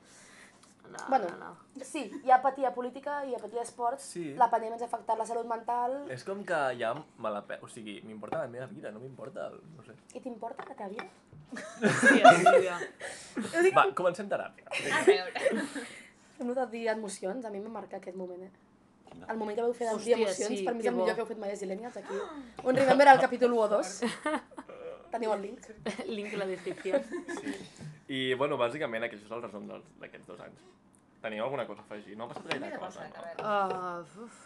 No, 0.92 0.98
Bueno. 1.10 1.28
no, 1.30 1.38
no. 1.38 1.84
Sí, 1.84 2.04
hi 2.24 2.32
ha 2.32 2.36
apatia 2.38 2.74
política 2.74 3.24
i 3.26 3.36
apatia 3.36 3.60
d'esports. 3.62 4.04
Sí. 4.16 4.26
La 4.40 4.48
pandèmia 4.50 4.76
ens 4.78 4.84
ha 4.84 4.90
afectat 4.90 5.18
la 5.20 5.26
salut 5.26 5.46
mental. 5.50 5.98
És 6.10 6.24
com 6.24 6.44
que 6.46 6.60
ja 6.80 6.94
me 6.96 7.32
la 7.34 7.42
pe... 7.46 7.58
O 7.62 7.68
sigui, 7.68 8.00
m'importa 8.08 8.40
la 8.44 8.48
meva 8.48 8.68
vida, 8.68 8.92
no 8.92 9.00
m'importa 9.04 9.48
el... 9.52 9.60
No 9.76 9.84
sé. 9.84 9.96
I 10.14 10.22
t'importa 10.22 10.64
la 10.70 10.76
teva 10.76 10.90
vida? 10.90 11.08
Hòstia. 11.56 12.78
Jo 13.54 13.64
dic, 13.66 13.76
Va, 13.76 13.88
comencem 13.96 14.30
teràpia. 14.32 14.70
A 14.70 15.04
veure. 15.08 15.66
hem 16.40 16.48
notat 16.50 16.72
dir 16.72 16.88
emocions, 16.92 17.46
a 17.46 17.50
mi 17.54 17.60
m'ha 17.64 17.70
marcat 17.80 18.02
aquest 18.02 18.18
moment, 18.20 18.44
eh? 18.44 18.52
El 19.32 19.38
moment 19.40 19.56
que 19.56 19.64
vau 19.64 19.72
fer 19.74 19.86
de 19.88 19.92
dir 19.94 19.98
Hòstia, 20.02 20.16
emocions, 20.26 20.58
sí, 20.60 20.64
per 20.66 20.74
mi 20.76 20.82
és 20.84 20.88
el 20.90 20.96
bo. 20.96 21.02
millor 21.04 21.16
que 21.16 21.22
heu 21.24 21.28
fet 21.30 21.40
mai 21.40 21.52
a 21.54 21.56
Zilenials, 21.56 21.96
aquí. 22.02 22.18
Un 22.68 22.76
remember 22.76 23.08
al 23.08 23.20
capítol 23.22 23.54
1 23.54 23.62
o 23.62 23.68
2. 23.78 23.94
Teniu 25.16 25.34
el 25.34 25.42
link. 25.46 25.68
Link 26.12 26.34
en 26.34 26.40
la 26.42 26.46
descripció. 26.50 27.00
I, 28.12 28.34
bueno, 28.38 28.58
bàsicament 28.60 29.06
aquest 29.08 29.24
és 29.26 29.32
el 29.32 29.42
resum 29.46 29.68
d'aquests 29.72 30.28
dos 30.28 30.42
anys. 30.46 30.60
Teniu 31.24 31.46
alguna 31.48 31.66
cosa 31.66 31.82
a 31.82 31.88
afegir? 31.88 32.18
No 32.20 32.28
ha 32.28 32.34
passat 32.34 32.52
gaire 32.52 32.78
cosa? 32.82 33.06
A 33.08 33.08
no? 33.40 34.04
Uh, 34.20 34.26
uf, 34.28 34.42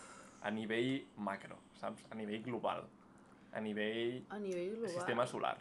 A 0.47 0.51
nivell 0.55 0.93
macro, 1.17 1.57
saps? 1.81 2.05
A 2.11 2.15
nivell 2.15 2.43
global. 2.45 2.85
A 3.51 3.59
nivell 3.59 4.21
a 4.29 4.38
nivell 4.39 4.75
global. 4.77 4.93
sistema 4.93 5.25
solar. 5.27 5.57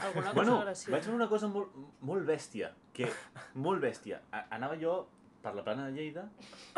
Alguna 0.00 0.30
cosa 0.30 0.34
Bueno, 0.40 0.60
graciosa. 0.64 0.90
vaig 0.96 1.04
veure 1.04 1.16
una 1.20 1.28
cosa 1.28 1.48
molt, 1.52 1.74
molt 2.00 2.24
bèstia, 2.26 2.72
que, 2.96 3.10
molt 3.54 3.82
bèstia. 3.84 4.22
A- 4.32 4.46
Anava 4.56 4.78
jo 4.80 4.94
per 5.42 5.52
la 5.54 5.62
plana 5.66 5.84
de 5.86 5.92
Lleida 5.92 6.24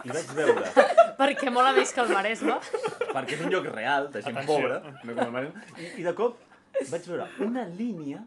i 0.04 0.08
vaig 0.10 0.32
veure, 0.34 0.66
Perquè 1.20 1.50
mola 1.54 1.70
més 1.76 1.92
que 1.94 2.00
el 2.02 2.10
Maresme. 2.10 2.56
perquè 3.14 3.36
és 3.38 3.44
un 3.46 3.52
lloc 3.54 3.70
real, 3.70 4.10
de 4.10 4.20
gent 4.20 4.36
Atenció. 4.36 4.56
pobra, 4.58 4.80
no 5.04 5.14
com 5.14 5.24
el 5.28 5.32
Maresme, 5.38 5.62
i, 5.78 5.92
i 6.02 6.02
de 6.02 6.14
cop 6.18 6.40
vaig 6.90 7.06
veure 7.10 7.28
una 7.46 7.64
línia 7.68 8.24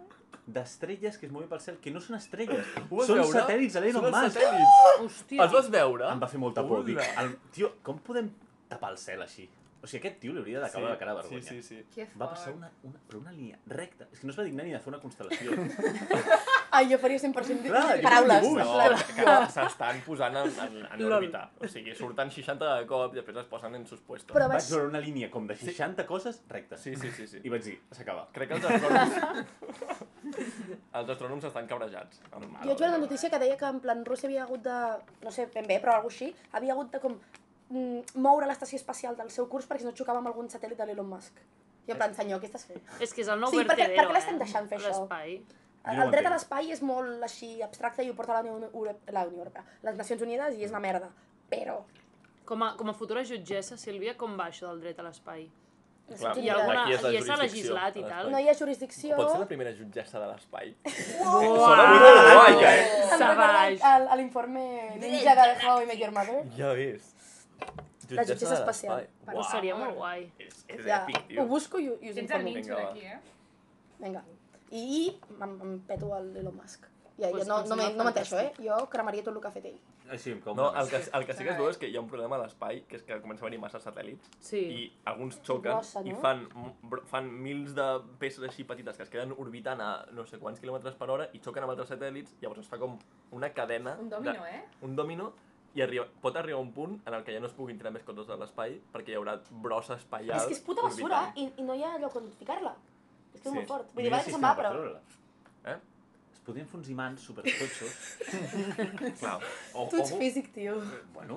d'estrelles 0.47 1.17
que 1.19 1.25
es 1.27 1.31
mouen 1.31 1.49
pel 1.51 1.59
cel, 1.59 1.77
que 1.83 1.91
no 1.91 1.99
són 1.99 2.15
estrelles. 2.15 2.65
Ho 2.89 2.95
vas 3.01 3.07
són 3.09 3.19
veure? 3.19 3.33
satèl·lits 3.41 3.73
de 3.75 3.81
l'Elon 3.83 4.01
Són 4.01 4.05
els 4.13 4.17
Musk. 4.23 4.37
satèl·lits. 4.37 5.03
Hòstia. 5.03 5.41
Els 5.43 5.55
vas 5.57 5.69
veure? 5.73 6.11
Em 6.13 6.19
va 6.23 6.27
fer 6.31 6.39
molta 6.39 6.63
por. 6.67 6.85
Dic, 6.87 6.97
Hola. 7.03 7.23
el, 7.25 7.33
tio, 7.51 7.73
com 7.83 7.99
podem 7.99 8.29
tapar 8.71 8.91
el 8.95 8.97
cel 9.01 9.21
així? 9.25 9.49
O 9.81 9.87
sigui, 9.87 9.99
aquest 10.01 10.19
tio 10.23 10.33
li 10.33 10.41
hauria 10.41 10.61
de 10.63 10.69
caure 10.73 10.89
la 10.89 10.97
cara 10.97 11.13
de 11.17 11.23
sí, 11.23 11.35
vergonya. 11.35 11.49
sí, 11.51 11.61
sí. 11.61 11.83
Que 11.93 12.07
Va 12.17 12.29
passar 12.31 12.53
una, 12.55 12.69
una, 12.87 12.99
per 13.07 13.19
una 13.19 13.31
línia 13.31 13.59
recta. 13.69 14.07
És 14.11 14.19
que 14.21 14.27
no 14.27 14.33
es 14.33 14.39
va 14.39 14.45
dignar 14.47 14.65
ni 14.65 14.73
de 14.73 14.79
fer 14.81 14.89
una 14.93 14.99
constel·lació. 15.03 15.53
Ai, 16.77 16.89
jo 16.91 16.97
faria 17.01 17.19
100% 17.21 17.67
Clar, 17.67 17.83
jo 17.97 18.03
paraules. 18.03 18.47
No, 18.57 18.87
que 19.17 19.37
s'estan 19.53 20.01
posant 20.05 20.35
en, 20.41 20.51
en, 20.65 20.75
en 20.97 21.05
òrbita. 21.07 21.43
O 21.61 21.69
sigui, 21.71 21.95
surten 21.97 22.33
60 22.33 22.73
de 22.73 22.89
cop 22.89 23.15
i 23.15 23.21
després 23.21 23.39
es 23.43 23.49
posen 23.51 23.77
en 23.77 23.85
sus 23.89 24.01
puestos. 24.01 24.33
Però 24.33 24.49
Vaig 24.49 24.59
vaig... 24.59 24.71
veure 24.73 24.91
una 24.91 25.01
línia 25.03 25.31
com 25.33 25.47
de 25.47 25.55
60 25.55 26.05
coses 26.09 26.41
rectes. 26.49 26.81
Sí, 26.83 26.95
sí, 26.97 27.13
sí, 27.15 27.29
sí. 27.29 27.41
I 27.45 27.53
vaig 27.53 27.63
dir, 27.69 27.77
s'acaba. 27.95 28.27
Crec 28.35 28.51
que 28.51 28.59
els 28.59 28.69
astrònoms... 28.73 30.05
els 30.99 31.09
astrònoms 31.15 31.49
estan 31.49 31.69
cabrejats. 31.69 32.21
Amb 32.31 32.49
Jo 32.49 32.73
vaig 32.73 32.79
veure 32.81 32.93
una 32.95 33.03
notícia 33.05 33.31
que 33.31 33.41
deia 33.45 33.57
que 33.57 33.71
en 33.71 33.81
plan 33.83 34.05
Rússia 34.05 34.29
havia 34.29 34.45
hagut 34.47 34.65
de, 34.65 34.77
no 35.23 35.33
sé 35.33 35.47
ben 35.53 35.69
bé, 35.69 35.79
però 35.83 35.97
alguna 35.97 36.13
així, 36.13 36.33
havia 36.57 36.73
hagut 36.75 36.91
de 36.93 37.01
com 37.03 37.17
moure 37.69 38.47
l'estació 38.47 38.77
espacial 38.79 39.15
del 39.17 39.29
seu 39.31 39.47
curs 39.51 39.67
perquè 39.67 39.79
si 39.83 39.85
no 39.89 39.91
xocava 39.95 40.19
amb 40.21 40.27
algun 40.31 40.47
satèl·lit 40.49 40.77
de 40.79 40.85
l'Elon 40.85 41.09
Musk. 41.09 41.39
I 41.87 41.91
en 41.91 41.97
plan, 41.97 42.13
senyor, 42.15 42.41
què 42.41 42.47
estàs 42.49 42.65
fent? 42.67 42.81
És 42.99 43.13
que 43.13 43.21
és 43.21 43.27
el 43.31 43.39
nou 43.39 43.49
Sí, 43.51 43.57
perquè- 43.61 43.67
vertedero, 43.77 44.07
perquè 44.09 44.13
l'estem 44.17 44.35
eh? 44.35 44.39
deixant 44.43 44.67
fer 44.69 44.77
això. 44.79 44.89
L'espai. 45.01 45.37
Jo 45.87 45.93
no 45.93 46.01
ho 46.01 46.05
el 46.05 46.11
dret 46.11 46.25
a 46.25 46.29
l'espai 46.33 46.71
és 46.71 46.81
molt 46.81 47.23
així 47.23 47.61
abstracte 47.63 48.03
i 48.03 48.09
ho 48.09 48.15
porta 48.15 48.33
la 48.33 48.41
Unió, 48.41 48.69
Euro- 48.73 48.99
la 49.07 49.23
Unió 49.27 49.39
Europea, 49.39 49.63
les 49.83 49.95
Nacions 49.95 50.21
Unides 50.21 50.57
i 50.57 50.63
és 50.65 50.71
una 50.71 50.79
merda. 50.83 51.09
Però, 51.49 51.81
Com 52.47 52.63
a, 52.63 52.75
com 52.77 52.87
a 52.89 52.93
futura 52.93 53.23
jutgessa, 53.27 53.75
Sílvia, 53.77 54.15
com 54.15 54.37
va 54.39 54.47
això 54.47 54.67
del 54.69 54.79
dret 54.81 54.99
a 54.99 55.03
l'espai? 55.03 55.49
Clar, 56.07 56.31
ha 56.31 56.53
alguna, 56.55 56.83
aquí 56.85 56.93
és 56.93 57.01
la 57.03 57.09
s'ha 57.11 57.17
jurisdicció 57.19 57.35
legislat 57.43 57.97
i 57.97 58.03
tal? 58.07 58.29
no 58.31 58.39
hi 58.39 58.47
ha 58.47 58.53
jurisdicció... 58.55 59.15
Pot 59.17 59.31
ser 59.33 59.39
la 59.41 59.47
primera 59.49 59.73
jutgessa 59.75 60.19
de 60.21 60.27
l'espai. 60.31 60.69
Uau! 61.19 61.57
Sona 61.57 61.83
guai, 61.91 62.53
eh? 62.63 63.03
Em 63.03 63.11
recorda 63.11 63.17
Savage. 63.17 63.81
al- 63.83 64.07
a 64.07 64.15
l'informe 64.15 64.63
ninja 65.01 65.35
de 65.35 65.65
How 65.67 65.81
I 65.83 65.85
Met 65.85 65.99
Your 65.99 66.11
Mother. 66.15 66.45
Ja 66.55 66.71
ves. 66.73 67.13
La 68.09 68.23
jutgessa 68.23 68.49
de 68.53 68.59
espacial. 68.61 69.07
Però 69.25 69.39
Ho 69.39 69.43
seria 69.43 69.75
molt 69.75 69.95
guai. 69.95 70.31
És, 70.39 70.63
és 70.67 70.85
Ja, 70.85 71.01
èpic, 71.05 71.17
ho 71.17 71.27
tio. 71.27 71.45
busco 71.45 71.79
i, 71.79 71.85
i 71.85 72.09
us 72.09 72.15
Tens 72.15 72.17
el 72.17 72.23
informo. 72.23 72.49
nínxol 72.53 72.75
Vinga, 72.75 72.83
va. 72.83 72.91
aquí, 72.91 73.01
eh? 73.01 73.19
Vinga. 73.99 74.23
I, 74.71 74.77
i 74.77 75.19
em, 75.41 75.59
em 75.61 75.79
peto 75.87 76.15
el 76.17 76.35
Elon 76.37 76.55
Musk. 76.55 76.85
Ja, 77.17 77.29
Pues 77.31 77.47
no, 77.47 77.63
no, 77.63 77.75
me- 77.75 77.81
sembla 77.83 77.97
no 77.97 78.03
menteixo, 78.05 78.37
eh? 78.39 78.51
Jo 78.61 78.87
cremaria 78.89 79.23
tot 79.23 79.33
el 79.35 79.41
que 79.41 79.47
ha 79.47 79.51
fet 79.51 79.65
ell. 79.65 79.77
Així 80.09 80.35
cau 80.39 80.53
No, 80.55 80.69
el 80.73 80.87
que, 80.87 81.01
el 81.17 81.25
que 81.25 81.33
sí 81.33 81.43
que 81.43 81.49
es 81.51 81.57
veu 81.57 81.67
és 81.69 81.77
que 81.81 81.87
hi 81.89 81.97
ha 81.97 81.99
un 81.99 82.07
problema 82.07 82.37
a 82.37 82.39
l'espai, 82.43 82.83
que 82.87 82.95
és 82.95 83.01
que 83.03 83.17
comença 83.19 83.43
a 83.43 83.47
haver-hi 83.47 83.59
massa 83.59 83.79
satèl·lits, 83.81 84.29
Sí. 84.39 84.59
i 84.59 84.93
alguns 85.03 85.41
xoquen 85.43 85.73
Grossa, 85.73 85.99
i 86.05 86.13
no? 86.13 86.19
fan, 86.21 86.45
fan 87.09 87.27
mils 87.43 87.73
de 87.75 87.87
peces 88.19 88.45
així 88.47 88.63
petites 88.63 88.95
que 88.95 89.03
es 89.03 89.09
queden 89.09 89.33
orbitant 89.37 89.81
a 89.81 90.05
no 90.13 90.25
sé 90.25 90.37
quants 90.39 90.61
quilòmetres 90.61 90.95
per 90.95 91.09
hora 91.09 91.27
i 91.33 91.39
xoquen 91.43 91.63
amb 91.63 91.71
altres 91.73 91.89
satèl·lits, 91.91 92.37
llavors 92.39 92.59
es 92.63 92.67
fa 92.71 92.77
com 92.77 92.97
una 93.31 93.49
cadena... 93.51 93.97
Un 93.99 94.09
domino, 94.09 94.45
eh? 94.45 94.63
Un 94.81 94.95
domino, 94.95 95.33
i 95.77 95.81
arriba, 95.85 96.07
pot 96.23 96.35
arribar 96.39 96.57
a 96.57 96.63
un 96.63 96.71
punt 96.73 96.95
en 97.05 97.13
el 97.13 97.23
que 97.25 97.33
ja 97.35 97.39
no 97.43 97.47
es 97.51 97.53
puguin 97.53 97.77
tirar 97.77 97.91
més 97.93 98.03
coses 98.07 98.25
de 98.29 98.37
l'espai 98.41 98.79
perquè 98.93 99.13
hi 99.13 99.17
haurà 99.19 99.35
brossa 99.63 99.93
espaial 99.99 100.39
És 100.39 100.47
que 100.49 100.55
és 100.57 100.63
puta 100.65 100.81
basura 100.87 101.19
i, 101.37 101.45
i 101.61 101.65
no 101.67 101.75
hi 101.77 101.83
ha 101.85 101.91
lloc 102.01 102.15
on 102.17 102.31
ficar-la. 102.39 102.73
És 103.35 103.41
que 103.43 103.49
és 103.49 103.53
Sí. 103.53 103.59
molt 103.59 103.67
fort. 103.69 103.93
Vull 103.93 104.07
dir, 104.07 104.11
que 104.17 104.31
se'n 104.31 104.41
va, 104.41 104.55
per 104.57 104.65
però... 104.71 104.95
Eh? 105.73 105.77
Es 106.33 106.39
podien 106.47 106.65
fer 106.71 106.77
uns 106.79 106.89
imants 106.89 107.21
supertotxos. 107.27 107.93
Clar. 109.19 109.37
O, 109.73 109.87
Tu 109.91 109.97
ets 110.01 110.11
ojo, 110.11 110.19
físic, 110.19 110.51
tio. 110.55 110.75
bueno, 111.13 111.35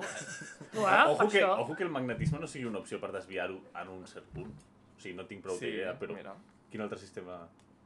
Uau, 0.73 1.11
ojo, 1.13 1.27
que, 1.27 1.41
això. 1.43 1.53
ojo 1.65 1.75
que 1.75 1.83
el 1.83 1.89
magnetisme 1.93 2.39
no 2.39 2.47
sigui 2.47 2.65
una 2.69 2.79
opció 2.79 2.99
per 2.99 3.11
desviar-ho 3.11 3.59
en 3.81 3.89
un 3.89 4.05
cert 4.07 4.25
punt. 4.33 4.51
O 4.97 5.01
sigui, 5.01 5.15
no 5.17 5.25
tinc 5.27 5.43
prou 5.43 5.57
Sí, 5.59 5.67
idea, 5.67 5.93
però 5.99 6.15
mira. 6.15 6.33
quin 6.71 6.81
altre 6.81 6.97
sistema... 6.97 7.41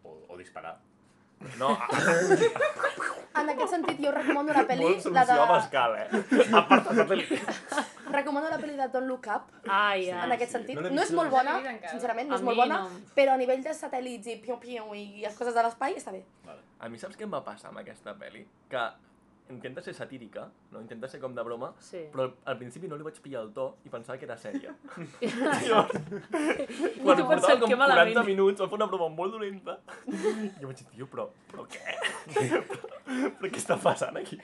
O, 0.06 0.12
o 0.30 0.38
disparar. 0.38 0.76
No, 1.60 1.76
En 3.36 3.50
aquest 3.52 3.74
sentit, 3.74 3.98
jo 4.00 4.12
recomano 4.16 4.54
la 4.56 4.62
pel·li, 4.68 4.86
molt 4.86 5.08
la 5.12 5.24
de... 5.28 5.36
Pascal, 5.50 5.96
eh? 6.00 6.22
A 6.56 6.62
part 6.70 6.88
de 6.88 6.94
satèl·lit. 7.02 7.34
Recomano 8.16 8.48
la 8.52 8.60
pel·li 8.62 8.78
de 8.80 8.88
Don't 8.94 9.10
Look 9.12 9.28
Up, 9.34 9.50
Ai, 9.68 10.06
en 10.08 10.32
aquest 10.38 10.56
sentit. 10.56 10.80
No 10.80 10.94
No 10.94 11.04
és 11.04 11.12
molt 11.18 11.34
bona, 11.34 11.58
sincerament, 11.90 12.30
no 12.32 12.38
A 12.38 12.40
és 12.40 12.46
molt 12.48 12.62
bona, 12.62 12.78
no. 12.86 13.02
però 13.18 13.36
a 13.36 13.42
nivell 13.42 13.64
de 13.66 13.74
satèl·lits 13.76 14.32
i 14.32 14.38
piu-piu 14.46 14.96
i 14.96 15.04
les 15.26 15.36
coses 15.36 15.58
de 15.58 15.66
l'espai 15.68 15.98
està 16.00 16.16
bé. 16.16 16.24
Vale. 16.48 16.64
A 16.80 16.90
mi 16.92 17.02
saps 17.02 17.20
què 17.20 17.28
em 17.28 17.36
va 17.36 17.44
passar 17.44 17.74
amb 17.74 17.84
aquesta 17.84 18.16
pel·li? 18.22 18.46
Que 18.72 18.86
intenta 19.50 19.82
ser 19.82 19.94
satírica, 19.94 20.48
no? 20.72 20.82
intenta 20.82 21.08
ser 21.08 21.20
com 21.22 21.34
de 21.36 21.44
broma, 21.44 21.74
Sí. 21.80 22.00
però 22.12 22.32
al 22.46 22.58
principi 22.58 22.88
no 22.88 22.96
li 22.98 23.04
vaig 23.04 23.20
pillar 23.22 23.44
el 23.44 23.52
to 23.54 23.78
i 23.86 23.90
pensava 23.90 24.18
que 24.18 24.26
era 24.26 24.38
sèria. 24.38 24.74
I 25.22 25.30
Quan 27.04 27.18
tu 27.18 27.26
portava 27.28 27.60
com 27.60 27.70
que 27.70 27.76
40 27.76 27.78
malament. 27.78 28.26
minuts, 28.28 28.62
va 28.62 28.68
fer 28.72 28.78
una 28.80 28.88
broma 28.90 29.10
molt 29.16 29.36
dolenta. 29.38 29.78
I 30.08 30.50
jo 30.62 30.68
vaig 30.72 30.78
dir, 30.82 30.88
tio, 30.96 31.08
però, 31.12 31.28
però 31.52 31.66
què? 31.70 31.98
però 33.40 33.50
què 33.52 33.62
està 33.62 33.78
passant 33.82 34.18
aquí? 34.22 34.40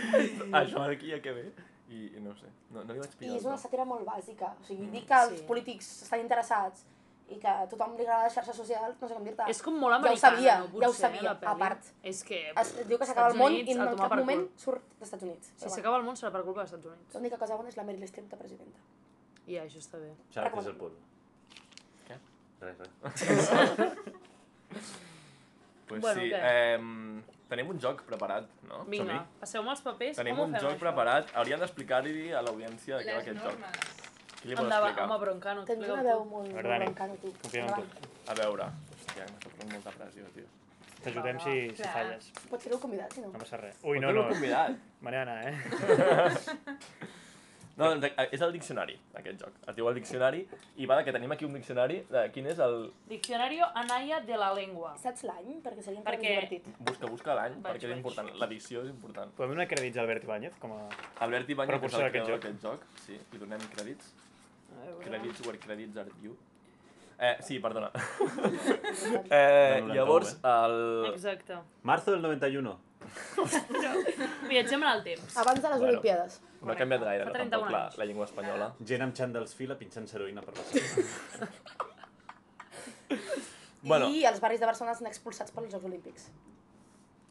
Això 0.60 0.84
d'aquí 0.86 1.10
ja 1.12 1.20
que 1.24 1.32
ve. 1.36 1.46
I, 1.94 2.06
i 2.16 2.20
no 2.24 2.30
ho 2.32 2.34
sé, 2.38 2.48
no, 2.72 2.82
no 2.82 2.94
li 2.94 2.98
vaig 3.02 3.12
I 3.12 3.18
pillar 3.20 3.36
és 3.36 3.44
el 3.44 3.50
una 3.52 3.58
sàtira 3.60 3.84
molt 3.86 4.06
bàsica. 4.08 4.54
O 4.60 4.64
sigui, 4.66 4.86
dir 4.90 5.02
que 5.06 5.18
els 5.26 5.36
Sí. 5.38 5.44
polítics 5.46 5.90
estan 6.06 6.20
interessats 6.24 6.86
i 7.32 7.38
que 7.40 7.48
a 7.48 7.64
tothom 7.66 7.94
li 7.96 8.04
agrada 8.04 8.24
les 8.26 8.34
xarxes 8.36 8.56
socials, 8.56 8.96
no 9.00 9.08
sé 9.08 9.14
com 9.16 9.24
dir-te. 9.24 9.46
És 9.48 9.62
com 9.64 9.78
molt 9.80 9.94
Ja 9.94 9.96
ho 9.96 10.02
americana, 10.02 10.36
sabia, 10.36 10.56
no? 10.58 10.66
ja 10.66 10.88
ho 10.88 10.92
Potser, 10.92 11.00
sabia, 11.08 11.30
a 11.32 11.54
part. 11.56 11.86
És 12.02 12.22
que... 12.24 12.40
Es 12.60 12.74
diu 12.86 12.98
que 13.00 13.06
s'acaba 13.08 13.30
el 13.32 13.38
món 13.38 13.52
Units, 13.54 13.68
i 13.70 13.72
en 13.78 13.96
cap 13.96 14.14
moment 14.18 14.42
cul. 14.44 14.60
surt 14.66 14.82
dels 14.98 15.08
Estats 15.08 15.22
Units. 15.24 15.52
Si 15.56 15.70
s'acaba 15.72 15.96
el 15.96 16.04
món 16.04 16.16
serà 16.20 16.30
per 16.34 16.42
culpa 16.44 16.60
dels 16.60 16.72
Estats 16.74 16.86
Units. 16.92 17.14
L'única 17.16 17.38
cosa 17.40 17.56
bona 17.56 17.68
és 17.72 17.76
la 17.80 17.84
Meryl 17.88 18.06
Streep 18.10 18.28
de 18.30 18.36
presidenta. 18.36 18.78
I 19.46 19.56
això 19.62 19.80
està 19.80 19.98
bé. 20.00 20.12
Xarat 20.36 20.58
és 20.60 20.66
el 20.66 20.76
pueblo. 20.76 20.98
Què? 22.08 22.20
Res, 22.60 22.76
res. 22.78 23.94
Pues 25.86 26.00
Bueno, 26.00 26.20
sí, 26.22 26.30
què? 26.30 26.38
eh, 26.40 26.78
tenim 27.50 27.68
un 27.74 27.78
joc 27.78 28.00
preparat, 28.08 28.46
no? 28.64 28.84
Vinga, 28.88 29.18
passeu-me 29.40 29.68
els 29.74 29.82
papers, 29.84 30.16
Tenim 30.16 30.38
un 30.40 30.54
joc 30.56 30.70
això? 30.72 30.78
preparat, 30.80 31.28
hauríem 31.36 31.60
d'explicar-hi 31.60 32.32
a 32.32 32.40
l'audiència 32.40 32.96
de 32.96 33.04
què 33.04 33.12
va 33.12 33.20
aquest 33.20 33.36
joc. 33.42 33.58
normes. 33.60 33.76
Qui 34.00 34.03
li 34.44 34.54
vol 34.54 34.64
Endavant, 34.64 34.90
explicar? 34.92 35.06
home, 35.10 35.18
Broncano, 35.24 35.64
Tens 35.64 35.88
una 35.88 36.02
veu 36.02 36.24
molt, 36.24 36.50
A 36.50 36.54
molt 36.54 36.66
brancano, 36.68 37.16
tu. 37.22 37.32
confiem 37.42 37.66
en 37.68 37.74
tu. 37.74 38.10
A 38.30 38.34
veure, 38.34 38.68
hòstia, 38.94 39.24
m'està 39.30 39.48
posant 39.54 39.72
molta 39.72 39.90
pressió, 39.98 40.24
tio. 40.34 40.44
T'ajudem 41.04 41.38
si, 41.40 41.54
si 41.76 41.82
Clar. 41.82 41.92
falles. 41.92 42.30
Pots 42.48 42.64
fer-ho 42.64 42.78
convidat, 42.80 43.12
si 43.12 43.20
no. 43.20 43.28
No 43.32 43.38
passa 43.38 43.58
res. 43.60 43.76
Ui, 43.82 43.98
no, 44.00 44.12
no. 44.12 44.28
convidat. 44.28 44.70
Me 45.02 45.10
n'he 45.10 45.24
d'anar, 45.24 45.48
eh? 45.48 45.54
No, 47.76 47.88
doncs, 47.90 48.04
eh, 48.06 48.28
és 48.30 48.40
el 48.46 48.52
diccionari, 48.54 48.94
aquest 49.18 49.40
joc. 49.42 49.54
Es 49.66 49.74
diu 49.74 49.88
el 49.90 49.96
diccionari, 49.98 50.44
i 50.78 50.86
va, 50.86 51.00
que 51.02 51.10
tenim 51.10 51.32
aquí 51.34 51.42
un 51.44 51.56
diccionari 51.58 51.96
de 52.06 52.20
quin 52.30 52.46
és 52.46 52.60
el... 52.62 52.92
Diccionario 53.10 53.66
Anaya 53.80 54.20
de 54.22 54.36
la 54.38 54.52
Lengua. 54.54 54.92
Saps 55.02 55.24
l'any? 55.26 55.56
Perquè 55.64 55.82
seria 55.82 55.98
encara 55.98 56.14
Perquè- 56.16 56.36
més 56.36 56.50
divertit. 56.52 56.68
Busca, 56.78 57.10
busca 57.10 57.34
l'any, 57.34 57.56
Vaig, 57.58 57.72
perquè 57.74 57.88
és 57.88 57.90
vaig. 57.90 57.96
important. 57.98 58.30
L'edició 58.44 58.84
és 58.86 58.92
important. 58.92 59.32
Podem 59.34 59.56
donar 59.56 59.66
crèdits 59.66 59.98
a 59.98 60.04
Albert 60.04 60.22
Ibáñez 60.28 60.54
com 60.62 60.76
a... 60.76 60.84
Albert 61.26 61.50
Ibáñez, 61.50 61.72
que 61.72 61.74
és 61.74 61.82
Precursor 61.82 62.06
el 62.06 62.12
creador 62.14 62.36
d'aquest 62.38 62.62
d'aquest 62.62 62.62
joc. 62.62 62.86
Sí, 63.08 63.18
li 63.32 63.42
donem 63.42 63.66
crèdits. 63.74 64.12
Crèdits, 65.04 65.46
where 65.46 65.58
credits 65.58 65.96
are 65.96 66.10
due. 66.22 66.36
Eh, 67.18 67.36
sí, 67.46 67.58
perdona. 67.60 67.90
eh, 69.30 69.74
Del 69.76 69.86
91, 69.86 69.94
llavors, 69.94 70.38
el... 70.42 71.12
Exacte. 71.12 71.58
Marzo 71.82 72.10
del 72.12 72.22
91. 72.22 72.78
Viatgem 74.48 74.82
en 74.82 74.88
el 74.88 75.04
temps. 75.04 75.36
Abans 75.36 75.62
de 75.62 75.68
les 75.68 75.78
Bueno. 75.78 75.92
Olimpiades. 75.92 76.40
No 76.62 76.72
ha 76.72 76.76
canviat 76.76 77.02
gaire, 77.04 77.24
no, 77.26 77.32
31 77.32 77.50
tampoc, 77.50 77.70
la, 77.70 77.82
la 78.00 78.04
llengua 78.08 78.24
espanyola. 78.24 78.70
Gent 78.88 79.04
amb 79.04 79.16
xandals 79.16 79.54
fila 79.54 79.76
pinxant 79.78 80.08
heroïna 80.16 80.44
per 80.44 80.56
la 80.58 80.64
seva. 80.70 81.48
Bueno. 83.84 84.06
I 84.08 84.22
els 84.24 84.38
barris 84.40 84.62
de 84.62 84.64
Barcelona 84.64 84.94
estan 84.96 85.10
expulsats 85.10 85.52
pels 85.52 85.68
Jocs 85.74 85.84
Olímpics. 85.84 86.30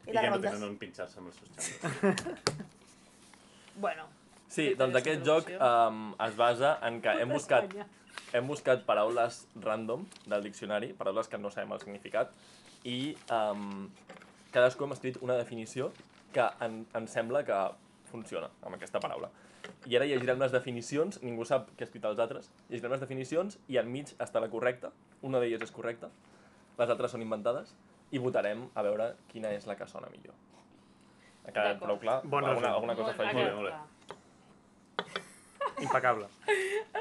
I, 0.05 0.11
I 0.11 0.17
que 0.19 0.29
no 0.29 0.37
tenen 0.37 0.65
on 0.67 0.75
pinxar-se 0.77 1.17
amb 1.17 1.31
els 1.31 1.39
seus 1.41 1.49
xandals. 1.57 2.59
Bueno. 3.83 4.05
Sí, 4.53 4.67
doncs 4.77 4.99
aquest 4.99 5.23
joc 5.25 5.47
um, 5.55 6.11
es 6.21 6.35
basa 6.37 6.75
en 6.85 6.99
que 7.01 7.13
hem 7.23 7.31
buscat, 7.33 7.71
hem 8.37 8.49
buscat 8.49 8.83
paraules 8.85 9.39
random 9.63 10.03
del 10.29 10.43
diccionari, 10.45 10.91
paraules 10.97 11.29
que 11.29 11.39
no 11.41 11.49
sabem 11.49 11.71
el 11.73 11.79
significat, 11.81 12.35
i 12.85 13.15
um, 13.33 13.87
cadascú 14.53 14.85
hem 14.85 14.93
escrit 14.93 15.17
una 15.25 15.39
definició 15.39 15.89
que 16.35 16.45
en, 16.61 16.83
ens 16.99 17.15
sembla 17.17 17.41
que 17.47 17.57
funciona 18.11 18.51
amb 18.61 18.77
aquesta 18.77 19.01
paraula. 19.01 19.31
I 19.89 19.97
ara 19.97 20.05
llegirem 20.05 20.37
les 20.43 20.53
definicions, 20.53 21.17
ningú 21.23 21.47
sap 21.49 21.71
què 21.73 21.87
ha 21.87 21.89
escrit 21.89 22.05
els 22.11 22.21
altres, 22.21 22.51
llegirem 22.69 22.93
les 22.93 23.01
definicions 23.01 23.57
i 23.73 23.81
enmig 23.81 24.13
està 24.21 24.43
la 24.43 24.51
correcta, 24.53 24.93
una 25.25 25.41
d'elles 25.41 25.65
és 25.65 25.73
correcta, 25.73 26.11
les 26.77 26.93
altres 26.93 27.15
són 27.15 27.25
inventades, 27.25 27.73
i 28.13 28.21
votarem 28.21 28.67
a 28.77 28.85
veure 28.85 29.15
quina 29.31 29.49
és 29.57 29.65
la 29.65 29.79
que 29.79 29.89
sona 29.89 30.13
millor. 30.13 30.37
Ha 31.47 31.49
quedat 31.49 31.81
prou 31.81 31.97
clar? 32.05 32.19
Bon 32.29 32.45
alguna, 32.45 32.75
alguna 32.77 32.99
cosa 33.01 33.15
afegir? 33.17 33.33
Molt 33.33 33.49
bé, 33.49 33.57
molt 33.57 33.71
bé. 33.71 33.92
Clar. 35.87 36.03
Impecable. 36.03 36.27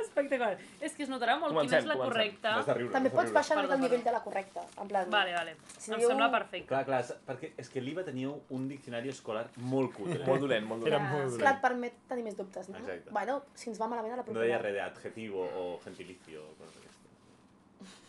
Espectacular. 0.02 0.58
És 0.80 0.94
que 0.96 1.02
es 1.04 1.08
notarà 1.10 1.36
molt 1.38 1.52
Comencem, 1.52 1.68
quina 1.68 1.78
és 1.80 1.86
la 1.86 1.94
comencem. 1.94 2.12
correcta. 2.12 2.54
Has 2.58 2.66
de 2.66 2.74
riure. 2.74 2.92
També 2.92 3.08
has 3.08 3.12
de 3.12 3.16
pots 3.16 3.24
riure. 3.28 3.34
baixar 3.38 3.56
mica 3.56 3.62
el 3.62 3.70
Perdó, 3.72 3.82
nivell 3.88 4.04
de 4.04 4.12
la 4.12 4.22
correcta. 4.22 4.60
En 4.82 4.88
plan, 4.88 5.10
Vale, 5.10 5.32
vale. 5.34 5.56
Si 5.78 5.92
em 5.92 5.98
diu- 5.98 6.08
sembla 6.08 6.30
perfecte. 6.30 6.66
Clar, 6.68 6.84
clar, 6.84 7.04
perquè 7.26 7.52
és 7.56 7.68
que 7.68 7.80
l'IVA 7.80 8.04
tenia 8.04 8.28
un 8.50 8.68
diccionari 8.68 9.08
escolar 9.08 9.46
molt 9.56 9.92
cutre. 9.94 10.24
Molt 10.26 10.40
dolent, 10.40 10.66
molt 10.66 10.86
Era 10.86 10.98
dolent. 10.98 11.12
molt 11.12 11.28
Clar, 11.38 11.38
dolent. 11.38 11.56
et 11.56 11.62
permet 11.62 11.94
tenir 12.08 12.24
més 12.24 12.36
dubtes, 12.36 12.68
no? 12.68 12.78
Exacte. 12.78 13.10
Bueno, 13.10 13.42
si 13.54 13.70
ens 13.70 13.80
va 13.80 13.88
malament 13.88 14.12
a 14.14 14.16
la 14.16 14.22
No 14.22 14.26
propera. 14.26 14.44
deia 14.44 14.58
res 14.58 14.74
d'adjetivo 14.74 15.42
o 15.42 15.80
gentilicio 15.84 16.42
o 16.42 16.54
coses. 16.58 16.91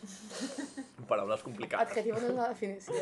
Paraules 1.10 1.42
complicades. 1.44 1.90
Adjetivo 1.90 2.20
no 2.20 2.28
és 2.28 2.34
una 2.34 2.48
definició. 2.50 2.94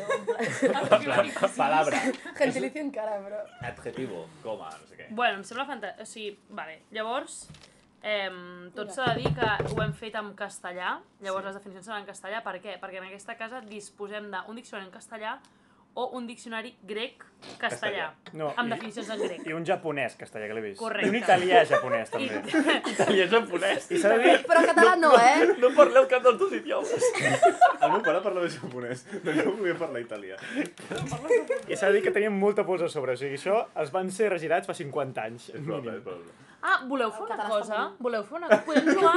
Palabra. 1.57 2.01
Gentilicio 2.37 2.81
encara, 2.83 3.17
però... 3.23 3.43
Adjetivo, 3.69 4.25
coma, 4.43 4.71
no 4.79 4.89
sé 4.89 4.99
què. 4.99 5.07
Bueno, 5.11 5.39
em 5.39 5.45
sembla 5.47 5.67
fantàstic. 5.69 6.03
O 6.03 6.09
sigui, 6.09 6.33
vale. 6.59 6.79
Llavors, 6.95 7.41
eh, 8.01 8.29
tot 8.75 8.93
s'ha 8.95 9.11
de 9.13 9.23
dir 9.23 9.33
que 9.37 9.49
ho 9.71 9.81
hem 9.83 9.95
fet 9.97 10.19
en 10.19 10.33
castellà. 10.39 10.97
Llavors, 11.23 11.49
les 11.49 11.59
definicions 11.59 11.87
seran 11.89 12.03
en 12.03 12.09
castellà. 12.09 12.43
Per 12.45 12.57
què? 12.63 12.77
Perquè 12.83 13.01
en 13.01 13.09
aquesta 13.09 13.37
casa 13.39 13.63
disposem 13.67 14.31
d'un 14.33 14.59
diccionari 14.59 14.89
en 14.89 14.95
castellà 14.95 15.37
o 15.95 16.07
un 16.17 16.25
diccionari 16.25 16.71
grec-castellà. 16.89 18.07
No, 18.33 18.47
Amb 18.57 18.67
i- 18.67 18.73
definicions 18.73 19.09
en 19.13 19.19
grec. 19.21 19.43
I 19.47 19.53
un 19.53 19.65
japonès 19.65 20.15
castellà, 20.17 20.47
que 20.49 20.55
l'he 20.57 20.63
vist. 20.63 20.79
Correcte. 20.79 21.05
I 21.05 21.09
un 21.11 21.17
italià 21.19 21.63
japonès, 21.69 22.09
I, 22.09 22.11
també. 22.15 22.61
Italià 22.93 23.27
japonès. 23.29 23.89
I 23.93 23.99
s'ha 24.01 24.13
de 24.15 24.23
dir... 24.23 24.35
Però 24.49 24.63
català 24.65 24.95
no, 24.97 25.11
eh? 25.19 25.49
No 25.61 25.69
parleu 25.77 26.07
cap 26.09 26.23
dels 26.25 26.39
dos 26.41 26.55
idiomes. 26.57 27.05
El 27.21 27.91
meu 27.93 28.01
pare 28.05 28.23
parlava 28.25 28.49
japonès, 28.49 29.05
no 29.23 29.35
jo 29.37 29.53
volia 29.59 29.75
parlar 29.77 30.01
italià. 30.01 30.39
I 31.67 31.75
s'ha 31.77 31.91
de 31.91 31.99
dir 31.99 32.03
que 32.07 32.15
tenien 32.15 32.33
molta 32.33 32.65
pols 32.65 32.81
a 32.87 32.89
sobre. 32.89 33.13
O 33.13 33.19
sigui, 33.19 33.37
això 33.37 33.59
els 33.77 33.93
van 33.93 34.09
ser 34.11 34.31
regirats 34.33 34.69
fa 34.69 34.73
50 34.77 35.27
anys. 35.27 35.49
És 35.53 35.61
probable, 35.61 35.99
és 35.99 36.03
probable. 36.07 36.39
Ah, 36.63 36.79
voleu 36.87 37.11
fer 37.11 37.25
una 37.27 37.37
cosa? 37.49 37.79
Voleu 37.99 38.23
fer 38.23 38.37
una 38.39 38.47
cosa? 38.49 38.61
Podem 38.65 38.93
jugar 38.95 39.15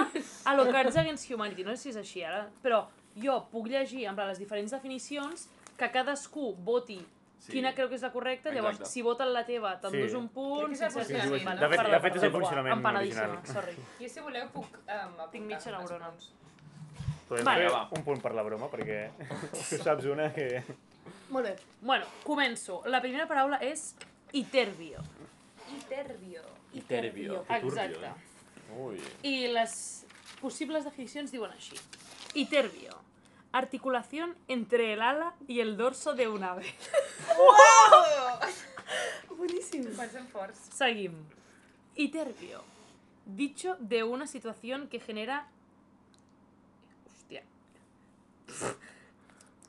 a 0.51 0.55
lo 0.59 0.65
Cards 0.73 0.97
Against 0.99 1.31
Humanity. 1.31 1.65
No 1.65 1.77
sé 1.77 1.85
si 1.87 1.93
és 1.95 2.01
així 2.03 2.25
ara, 2.27 2.49
però 2.63 2.85
jo 3.17 3.37
puc 3.53 3.69
llegir 3.71 4.03
plan, 4.13 4.27
les 4.29 4.41
diferents 4.43 4.75
definicions 4.75 5.47
que 5.77 5.91
cadascú 5.91 6.55
voti 6.57 7.05
Sí. 7.39 7.53
quina 7.53 7.75
creu 7.75 7.89
que 7.89 7.95
és 7.95 8.03
la 8.03 8.11
correcta, 8.11 8.51
llavors 8.51 8.79
Exacte. 8.81 8.91
si 8.93 9.03
voten 9.03 9.33
la 9.33 9.45
teva 9.47 9.79
t'endús 9.79 10.11
Sí. 10.11 10.17
un 10.17 10.29
punt, 10.31 10.73
ets- 10.73 10.93
funcionament, 10.93 11.45
Vale, 11.45 11.61
no? 11.61 11.69
De 11.69 11.77
fet, 11.77 11.87
de 11.93 12.01
fet 12.01 12.17
és 12.17 12.23
el 12.23 12.33
funcionament 12.33 12.87
original. 12.87 13.39
sorry. 13.45 13.77
Jo, 14.01 14.09
si 14.09 14.21
voleu, 14.21 14.49
puc 14.51 14.65
um, 14.65 15.31
Tinc 15.31 15.45
mitja 15.47 15.71
neurona. 15.71 16.11
Podem 17.29 17.45
Vale, 17.45 17.69
fer 17.69 17.99
un 17.99 18.05
punt 18.05 18.23
per 18.23 18.33
la 18.35 18.43
broma, 18.43 18.69
perquè 18.71 19.11
tu 19.51 19.77
saps 19.85 20.05
una 20.07 20.33
que... 20.33 20.63
Molt 21.29 21.47
bé. 21.47 21.57
Bueno, 21.83 22.07
començo. 22.25 22.83
La 22.87 23.01
primera 23.01 23.27
paraula 23.29 23.59
és 23.61 23.95
iterbio. 24.33 24.99
Iterbio. 25.77 26.43
Iterbio. 26.73 27.45
Exacte. 27.49 28.11
Ui. 28.79 29.01
I 29.23 29.49
les 29.49 30.07
possibles 30.41 30.85
definicions 30.85 31.31
diuen 31.33 31.51
així. 31.53 31.77
Iterbio. 32.35 32.93
Articulación 33.53 34.37
entre 34.49 34.93
el 34.93 35.03
ala 35.03 35.35
y 35.47 35.61
el 35.61 35.77
dorso 35.77 36.15
de 36.15 36.29
un 36.29 36.45
ave. 36.45 36.67
Quants 39.97 40.13
són 40.13 40.27
forts? 40.31 40.59
Seguim. 40.77 41.15
Iterbio. 41.97 42.63
Dicho 43.25 43.77
de 43.81 44.03
una 44.05 44.27
situación 44.27 44.89
que 44.89 45.01
genera... 45.01 45.49
Hòstia. 47.07 47.43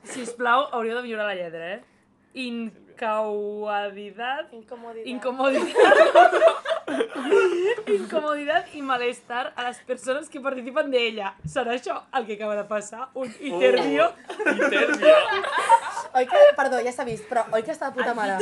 Sisplau, 0.04 0.68
hauríeu 0.72 0.96
de 0.96 1.02
millorar 1.02 1.26
la 1.26 1.34
lletra, 1.34 1.74
eh? 1.74 1.82
Incauditat... 2.34 3.32
Incomoditat. 4.52 5.06
Incomodidad. 5.06 6.62
Incomodidad 7.86 8.66
y 8.72 8.82
malestar 8.82 9.52
a 9.56 9.62
las 9.62 9.78
personas 9.80 10.28
que 10.28 10.40
participan 10.40 10.90
de 10.90 11.06
ella. 11.08 11.34
¿Serà 11.46 11.74
això 11.76 12.02
el 12.16 12.26
que 12.26 12.34
acaba 12.34 12.56
de 12.56 12.64
passar? 12.64 13.08
Un 13.14 13.28
iterbio? 13.40 14.12
Iterbio. 14.40 15.14
Oi 16.14 16.26
que, 16.26 16.42
perdó, 16.56 16.80
ja 16.84 16.92
s'ha 16.92 17.04
vist, 17.04 17.26
però 17.28 17.44
oi 17.52 17.62
que 17.62 17.72
està 17.74 17.90
de 17.90 17.96
puta 17.98 18.14
mare? 18.16 18.38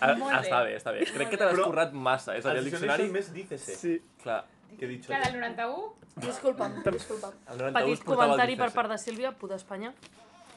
Ah, 0.00 0.14
Molt 0.16 0.32
bé. 0.32 0.40
està 0.48 0.62
bé, 0.64 0.76
està 0.78 0.92
bé. 0.92 1.06
Crec 1.12 1.30
que 1.30 1.36
te 1.38 1.44
l'has 1.44 1.54
Però- 1.56 1.68
currat 1.70 1.92
massa. 1.92 2.36
És 2.36 2.46
a 2.46 2.52
dir, 2.54 2.58
el 2.64 2.70
diccionari... 2.70 3.08
més 3.12 3.32
dícese. 3.32 3.76
Sí. 3.76 3.98
Clar, 4.22 4.44
Què 4.78 4.86
he 4.86 4.88
dit? 4.88 5.06
Clar, 5.06 5.20
del 5.26 5.40
91, 5.40 5.90
Disculpa'm, 6.16 6.78
disculpa'm. 6.84 7.32
el 7.52 7.58
91 7.58 7.72
Petit 7.78 8.04
portava 8.04 8.24
el 8.24 8.30
comentari 8.32 8.56
per 8.56 8.66
dícese. 8.66 8.74
part 8.76 8.90
de 8.90 8.98
Sílvia, 8.98 9.32
puta 9.32 9.54
Espanya. 9.56 9.92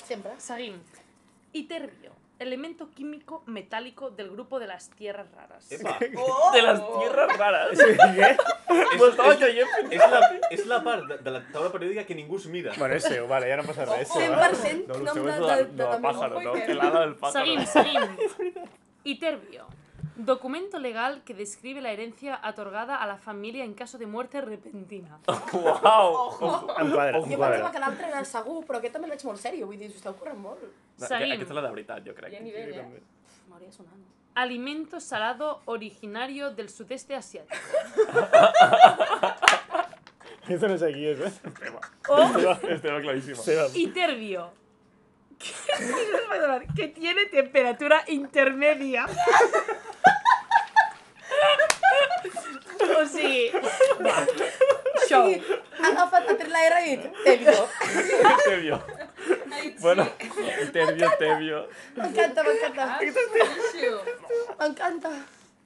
Sempre. 0.05 0.31
Seguim. 0.39 0.79
Iterbio. 1.53 2.11
elemento 2.39 2.89
químico 2.91 3.43
metálico 3.45 4.09
del 4.09 4.29
grupo 4.31 4.59
de 4.59 4.67
las 4.67 4.89
tierras 4.89 5.31
raras. 5.31 5.69
Oh. 6.17 6.51
De 6.53 6.61
las 6.61 6.81
tierras 6.99 7.37
raras. 7.37 7.77
¿Sí? 7.77 8.21
¿eh? 8.21 8.37
Pues 8.97 9.13
es, 9.13 9.19
la, 10.67 10.79
es 11.09 11.23
de, 11.23 11.31
la 11.31 11.47
taula 11.51 11.71
periòdica 11.71 12.03
que 12.03 12.15
ningú 12.15 12.37
es 12.37 12.47
mira. 12.47 12.73
Vale, 12.77 13.47
ja 13.49 13.57
no 13.57 13.63
passa 13.63 13.85
res. 13.85 14.09
Documento 20.17 20.79
legal 20.79 21.23
que 21.25 21.33
describe 21.33 21.81
la 21.81 21.91
herencia 21.91 22.39
otorgada 22.47 22.95
a 22.95 23.05
la 23.05 23.17
familia 23.17 23.65
en 23.65 23.73
caso 23.73 23.97
de 23.97 24.05
muerte 24.07 24.39
repentina. 24.39 25.19
Uau! 25.27 26.31
Em 26.79 26.91
quadra, 26.91 27.19
Jo 27.19 27.25
em 27.25 27.35
quadra. 27.35 27.55
pensava 27.57 27.71
que 27.71 27.79
l'altre 27.79 28.07
era 28.07 28.23
segur, 28.23 28.63
però 28.65 28.77
aquest 28.79 28.93
també 28.93 29.07
el 29.09 29.17
veig 29.17 29.25
molt 29.27 29.39
sèrio, 29.43 29.67
vull 29.67 29.77
dir, 29.77 29.89
s'ho 29.91 29.97
esteu 29.97 30.15
corrent 30.15 30.39
molt. 30.39 30.59
Seguim. 30.95 31.33
Aquesta 31.35 31.51
és 31.51 31.55
la 31.59 31.65
de 31.67 31.71
veritat, 31.75 32.05
jo 32.07 32.13
crec. 32.15 32.31
hi 32.31 32.37
ha 32.37 32.41
nivell, 32.45 32.73
eh? 32.79 33.01
M'hauria 33.49 33.71
sonat. 33.71 33.91
Alimento 34.35 34.99
salado 34.99 35.61
originario 35.65 36.51
del 36.51 36.69
sudeste 36.69 37.15
asiático. 37.15 37.55
Esto 40.47 40.67
no 40.67 40.77
sé 40.77 40.93
qui 40.93 41.07
és, 41.07 41.19
eh? 41.19 41.31
O 42.07 42.19
Estava 42.69 43.01
claríssima. 43.01 43.37
Seva. 43.41 43.65
Iterbio. 43.73 44.51
Que 46.75 46.87
tiene 46.89 47.25
temperatura 47.25 48.03
intermedia. 48.07 49.07
o 52.99 53.05
sigui, 53.05 53.51
va, 54.05 54.15
show. 55.09 55.27
Ha 55.79 55.89
agafat, 55.91 56.29
ha 56.31 56.35
tret 56.39 56.51
la 56.53 56.61
R 56.69 56.81
i 56.85 56.95
dit, 56.95 57.09
Tebio. 57.25 57.55
Tebio. 58.45 58.79
Ha 58.79 59.61
Bueno, 59.81 60.05
tebio, 60.73 61.09
tebio. 61.19 61.59
M'encanta, 61.97 62.43
m'encanta. 62.43 62.99
sí. 63.71 63.91
M'encanta. 64.59 65.11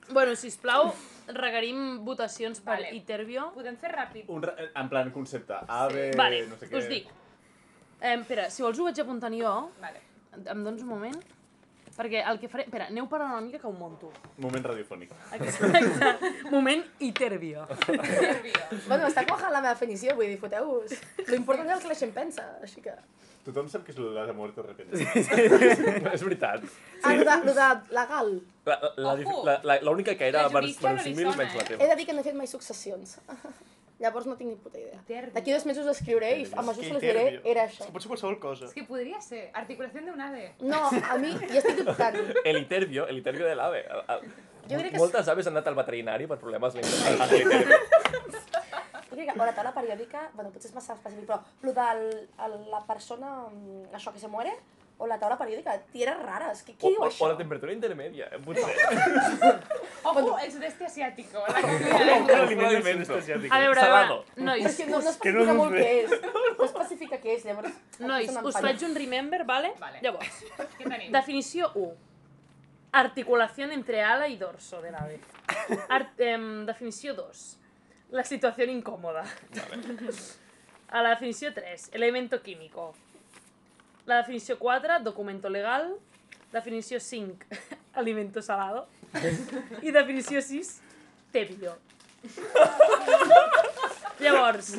Bueno, 0.09 0.35
sisplau, 0.35 0.91
regarim 1.27 2.03
votacions 2.05 2.59
per 2.65 2.77
Vale. 2.79 2.93
Iterbio. 2.97 3.49
Podem 3.53 3.75
fer 3.77 3.91
ràpid. 3.93 4.29
Un, 4.33 4.45
en 4.75 4.89
plan 4.89 5.11
concepte. 5.13 5.59
Ave, 5.67 6.11
Vale, 6.17 6.45
no 6.49 6.57
sé 6.57 6.69
què. 6.69 6.77
us 6.79 6.87
dic. 6.89 7.09
Eh, 8.01 8.15
espera, 8.15 8.47
si 8.49 8.63
vols 8.65 8.79
ho 8.79 8.87
vaig 8.87 9.01
apuntant 9.03 9.35
jo, 9.37 9.51
Vale. 9.83 10.01
em 10.39 10.63
dones 10.63 10.81
un 10.81 10.87
moment? 10.95 11.19
Perquè 11.99 12.21
el 12.31 12.37
que 12.39 12.47
faré... 12.47 12.63
Espera, 12.69 12.85
aneu 12.87 13.09
parant 13.11 13.33
una 13.35 13.41
mica 13.43 13.59
que 13.59 13.67
ho 13.67 13.73
monto. 13.75 14.07
Moment 14.39 14.63
radiofònic. 14.71 15.09
Exacte. 15.35 16.11
Moment 16.53 16.85
Iterbio. 17.03 17.65
Iterbio. 17.75 18.53
Bueno, 18.87 19.09
està 19.09 19.25
quajant 19.27 19.51
la 19.51 19.59
meva 19.59 19.73
definició, 19.75 20.15
vull 20.15 20.31
dir, 20.31 20.37
foteu-vos. 20.39 20.95
L'important 21.27 21.67
és 21.67 21.75
el 21.75 21.81
que 21.83 21.91
la 21.91 21.97
gent 22.05 22.13
pensa, 22.15 22.45
així 22.63 22.79
que... 22.85 22.95
Tothom 23.43 23.67
sap 23.71 23.83
que 23.87 23.93
és 23.93 23.99
la 23.99 24.25
de 24.27 24.33
muerte 24.35 24.61
de 24.61 24.67
repente. 24.67 24.99
És 26.13 26.23
veritat. 26.23 26.63
Ah, 27.03 27.13
lo 27.15 27.23
de, 27.27 27.35
lo 27.47 27.53
de 27.55 27.67
legal. 27.95 28.31
La- 28.67 29.59
la- 29.63 29.77
L'única 29.87 30.15
que 30.19 30.27
era 30.27 30.43
li 30.47 30.53
verosímil 30.53 31.31
sona, 31.31 31.37
menys 31.39 31.55
la 31.55 31.63
eh? 31.63 31.65
He 31.65 31.77
teva. 31.77 31.87
de 31.87 31.95
dir 32.01 32.05
que 32.09 32.13
no 32.17 32.21
he 32.23 32.27
fet 32.27 32.35
mai 32.37 32.47
successions. 32.51 33.15
Llavors 33.99 34.25
no 34.29 34.37
tinc 34.39 34.49
ni 34.51 34.55
puta 34.55 34.77
idea. 34.79 35.01
D'aquí 35.35 35.51
dos 35.51 35.65
mesos 35.67 35.85
escriuré 35.91 36.29
i 36.39 36.45
a 36.55 36.61
majúscules 36.63 37.01
diré, 37.03 37.19
Iterbio. 37.35 37.41
era 37.51 37.65
És 37.65 37.73
això. 37.73 37.85
que 37.87 37.91
pot 37.91 38.01
ser 38.01 38.07
qualsevol 38.13 38.37
cosa. 38.39 38.65
És 38.69 38.73
que 38.73 38.83
podria 38.87 39.19
ser. 39.21 39.49
Articulació 39.53 40.01
d'un 40.05 40.21
ave. 40.21 40.53
No, 40.61 40.79
a 40.87 41.17
mi, 41.17 41.33
jo 41.35 41.57
estic 41.59 41.81
dubtant. 41.83 42.15
El 42.45 42.57
iterbio, 42.61 43.07
el 43.07 43.17
iterbio 43.17 43.45
de 43.45 43.55
l'ave. 43.59 43.81
El- 43.89 44.05
el- 44.15 44.31
Jo 44.69 44.77
crec 44.77 44.91
que 44.93 44.97
Moltes 45.01 45.27
aves 45.27 45.47
han 45.47 45.55
anat 45.57 45.67
al 45.67 45.75
veterinari 45.75 46.27
per 46.27 46.37
problemes 46.39 46.75
lingüístics. 46.75 47.19
amb 47.19 47.31
l'iterbio. 47.31 47.77
Jo 49.09 49.15
crec 49.15 49.33
que, 49.33 49.39
o 49.41 49.45
la 49.45 49.53
taula 49.57 49.73
periòdica, 49.73 50.29
bueno, 50.35 50.51
potser 50.53 50.69
és 50.69 50.75
massa 50.75 50.93
específic, 50.93 51.25
però 51.27 51.39
lo 51.65 51.73
de 51.73 51.87
el, 52.45 52.69
la 52.71 52.83
persona, 52.85 53.47
mm, 53.49 53.89
això 53.97 54.13
que 54.13 54.19
se 54.19 54.27
muere, 54.29 54.53
o 54.99 55.07
la 55.07 55.15
taula 55.17 55.37
periòdica, 55.39 55.77
tires 55.93 56.17
rares. 56.19 56.61
Qui, 56.67 56.73
qui 56.75 56.87
O, 56.87 56.89
diu 56.91 57.03
o, 57.05 57.07
això? 57.07 57.23
o 57.23 57.29
la 57.31 57.37
temperatura 57.39 57.71
intermedia, 57.71 58.27
eh, 58.35 58.39
potser. 58.45 58.75
Ojo, 60.03 60.19
el. 60.19 60.33
La 60.35 60.41
asiàtic. 60.89 61.31
A 63.49 63.61
veure, 63.63 63.79
a 63.79 63.93
veure, 63.93 64.17
nois, 64.43 64.65
Però 64.65 64.69
és 64.69 64.77
que 64.77 64.89
no, 64.89 64.99
no 64.99 65.13
Que 65.23 65.31
no 65.31 65.39
especifica 65.39 65.53
ens 65.53 65.57
molt 65.61 65.73
què 65.77 65.87
és. 66.03 66.11
No 66.59 66.67
especifica 66.67 67.21
què 67.23 67.37
és, 67.37 67.47
llavors... 67.47 67.79
nois, 68.03 68.37
us 68.51 68.59
faig 68.59 68.85
un 68.89 68.95
remember, 68.99 69.45
vale? 69.47 69.73
Vale. 69.79 70.03
Llavors, 70.03 70.43
Què 70.77 71.09
definició 71.15 71.71
1. 71.75 71.95
Articulación 72.91 73.71
entre 73.71 74.01
ala 74.03 74.27
y 74.27 74.37
dorso 74.37 74.81
del 74.81 74.95
ave. 74.95 75.19
Ar 75.87 76.09
em, 76.17 76.65
definició 76.65 77.13
2. 77.13 77.57
La 78.11 78.23
situación 78.23 78.71
incómoda. 78.71 79.23
A 80.89 81.03
la 81.03 81.11
definició 81.11 81.53
3. 81.53 81.91
Elemento 81.93 82.41
químico. 82.41 82.95
La 84.09 84.17
definició 84.23 84.57
4. 84.57 84.99
Documento 85.05 85.49
legal. 85.49 85.93
Definició 86.51 86.99
5. 86.99 87.45
Alimento 87.93 88.41
salado. 88.41 88.87
I 89.85 89.91
definició 89.91 90.41
6. 90.41 90.81
Tebio. 91.31 91.77
Llavors, 94.19 94.73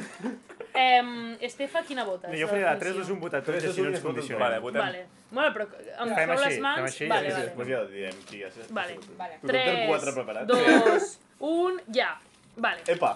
em, 0.74 1.36
Estefa, 1.40 1.80
quina 1.86 2.02
votes? 2.04 2.34
Jo 2.36 2.48
faré 2.50 2.66
la 2.66 2.74
3, 2.76 2.98
2, 2.98 3.08
1, 3.14 3.20
votar 3.22 3.40
tots 3.40 3.54
Tres, 3.54 3.62
i 3.62 3.66
dos, 3.68 3.72
així 3.72 3.80
un 3.80 3.86
no 3.86 3.92
ens 3.94 3.98
es 4.00 4.02
vota 4.02 4.12
condicionem. 4.12 4.42
Vale, 4.42 4.58
votem. 4.66 4.82
Vale. 4.82 5.06
Bueno, 5.30 5.54
però 5.54 5.64
em 5.70 6.10
Fem 6.10 6.18
feu 6.18 6.34
així, 6.34 6.42
les 6.42 6.52
fem 6.58 6.66
mans... 6.66 6.82
així, 6.90 7.08
vale, 7.08 7.32
vale. 7.32 7.46
Després 7.46 7.70
ja 7.70 7.80
direm 7.94 8.20
qui 8.28 8.42
ja 8.42 8.50
sé. 8.52 8.66
Vale. 8.76 8.98
Vale. 9.16 9.38
Tothom 9.40 9.54
té 9.54 9.64
el 9.70 9.80
4 9.88 10.04
3, 10.04 10.18
preparat. 10.18 10.52
2, 10.52 11.10
1, 11.54 11.80
ja. 11.96 12.10
Vale. 12.58 12.84
Epa, 12.98 13.14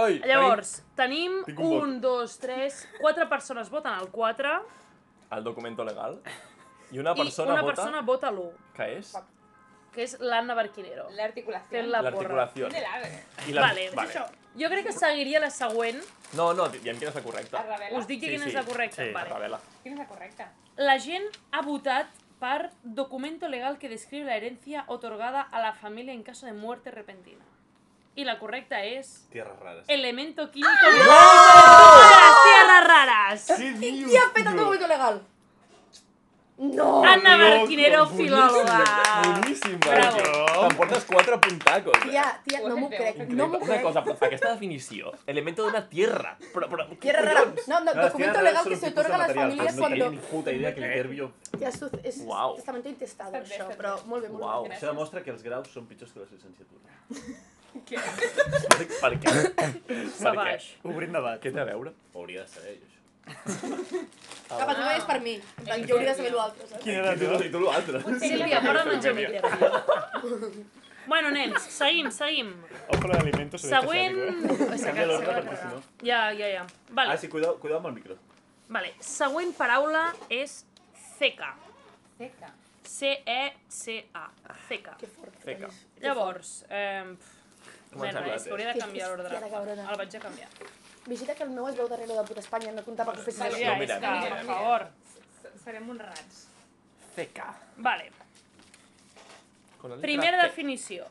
Oi, 0.00 0.20
Llavors, 0.24 0.76
tenim 0.98 1.40
Tinc 1.46 1.58
un 1.60 1.70
vot. 1.70 1.84
un, 1.84 1.96
dos, 2.02 2.36
tres, 2.42 2.84
quatre 3.00 3.28
persones 3.30 3.70
voten 3.70 3.96
el 4.00 4.08
4 4.10 4.52
tenim 4.58 4.79
el 5.32 5.44
documento 5.44 5.84
legal 5.84 6.20
i 6.90 6.98
una 6.98 7.12
i 7.12 7.22
persona 7.22 7.52
una 7.54 7.62
vota 7.62 7.74
persona 7.76 8.00
vota 8.02 8.30
l'1, 8.30 8.50
que 8.74 8.88
és 8.98 9.12
que 9.92 10.04
és 10.04 10.12
l'Anna 10.20 10.54
Barquinero. 10.54 11.08
La 11.18 11.24
articulación. 11.24 11.68
Fent 11.70 11.88
la 11.90 11.98
porra. 11.98 12.10
l'articulació. 12.12 12.68
De 12.70 12.80
l'ave. 12.80 13.24
I 13.48 13.52
la... 13.52 13.60
Vale, 13.62 13.88
vale. 13.90 14.08
això. 14.12 14.24
Jo 14.60 14.68
crec 14.70 14.84
que 14.86 14.92
seguiria 14.92 15.40
la 15.42 15.50
següent. 15.50 15.98
No, 16.38 16.52
no, 16.54 16.68
diem 16.70 16.96
quina 16.98 17.08
és 17.10 17.14
la 17.16 17.20
Es 17.20 17.26
correcta. 17.26 17.62
revela. 17.62 17.98
Us 17.98 18.06
dic 18.06 18.20
Sí, 18.20 18.28
quina 18.28 18.44
sí. 18.44 18.50
és 18.50 18.54
la 18.54 18.62
correcta. 18.64 19.02
Sí, 19.02 19.10
vale. 19.12 19.28
Revela. 19.34 19.58
¿Quién 19.82 19.94
es 19.94 19.98
la 19.98 20.06
correcta? 20.06 20.52
La 20.76 20.96
gent 21.00 21.26
ha 21.50 21.62
votat 21.62 22.06
per 22.38 22.70
documento 22.84 23.48
legal 23.48 23.78
que 23.78 23.88
describe 23.88 24.26
la 24.26 24.36
herencia 24.36 24.84
otorgada 24.86 25.42
a 25.42 25.60
la 25.60 25.72
familia 25.74 26.12
en 26.14 26.22
caso 26.22 26.46
de 26.46 26.52
muerte 26.52 26.92
repentina. 26.92 27.44
Y 28.14 28.24
la 28.24 28.38
correcta 28.38 28.84
es 28.84 29.26
Tierras 29.30 29.58
raras. 29.58 29.84
elemento 29.88 30.50
químico 30.52 30.70
de 30.92 30.98
las 32.70 32.86
tierras 32.86 32.86
raras. 32.86 33.50
Què 33.50 33.74
dius? 33.78 34.10
Qui 34.10 34.16
ha 34.16 34.30
fet 34.34 34.46
el 34.46 34.56
documento 34.56 34.86
legal? 34.88 35.20
No! 36.60 37.02
Anna 37.08 37.38
loco, 37.38 37.60
Barquinero, 37.60 38.06
filòloga. 38.06 38.80
Boníssim, 39.24 39.78
Bravo. 39.80 40.18
Bravo. 40.18 40.66
T'emportes 40.68 41.04
quatre 41.08 41.38
puntacos. 41.40 41.94
Tia, 42.02 42.24
tia, 42.44 42.60
no 42.60 42.76
m'ho 42.76 42.90
crec, 42.90 43.16
no 43.30 43.46
m'ho 43.48 43.56
Una 43.62 43.66
crec. 43.70 43.82
cosa, 43.86 44.02
però 44.04 44.26
aquesta 44.26 44.50
definició, 44.52 45.14
elemento 45.26 45.64
d'una 45.64 45.80
tierra, 45.88 46.34
però, 46.52 46.68
Tierra 47.00 47.22
rara. 47.22 47.40
collons? 47.46 47.66
No, 47.66 47.80
no, 47.80 47.94
documento 47.94 48.42
legal 48.42 48.68
que 48.68 48.76
se 48.76 48.88
otorga 48.88 49.14
a 49.14 49.18
de 49.18 49.24
las 49.24 49.34
familias 49.34 49.74
no 49.76 49.88
tenia 49.88 50.04
cuando... 50.04 50.10
ni 50.10 50.18
puta 50.18 50.52
idea 50.52 50.74
que 50.74 50.80
l'interview... 50.82 51.30
Tia, 51.56 51.68
és, 51.68 51.80
és 52.04 52.20
Uau. 52.26 52.56
testamento 52.56 52.88
intestado, 52.90 53.40
això, 53.40 53.70
però 53.78 53.96
molt 54.04 54.22
bé, 54.22 54.28
molt 54.28 54.44
Uau. 54.44 54.68
bé. 54.68 54.74
Això 54.76 54.92
demostra 54.92 55.22
que 55.24 55.30
els 55.30 55.42
graus 55.42 55.72
són 55.72 55.86
pitjors 55.88 56.12
que 56.12 56.20
les 56.20 56.30
llicenciatures. 56.30 56.84
¿Qué? 57.86 57.96
Per, 57.96 58.86
per 59.00 59.12
què? 59.22 59.34
Per 59.56 60.32
què? 60.36 60.54
Obrim 60.90 61.12
debat. 61.14 61.38
Què 61.42 61.52
té 61.54 61.60
a 61.62 61.66
veure? 61.68 61.92
Ho 62.14 62.22
hauria 62.24 62.42
de 62.42 62.48
saber, 62.50 62.74
jo, 62.80 62.86
això. 62.88 62.98
Cap, 64.50 64.70
tu 64.74 64.86
és 64.90 65.04
per 65.06 65.18
mi. 65.22 65.34
En 65.38 65.64
plan, 65.68 65.84
jo 65.86 65.96
hauria 65.98 66.10
de 66.10 66.16
saber 66.18 66.32
l'altre, 66.34 66.66
saps? 66.70 66.82
Quina 66.82 67.02
era 67.04 67.14
tu, 67.20 67.30
i 67.46 67.50
tu 67.54 67.60
l'altre. 67.62 68.02
Sílvia, 68.24 68.60
parla'm 68.64 68.90
en 68.96 69.02
geometria. 69.04 69.42
Bueno, 71.10 71.30
nens, 71.34 71.62
seguim, 71.74 72.10
seguim. 72.14 72.50
Ojo 72.94 73.08
l'alimentos. 73.10 73.62
Següent... 73.66 74.18
Canvia 74.84 75.06
l'ordre 75.08 75.36
perquè 75.40 75.56
si 75.62 75.70
no... 75.72 75.80
Ja, 76.06 76.20
ja, 76.36 76.50
ja. 76.58 76.64
Vale, 76.90 77.14
Ah, 77.14 77.18
sí, 77.18 77.30
cuidao, 77.32 77.56
cuidao 77.62 77.78
amb 77.80 77.88
el 77.90 77.96
micro. 77.96 78.18
vale. 78.70 78.92
Següent 79.02 79.54
paraula 79.58 80.04
és 80.28 80.60
ceca. 81.18 81.54
Seca. 82.18 82.52
C-E-C-A. 82.90 84.22
Ceca. 84.68 84.94
Que 85.00 85.06
fort. 85.10 85.34
Feca. 85.44 85.68
Llavors, 86.04 86.52
eh, 86.68 87.14
merda, 87.98 88.26
és 88.34 88.44
que 88.44 88.54
hauria 88.54 88.72
de 88.72 88.80
canviar 88.80 89.10
l'ordre. 89.10 89.40
El 89.80 89.98
vaig 90.02 90.16
a 90.16 90.22
canviar. 90.26 90.48
Vigila 91.06 91.34
que 91.34 91.42
el 91.42 91.50
meu 91.50 91.68
es 91.68 91.76
veu 91.76 91.88
darrere 91.88 92.14
de 92.14 92.24
puta 92.28 92.40
Espanya, 92.44 92.72
no 92.76 92.84
comptava 92.86 93.14
que 93.16 93.22
ho 93.22 93.24
fessis 93.24 93.40
Vale, 93.40 93.56
així. 93.56 93.64
No, 93.66 93.72
és 93.72 93.78
mira, 93.80 94.00
per 94.36 94.44
favor. 94.50 94.86
Serem 95.64 95.88
uns 95.90 96.02
rats. 96.04 96.42
Feca. 97.16 97.48
Vale, 97.76 98.10
Con 99.80 99.90
la 99.90 99.96
letra 99.96 100.06
primera 100.06 100.42
definició. 100.42 101.06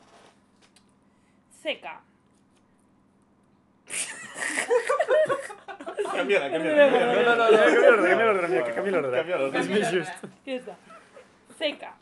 Ceca. 1.62 2.00
Canvia-la, 6.14 6.50
canvia-la. 6.50 6.86
No, 6.90 7.34
no, 7.34 7.34
no, 7.34 7.58
canvia 7.58 7.86
l'ordre, 7.90 8.08
canvia 8.74 8.94
l'ordre, 8.94 9.18
canvia 9.18 9.40
l'ordre. 9.40 9.60
És 9.60 9.68
més 9.74 9.90
just. 9.90 10.24
¿Qué 10.44 10.56
está? 10.56 10.76
Ceca. 11.58 11.96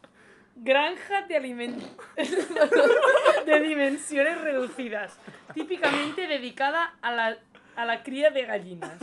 Granja 0.61 1.23
de 1.23 1.37
alimentos 1.37 1.89
de 3.47 3.61
dimensiones 3.61 4.41
reducidas, 4.41 5.17
típicamente 5.55 6.27
dedicada 6.27 6.97
a 7.01 7.13
la, 7.13 7.39
a 7.77 7.85
la 7.85 8.03
cría 8.03 8.31
de 8.31 8.43
gallinas. 8.45 8.99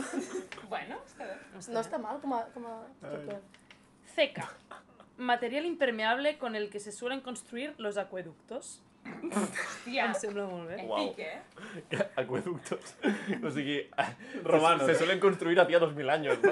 Bueno, 0.68 0.98
está 1.06 1.24
bien. 1.24 1.38
No 1.72 1.80
està 1.80 1.98
mal 1.98 2.18
com 2.20 2.34
a, 2.36 2.42
com 2.52 2.66
a 2.68 2.74
estructura. 3.00 3.38
Ceca. 4.14 4.50
Material 5.16 5.64
impermeable 5.64 6.36
con 6.38 6.56
el 6.56 6.68
que 6.68 6.80
se 6.80 6.92
suelen 6.92 7.22
construir 7.22 7.74
los 7.78 7.96
acueductos. 7.96 8.82
Hòstia. 9.06 10.06
Em 10.08 10.14
sembla 10.18 10.44
molt 10.50 10.68
bé. 10.68 10.80
Uau. 10.84 11.06
Èpic, 11.06 11.20
eh? 11.22 12.08
Acueductos. 12.22 12.96
O 13.40 13.50
sigui, 13.54 13.78
Romanos, 14.44 14.86
Se 14.86 14.96
suelen 14.96 15.20
construir 15.20 15.60
a 15.60 15.64
2000 15.64 16.10
años, 16.10 16.38
¿no? 16.42 16.50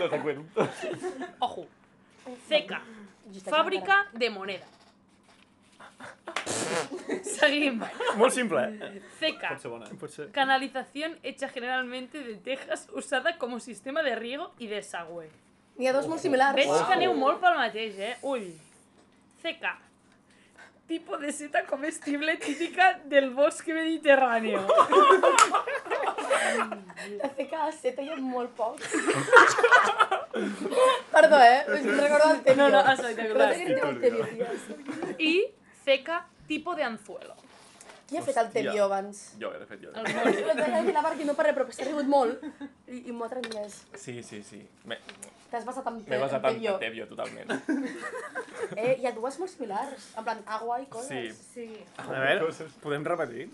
Los 0.00 0.12
acueductos. 0.12 0.68
Ojo. 1.40 1.66
Ceca. 2.46 2.82
Fábrica 3.48 4.06
de 4.12 4.30
moneda. 4.30 4.66
Seguim. 7.22 7.80
Molt 8.16 8.32
simple. 8.34 8.62
Ceca. 9.18 9.54
Pot 9.54 9.62
ser 9.62 9.70
bona. 9.72 9.90
Pot 10.00 10.14
ser. 10.14 10.30
Canalización 10.32 11.18
hecha 11.22 11.48
generalmente 11.48 12.22
de 12.22 12.34
tejas 12.36 12.88
usada 12.92 13.38
como 13.38 13.60
sistema 13.60 14.02
de 14.02 14.14
riego 14.14 14.52
y 14.58 14.68
desagüe. 14.68 15.28
N'hi 15.78 15.86
ha 15.86 15.92
dos 15.94 16.08
molt 16.10 16.22
similars. 16.22 16.56
Veig 16.58 16.72
que 16.72 16.94
aneu 16.96 17.14
molt 17.14 17.38
pel 17.42 17.54
mateix, 17.58 17.98
eh? 18.02 18.16
Ull. 18.26 18.48
CK. 19.42 19.76
Tipo 20.88 21.18
de 21.20 21.30
seta 21.32 21.64
comestible 21.68 22.36
típica 22.42 22.94
del 23.04 23.30
bosque 23.30 23.74
mediterráneo. 23.74 24.66
La 27.18 27.28
feca 27.36 27.56
a 27.66 27.72
seta 27.72 28.02
hi 28.02 28.08
ha 28.12 28.16
molt 28.20 28.50
poc. 28.58 28.80
Perdó, 31.12 31.38
eh? 31.42 31.64
Us 31.74 31.82
recordo 32.00 32.32
el 32.32 32.40
Terio. 32.42 32.68
No, 32.68 32.82
no, 32.84 32.96
que 32.96 33.08
el 33.08 33.16
Terio, 34.00 34.26
tia. 34.26 34.50
Y 35.18 35.52
CK 35.84 36.08
tipo 36.46 36.74
de 36.74 36.84
anzuelo. 36.84 37.34
Qui 38.08 38.16
ha 38.16 38.22
fet 38.24 38.36
el 38.40 38.48
Terio 38.50 38.84
abans? 38.86 39.34
Jo, 39.40 39.50
de 39.52 39.66
fet, 39.68 39.82
jo. 39.84 39.90
El 39.92 40.14
Mori. 40.16 40.36
De 40.88 41.02
Barqui 41.04 41.24
no 41.28 41.34
per 41.36 41.44
res, 41.48 41.56
però 41.58 41.64
que 41.68 41.74
s'ha 41.76 41.84
rigut 41.90 42.08
molt 42.08 42.40
i, 42.88 42.90
i 43.04 43.12
m'ho 43.12 43.24
ha 43.26 43.30
transmès. 43.34 43.72
Sí, 44.00 44.22
sí, 44.24 44.40
sí. 44.42 44.62
M'he 44.88 44.96
T'has 45.48 45.64
basat 45.64 45.86
en, 45.88 46.00
m'he 46.04 46.18
basat 46.20 46.44
en. 46.48 46.58
Tevio, 46.80 47.06
totalment. 47.08 47.52
Eh, 48.76 48.96
hi 49.00 49.06
ha 49.08 49.12
dues 49.16 49.38
molt 49.40 49.52
similars. 49.52 50.08
En 50.20 50.26
plan, 50.26 50.42
agua 50.58 50.76
i 50.82 50.86
coses. 50.92 51.38
Sí. 51.52 51.68
Sí, 51.68 51.84
A 52.00 52.08
veure, 52.12 52.50
podem 52.84 53.06
repetir? 53.08 53.46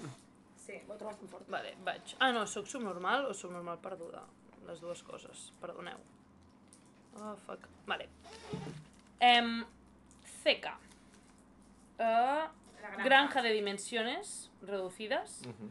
Sí. 0.66 0.80
Ho 0.88 0.94
he 0.94 0.98
trobat 0.98 1.20
molt 1.22 1.30
fort. 1.36 1.48
Vale, 1.52 1.74
vaig. 1.86 2.16
Ah, 2.18 2.32
no, 2.32 2.46
sóc 2.50 2.66
subnormal 2.70 3.26
o 3.30 3.34
subnormal 3.34 3.78
perduda? 3.84 4.24
Les 4.66 4.80
dues 4.80 5.02
coses, 5.04 5.50
perdoneu. 5.60 5.98
Oh, 7.20 7.34
fuck. 7.46 7.68
Vale. 7.86 8.08
Em, 9.20 9.64
CK. 10.42 10.72
Uh, 11.94 12.04
La 12.04 12.50
granja. 12.90 13.04
granja 13.04 13.42
de 13.42 13.52
dimensiones 13.52 14.50
reducidas. 14.62 15.42
Mhm. 15.46 15.70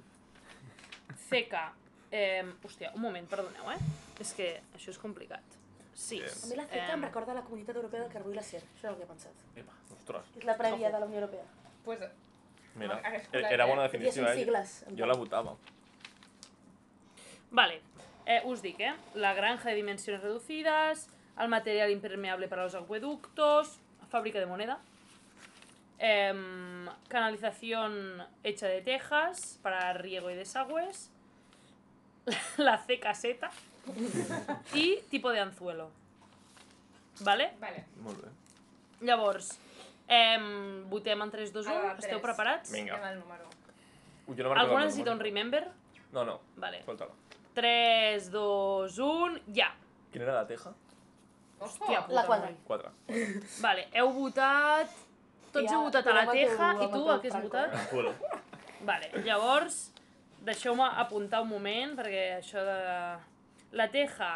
CK. 1.29 1.73
Eh, 2.11 2.45
hòstia, 2.63 2.91
un 2.93 3.01
moment, 3.01 3.27
perdoneu, 3.27 3.71
eh? 3.71 3.77
És 4.21 4.33
que 4.37 4.61
això 4.77 4.91
és 4.93 4.99
complicat. 5.01 5.43
Sí. 5.95 6.19
A 6.21 6.45
mi 6.47 6.55
la 6.55 6.65
CETA 6.67 6.93
em 6.93 7.01
recorda 7.01 7.33
la 7.33 7.41
Comunitat 7.41 7.75
Europea 7.75 8.01
del 8.03 8.11
Carbó 8.11 8.29
i 8.29 8.35
l'acer. 8.37 8.61
Això 8.61 8.85
és 8.85 8.91
el 8.91 8.97
que 8.97 9.03
he 9.03 9.09
pensat. 9.09 9.41
Epa, 9.55 9.73
ostres. 9.95 10.29
És 10.37 10.45
la 10.45 10.55
prèvia 10.57 10.91
de 10.93 10.99
la 10.99 11.05
Unió 11.05 11.19
Europea. 11.21 11.43
Pues, 11.83 11.99
Mira, 12.75 12.99
Hagués 13.03 13.27
colat, 13.29 13.51
era 13.53 13.65
bona 13.69 13.83
definició, 13.85 14.25
eh? 14.27 14.35
sigles, 14.39 14.85
Jo 14.97 15.05
la 15.05 15.15
votava. 15.17 15.55
Vale. 17.51 17.81
Eh, 18.25 18.41
us 18.47 18.61
dic, 18.63 18.79
eh? 18.79 18.93
La 19.15 19.33
granja 19.33 19.69
de 19.69 19.75
dimensiones 19.75 20.23
reducidas, 20.23 21.09
el 21.39 21.49
material 21.49 21.91
impermeable 21.91 22.47
para 22.47 22.63
los 22.63 22.75
acueductos, 22.75 23.79
fábrica 24.09 24.39
de 24.39 24.45
moneda, 24.45 24.79
em, 25.99 26.87
canalización 27.09 28.23
hecha 28.43 28.67
de 28.67 28.81
tejas 28.81 29.59
para 29.61 29.93
riego 29.93 30.29
y 30.31 30.35
desagües, 30.35 31.11
la 32.57 32.77
C 32.77 32.99
caseta 32.99 33.51
y 34.73 34.97
tipo 35.09 35.31
de 35.31 35.39
anzuelo. 35.41 35.91
Vale? 37.19 37.53
vale. 37.59 37.85
Molt 38.01 38.23
bé. 38.23 38.29
Llavors, 39.01 39.59
em, 40.13 40.45
votem 40.89 41.21
en 41.25 41.31
3, 41.31 41.51
2, 41.53 41.67
1. 41.67 41.73
Ah, 41.73 41.95
Esteu 41.97 42.19
tres. 42.19 42.21
preparats? 42.21 42.71
Vinga. 42.71 42.95
Anem 42.95 43.09
al 43.09 43.19
número. 43.19 43.49
Ui, 44.27 44.35
Jo 44.37 44.43
no 44.43 44.49
me'n 44.49 44.57
Algú 44.59 44.69
recordo 44.71 44.85
necessita 44.85 45.09
el 45.09 45.13
un 45.15 45.19
número. 45.19 45.29
remember? 45.29 45.71
No, 46.13 46.23
no. 46.25 46.39
Vale. 46.55 46.83
Solta-la. 46.85 47.13
3, 47.53 48.29
2, 48.31 48.99
1, 48.99 49.39
ja. 49.53 49.71
Quina 50.11 50.25
era 50.25 50.33
la 50.41 50.47
teja? 50.47 50.71
Hòstia, 51.59 52.01
puta 52.05 52.13
La 52.13 52.25
quadra. 52.25 52.45
noi. 52.49 52.57
Quatre. 52.67 52.89
Vale, 53.61 53.87
heu 53.93 54.09
votat... 54.11 54.89
Tots 55.53 55.69
Ja, 55.69 55.75
heu 55.77 55.83
votat 55.85 56.07
a 56.09 56.13
la 56.17 56.23
Teja 56.31 56.69
i 56.81 56.87
tu 56.89 57.01
a 57.09 57.19
què 57.21 57.27
has 57.29 57.33
Franco. 57.35 57.47
votat? 57.47 57.73
Anzuelo. 57.77 58.13
Vale, 58.89 59.11
llavors, 59.23 59.75
deixeu-me 60.41 60.87
apuntar 60.97 61.41
un 61.45 61.47
moment, 61.51 61.93
perquè 61.99 62.23
això 62.39 62.63
de... 62.65 62.77
La 63.77 63.87
Teja, 63.93 64.31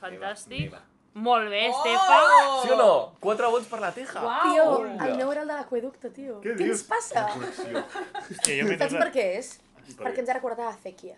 fantàstic. 0.00 0.70
Meva. 0.72 0.80
Molt 1.14 1.46
bé, 1.48 1.68
Oh! 1.70 1.76
Estefa. 1.78 2.16
Sí 2.64 2.70
o 2.74 2.76
no? 2.76 2.92
Quatre 3.20 3.46
vots 3.46 3.66
per 3.70 3.78
la 3.80 3.92
teja. 3.94 4.20
Tio, 4.20 4.64
Vinga. 4.82 5.06
el 5.06 5.16
meu 5.20 5.30
era 5.32 5.42
el 5.42 5.48
de 5.48 5.54
l'aqueducte, 5.60 6.10
tio. 6.10 6.40
Què 6.42 6.56
Què 6.58 6.66
ens 6.72 6.82
passa? 6.88 7.28
Hòstia, 7.30 8.64
jo 8.64 8.78
Saps 8.80 8.96
per 8.98 9.10
què 9.14 9.26
és? 9.38 9.52
Per 9.94 10.08
Perquè 10.08 10.24
ens 10.24 10.32
ha 10.32 10.36
recordat 10.40 10.66
a 10.66 10.72
Acequia. 10.74 11.14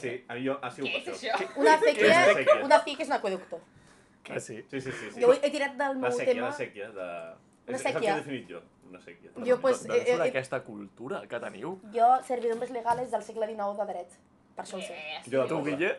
Sí, 0.00 0.14
a 0.28 0.34
mi 0.38 0.46
jo 0.46 0.56
ha 0.62 0.70
sigut 0.70 0.90
per 1.04 1.12
això. 1.12 1.36
Una 1.60 1.74
acequia? 1.74 2.18
una 2.64 2.76
acequia 2.76 3.04
és 3.04 3.08
un 3.10 3.16
aqueducto. 3.18 3.60
Ah, 4.30 4.38
sí? 4.40 4.60
Sí, 4.70 4.80
sí, 4.80 4.92
sí. 4.92 5.10
sí. 5.12 5.20
Jo 5.20 5.32
he 5.34 5.50
tirat 5.50 5.74
del 5.76 5.96
meu 5.98 6.12
sèquia, 6.12 6.34
tema... 6.34 6.48
la 6.48 6.56
sèquia. 6.56 6.90
De... 6.94 7.08
Una 7.68 7.76
És, 7.76 7.80
és 7.80 7.86
el 7.86 7.92
que 7.92 7.98
sèquia. 7.98 8.12
he 8.12 8.20
definit 8.22 8.48
jo. 8.54 8.60
Una 8.88 9.00
sèquia. 9.00 9.30
Jo, 9.46 9.56
pues, 9.60 9.82
D'on 9.86 9.96
eh, 9.96 10.04
surt 10.06 10.24
eh, 10.24 10.28
aquesta 10.30 10.60
cultura 10.64 11.20
que 11.28 11.40
teniu? 11.42 11.76
Jo, 11.94 12.08
servidombres 12.26 12.70
legales 12.70 13.10
del 13.10 13.22
segle 13.26 13.46
XIX 13.52 13.76
de 13.82 13.86
dret. 13.92 14.16
per 14.56 14.64
això 14.64 14.78
ho 14.78 14.80
sé. 14.80 14.96
Jo 15.30 15.42
de 15.42 15.48
Tu. 15.48 15.60
Guille? 15.64 15.92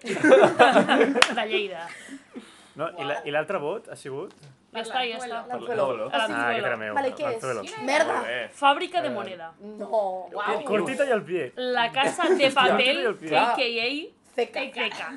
De 1.36 1.46
Lleida. 1.52 1.88
No, 2.76 2.88
I 2.98 3.04
la- 3.04 3.22
i 3.28 3.32
l'altre 3.32 3.58
vot 3.60 3.90
ha 3.92 3.96
sigut? 3.96 4.34
Ja 4.72 4.80
està, 4.86 5.02
ja 5.04 5.18
està. 5.18 5.42
L'Anzuelo. 5.50 6.06
Ah, 6.14 6.22
aquest 6.24 6.66
era 6.66 6.78
meu. 6.78 6.94
Vale, 6.96 7.12
què 7.18 7.34
és? 7.36 7.82
Merda! 7.84 8.22
Fàbrica 8.56 9.02
de 9.04 9.10
moneda. 9.10 9.52
No. 9.60 9.90
Uau. 10.32 10.64
Cortita 10.64 11.06
i 11.06 11.12
al 11.12 11.24
pie. 11.28 11.52
La 11.58 11.92
casa 11.92 12.30
de 12.30 12.50
papel, 12.56 13.06
a.k.a. 13.08 13.92
Feca. 14.32 14.62
Feca. 14.72 15.08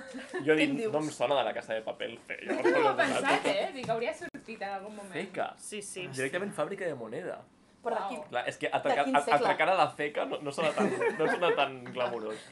Jo 0.45 0.57
dic, 0.59 0.73
no 0.90 0.99
em 0.99 1.11
sona 1.14 1.37
de 1.38 1.45
la 1.47 1.53
casa 1.55 1.75
de 1.77 1.83
paper 1.87 2.09
fer. 2.27 2.38
Jo 2.49 2.57
No 2.75 2.81
ho 2.81 2.90
he 2.90 2.95
pensat, 2.99 3.47
eh? 3.47 3.69
Dic, 3.77 3.88
hauria 3.88 4.12
sortit 4.12 4.61
en 4.61 4.73
algun 4.75 4.97
moment. 4.97 5.12
Feca. 5.14 5.53
Sí, 5.57 5.81
sí. 5.87 6.09
Directament 6.09 6.51
fàbrica 6.57 6.88
de 6.90 6.97
moneda. 6.99 7.38
Però. 7.85 8.01
Uau. 8.11 8.25
Clar, 8.33 8.43
és 8.51 8.59
que 8.59 8.67
De 8.67 8.75
atracar, 8.75 9.07
atracar 9.37 9.69
a 9.71 9.75
la 9.79 9.87
feca 9.95 10.25
no, 10.27 10.40
no, 10.43 10.51
sona 10.51 10.73
tan, 10.75 10.90
no 11.19 11.29
sona 11.31 11.55
tan 11.55 11.85
glamurós. 11.95 12.43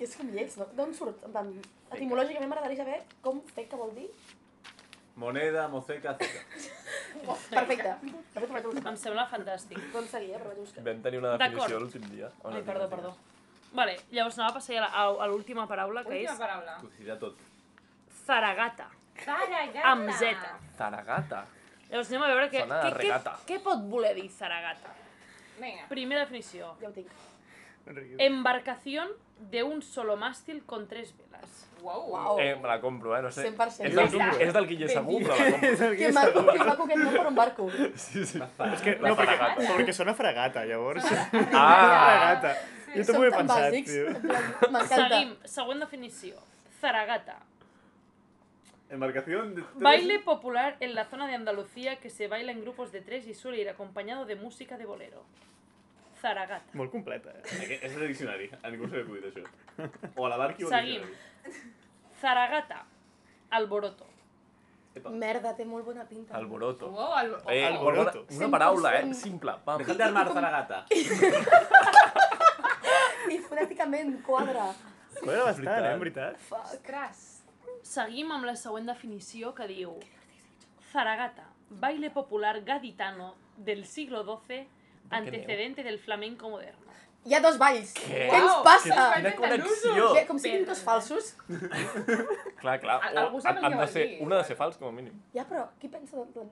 És 0.00 0.14
com 0.16 0.30
lleig, 0.32 0.54
no? 0.56 0.66
D'on 0.76 0.92
surt? 0.96 1.24
En 1.28 1.32
plan, 1.34 1.48
etimològicament 1.92 2.48
m'agradaria 2.48 2.78
saber 2.84 3.00
com 3.24 3.40
feca 3.54 3.76
vol 3.76 3.90
dir. 3.94 4.06
Moneda, 5.20 5.66
moceca, 5.68 6.14
ceca. 6.16 6.44
Oh, 7.26 7.36
perfecte. 7.50 7.90
Perfecte, 8.32 8.52
vaig 8.54 8.64
a 8.64 8.68
buscar. 8.70 8.92
Em 8.92 8.96
sembla 9.02 9.26
fantàstic. 9.28 9.80
En 10.00 10.08
seguia, 10.08 10.38
però 10.40 10.52
vaig 10.54 10.60
a 10.62 10.64
buscar. 10.64 10.84
Vam 10.86 11.02
tenir 11.04 11.18
una 11.20 11.34
definició 11.36 11.80
l'últim 11.82 12.06
dia. 12.14 12.30
Ai, 12.44 12.54
no, 12.54 12.62
perdó, 12.70 12.88
perdó. 12.94 13.12
Vale, 13.76 13.98
llavors 14.10 14.38
anava 14.38 14.50
a 14.50 14.54
passar 14.56 14.74
ja 14.78 14.86
a 14.88 15.04
la- 15.10 15.24
a 15.24 15.26
l'última 15.30 15.66
paraula, 15.68 16.02
que 16.02 16.14
Última 16.16 16.32
és 16.32 16.38
paraula. 16.40 16.78
Coincidirà 16.80 17.18
tot. 17.20 17.36
zaragata, 18.26 18.88
Zaragata. 19.24 19.82
amb 19.90 20.10
Z. 20.10 20.32
Zaragata. 20.78 21.44
Llavors 21.90 22.08
anem 22.10 22.22
a 22.22 22.28
veure 22.32 22.48
què, 22.50 22.62
a 22.62 22.80
què, 22.82 22.90
què, 22.96 23.36
què 23.46 23.60
pot 23.62 23.84
voler 23.90 24.14
dir 24.14 24.28
zaragata. 24.30 24.94
Vinga. 25.60 25.86
Primera 25.90 26.20
definició. 26.24 26.72
Ja 26.80 26.88
ho 26.88 26.92
tinc. 26.92 27.10
Embarcación 28.18 29.08
de 29.50 29.62
un 29.62 29.82
solo 29.82 30.16
mástil 30.16 30.62
con 30.64 30.86
tres 30.88 31.14
velas. 31.16 31.66
Uau. 31.82 32.10
Uau. 32.10 32.38
Eh, 32.38 32.56
me 32.56 32.68
la 32.68 32.80
compro, 32.80 33.16
eh? 33.16 33.22
No 33.22 33.30
sé. 33.32 33.50
100%. 33.50 33.86
És 33.86 33.94
del, 33.94 34.10
Ja 34.10 34.30
és 34.38 34.52
del 34.52 34.66
Guille 34.68 34.88
segur, 34.88 35.22
però 35.22 35.36
la 35.38 35.50
compro. 35.50 35.96
Que 35.96 36.12
maco, 36.12 36.46
que 36.52 36.58
maco 36.58 36.86
que 36.86 36.96
no 36.96 37.10
per 37.10 37.26
un 37.26 37.34
barco. 37.34 37.68
Sí, 37.96 38.24
sí. 38.26 38.38
És 38.38 38.82
que, 38.84 38.96
no, 39.00 39.14
perquè, 39.16 39.38
perquè 39.76 39.94
sona 39.96 40.12
fregata, 40.14 40.64
llavors. 40.68 41.04
Ah! 41.54 42.36
Fregata. 42.40 42.52
Jo 42.90 43.04
també 43.06 43.20
ho 43.20 43.24
he 43.24 43.30
Som 43.30 43.38
tan 43.38 43.46
pensat, 43.46 43.64
bàsics. 43.70 43.92
tio. 43.94 44.06
En 44.10 44.20
plan, 44.26 44.48
M'encanta. 44.74 45.08
Seguim, 45.08 45.32
següent 45.56 45.80
definició. 45.86 46.34
Zaragata. 46.80 47.38
Embarcación 48.90 49.54
de... 49.54 49.62
Baile 49.76 50.18
popular 50.18 50.76
en 50.80 50.96
la 50.96 51.04
zona 51.04 51.28
de 51.28 51.34
Andalucía 51.36 51.96
que 52.00 52.10
se 52.10 52.26
baila 52.26 52.50
en 52.50 52.60
grupos 52.62 52.90
de 52.90 53.00
tres 53.00 53.26
y 53.28 53.34
suele 53.34 53.60
ir 53.60 53.68
acompañado 53.70 54.24
de 54.26 54.34
música 54.34 54.76
de 54.76 54.84
bolero. 54.84 55.22
Zaragata. 56.20 56.76
Molt 56.76 56.90
completa, 56.92 57.30
eh? 57.30 57.42
Aquest 57.64 57.84
és 57.88 57.96
el 57.96 58.06
diccionari. 58.10 58.50
A 58.62 58.70
ningú 58.72 58.88
se 58.88 58.96
li 58.98 59.02
acudit 59.06 59.24
això. 59.30 59.44
O 60.16 60.26
a 60.26 60.28
la 60.32 60.36
barqui 60.40 60.64
o 60.64 60.68
al 60.68 60.74
Seguim. 60.74 61.02
diccionari. 61.02 61.62
Zaragata. 62.20 62.84
Alboroto. 63.58 64.06
Merda, 65.10 65.54
té 65.56 65.64
molt 65.64 65.84
bona 65.86 66.04
pinta. 66.04 66.34
Alboroto. 66.36 66.90
Uau, 66.92 67.12
el... 67.20 67.34
Eh, 67.54 67.64
Alboroto. 67.66 68.24
Una, 68.28 68.36
una 68.38 68.50
paraula, 68.50 68.94
eh? 68.98 69.04
100%. 69.04 69.14
Simple. 69.14 69.52
Pam. 69.64 69.78
Dejad 69.78 69.96
de 69.96 70.04
armar, 70.04 70.32
Zaragata. 70.34 70.84
I 73.30 73.38
fonèticament 73.46 74.16
quadra. 74.26 74.70
Quadra 75.20 75.44
bastant, 75.46 75.84
eh, 75.84 75.92
en 75.94 76.00
veritat. 76.02 76.40
Ostres. 76.58 77.22
Seguim 77.86 78.32
amb 78.34 78.44
la 78.44 78.56
següent 78.58 78.86
definició 78.90 79.54
que 79.56 79.66
diu 79.70 79.94
Zaragata, 80.90 81.46
baile 81.70 82.10
popular 82.10 82.60
gaditano 82.66 83.34
del 83.56 83.84
siglo 83.86 84.24
XII, 84.26 84.66
antecedente 85.10 85.82
del 85.82 85.98
flamenco 85.98 86.48
moderno. 86.48 86.86
Hi 87.24 87.34
ha 87.36 87.40
dos 87.44 87.58
balls. 87.60 87.92
Què? 87.98 88.22
Què 88.30 88.38
ens 88.38 88.46
Uau, 88.48 88.62
passa? 88.64 89.02
Quina 89.18 89.34
connexió! 89.36 90.06
Què, 90.16 90.22
com 90.28 90.38
siguin 90.40 90.64
dos 90.64 90.80
falsos? 90.86 91.34
Clar, 92.62 92.78
clar. 92.80 92.96
O, 92.96 93.18
algú 93.26 93.40
sap 93.44 93.56
el 93.56 93.60
que 93.60 93.66
han 93.68 93.76
de 93.76 93.80
vol 93.82 93.92
ser, 93.92 94.06
dir. 94.08 94.18
una 94.24 94.38
ha 94.38 94.40
de 94.40 94.48
ser 94.48 94.56
fals, 94.56 94.78
com 94.80 94.88
a 94.88 94.92
mínim. 94.96 95.14
Ja, 95.36 95.44
però 95.48 95.66
qui 95.80 95.88
pensa 95.92 96.16
en 96.20 96.32
plan... 96.32 96.48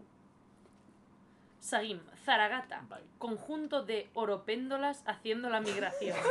Seguim, 1.69 1.99
Zaragata, 2.25 2.83
conjunto 3.19 3.83
de 3.85 4.07
oropéndolas 4.15 5.03
haciendo 5.07 5.51
la 5.51 5.61
migración. 5.61 6.17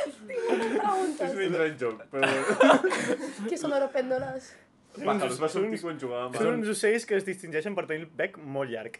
És 0.00 0.14
Preguntes. 0.20 1.34
un 1.34 1.42
inside 1.42 1.76
joke, 1.80 2.06
però... 2.12 2.28
Què 3.48 3.56
són 3.58 3.72
europèndoles? 3.76 4.52
Pájaros, 5.06 5.38
va 5.42 5.48
sortir 5.48 5.70
Uns- 5.72 5.82
quan 5.86 5.98
jugàvem. 6.00 6.36
Són 6.38 6.58
uns 6.60 6.68
ocells 6.74 7.06
que 7.06 7.16
es 7.16 7.24
distingeixen 7.26 7.74
per 7.74 7.86
tenir 7.86 8.02
el 8.06 8.10
bec 8.16 8.36
molt 8.38 8.70
llarg. 8.70 8.98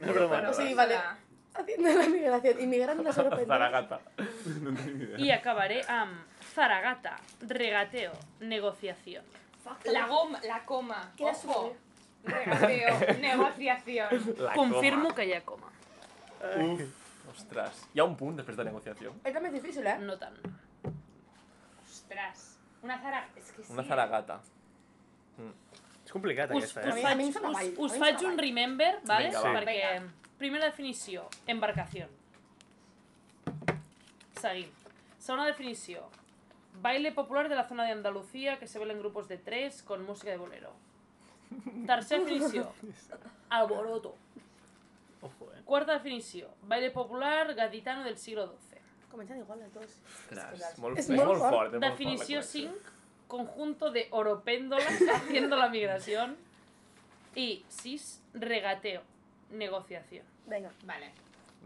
No, 0.00 0.12
broma. 0.12 0.40
O 0.48 0.54
sigui, 0.54 0.74
vale. 0.74 0.98
Haciendo 1.54 1.88
la 1.98 2.06
migración. 2.08 2.60
Inmigran 2.64 3.04
las 3.04 3.18
européndoles. 3.22 3.48
Zaragata. 3.48 4.00
No 4.62 4.72
tenim 4.74 5.02
idea. 5.02 5.18
I 5.20 5.30
acabaré 5.34 5.82
amb 5.88 6.16
Zaragata, 6.54 7.18
regateo, 7.42 8.12
negociación. 8.40 9.24
La 9.84 10.06
goma, 10.06 10.40
la 10.44 10.64
coma. 10.64 11.12
Queda 11.16 11.30
Ojo. 11.30 11.40
suave. 11.40 11.76
Regateo, 12.24 13.18
negociación. 13.20 14.08
La 14.38 14.52
Confirmo 14.54 15.02
coma. 15.10 15.14
que 15.14 15.26
hi 15.26 15.32
ha 15.34 15.40
coma. 15.44 15.68
Uf, 16.56 16.80
ostres. 17.30 17.84
Hi 17.94 18.00
ha 18.00 18.04
un 18.04 18.16
punt 18.16 18.36
després 18.40 18.56
de 18.56 18.64
negociació. 18.64 19.12
És 19.24 19.34
la 19.34 19.40
més 19.44 19.52
difícil, 19.52 19.86
eh? 19.86 19.98
No 20.00 20.16
tant. 20.18 20.36
Ostres. 21.84 22.48
Una 22.82 22.96
zara... 23.00 23.26
És 23.36 23.52
que 23.52 23.62
sí. 23.62 23.72
Una 23.72 23.84
zaragata. 23.84 24.40
És 26.04 26.12
complicat, 26.12 26.50
Us, 26.50 26.64
aquesta, 26.64 26.80
us, 26.90 26.96
eh? 26.96 27.06
A 27.06 27.14
mi 27.14 27.30
faig, 27.32 27.46
us, 27.78 27.78
us 27.78 27.92
em 27.94 28.00
faig 28.02 28.24
un 28.26 28.38
remember, 28.38 28.98
¿vale? 29.04 29.28
Vinga, 29.30 29.40
va. 29.42 29.52
Perquè, 29.60 30.02
primera 30.38 30.66
definició, 30.66 31.28
embarcación. 31.46 32.08
Seguim. 34.40 34.70
Segona 35.22 35.46
definició, 35.46 36.08
baile 36.82 37.12
popular 37.12 37.48
de 37.48 37.54
la 37.54 37.68
zona 37.68 37.84
de 37.84 37.92
Andalucía 37.92 38.58
que 38.58 38.66
se 38.66 38.78
baila 38.78 38.92
en 38.94 38.98
grupos 38.98 39.28
de 39.28 39.38
tres 39.38 39.82
con 39.82 40.04
música 40.04 40.30
de 40.32 40.36
bolero. 40.38 40.72
Tercera 41.86 42.20
definició, 42.24 42.72
alboroto. 43.50 44.16
Ojo, 45.20 45.52
eh? 45.54 45.62
Cuarta 45.64 45.92
definició, 45.94 46.48
baile 46.66 46.90
popular 46.90 47.54
gaditano 47.54 48.02
del 48.02 48.18
siglo 48.18 48.46
XII. 48.46 48.80
Comencen 49.12 49.38
igual 49.38 49.60
les 49.60 49.72
dues. 49.72 49.98
Ostres, 50.32 50.78
molt, 50.78 50.98
És 50.98 51.08
és, 51.08 51.16
molt 51.16 51.38
fort. 51.38 51.52
fort. 51.52 51.74
és 51.74 51.80
molt 51.80 51.84
Definició 51.84 52.40
fort 52.42 52.54
la 52.54 52.72
5, 52.72 52.92
conjunto 53.32 53.90
de 53.90 54.08
oropéndolas 54.10 55.00
haciendo 55.14 55.56
la 55.56 55.68
migración. 55.70 56.36
Y 57.34 57.64
6, 57.68 58.22
regateo, 58.34 59.00
negociación. 59.50 60.24
Vinga. 60.46 60.70
Vale. 60.84 61.10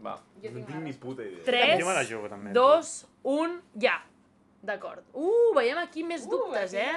Va. 0.05 0.15
Jo 0.41 0.49
No 0.51 0.55
tinc 0.55 0.67
tinc 0.67 0.69
una 0.69 0.79
ni 0.85 0.93
puta 0.93 1.23
idea. 1.27 1.43
3, 1.43 1.79
Jo 1.81 1.87
me 1.89 1.93
la 1.97 2.05
jugo, 2.05 2.29
també. 2.31 2.53
2, 2.55 3.07
1, 3.23 3.61
ja. 3.81 3.97
D'acord. 4.63 5.03
Uh, 5.13 5.51
veiem 5.57 5.77
aquí 5.81 6.03
més 6.07 6.23
Uh, 6.25 6.31
dubtes, 6.31 6.73
eh? 6.73 6.87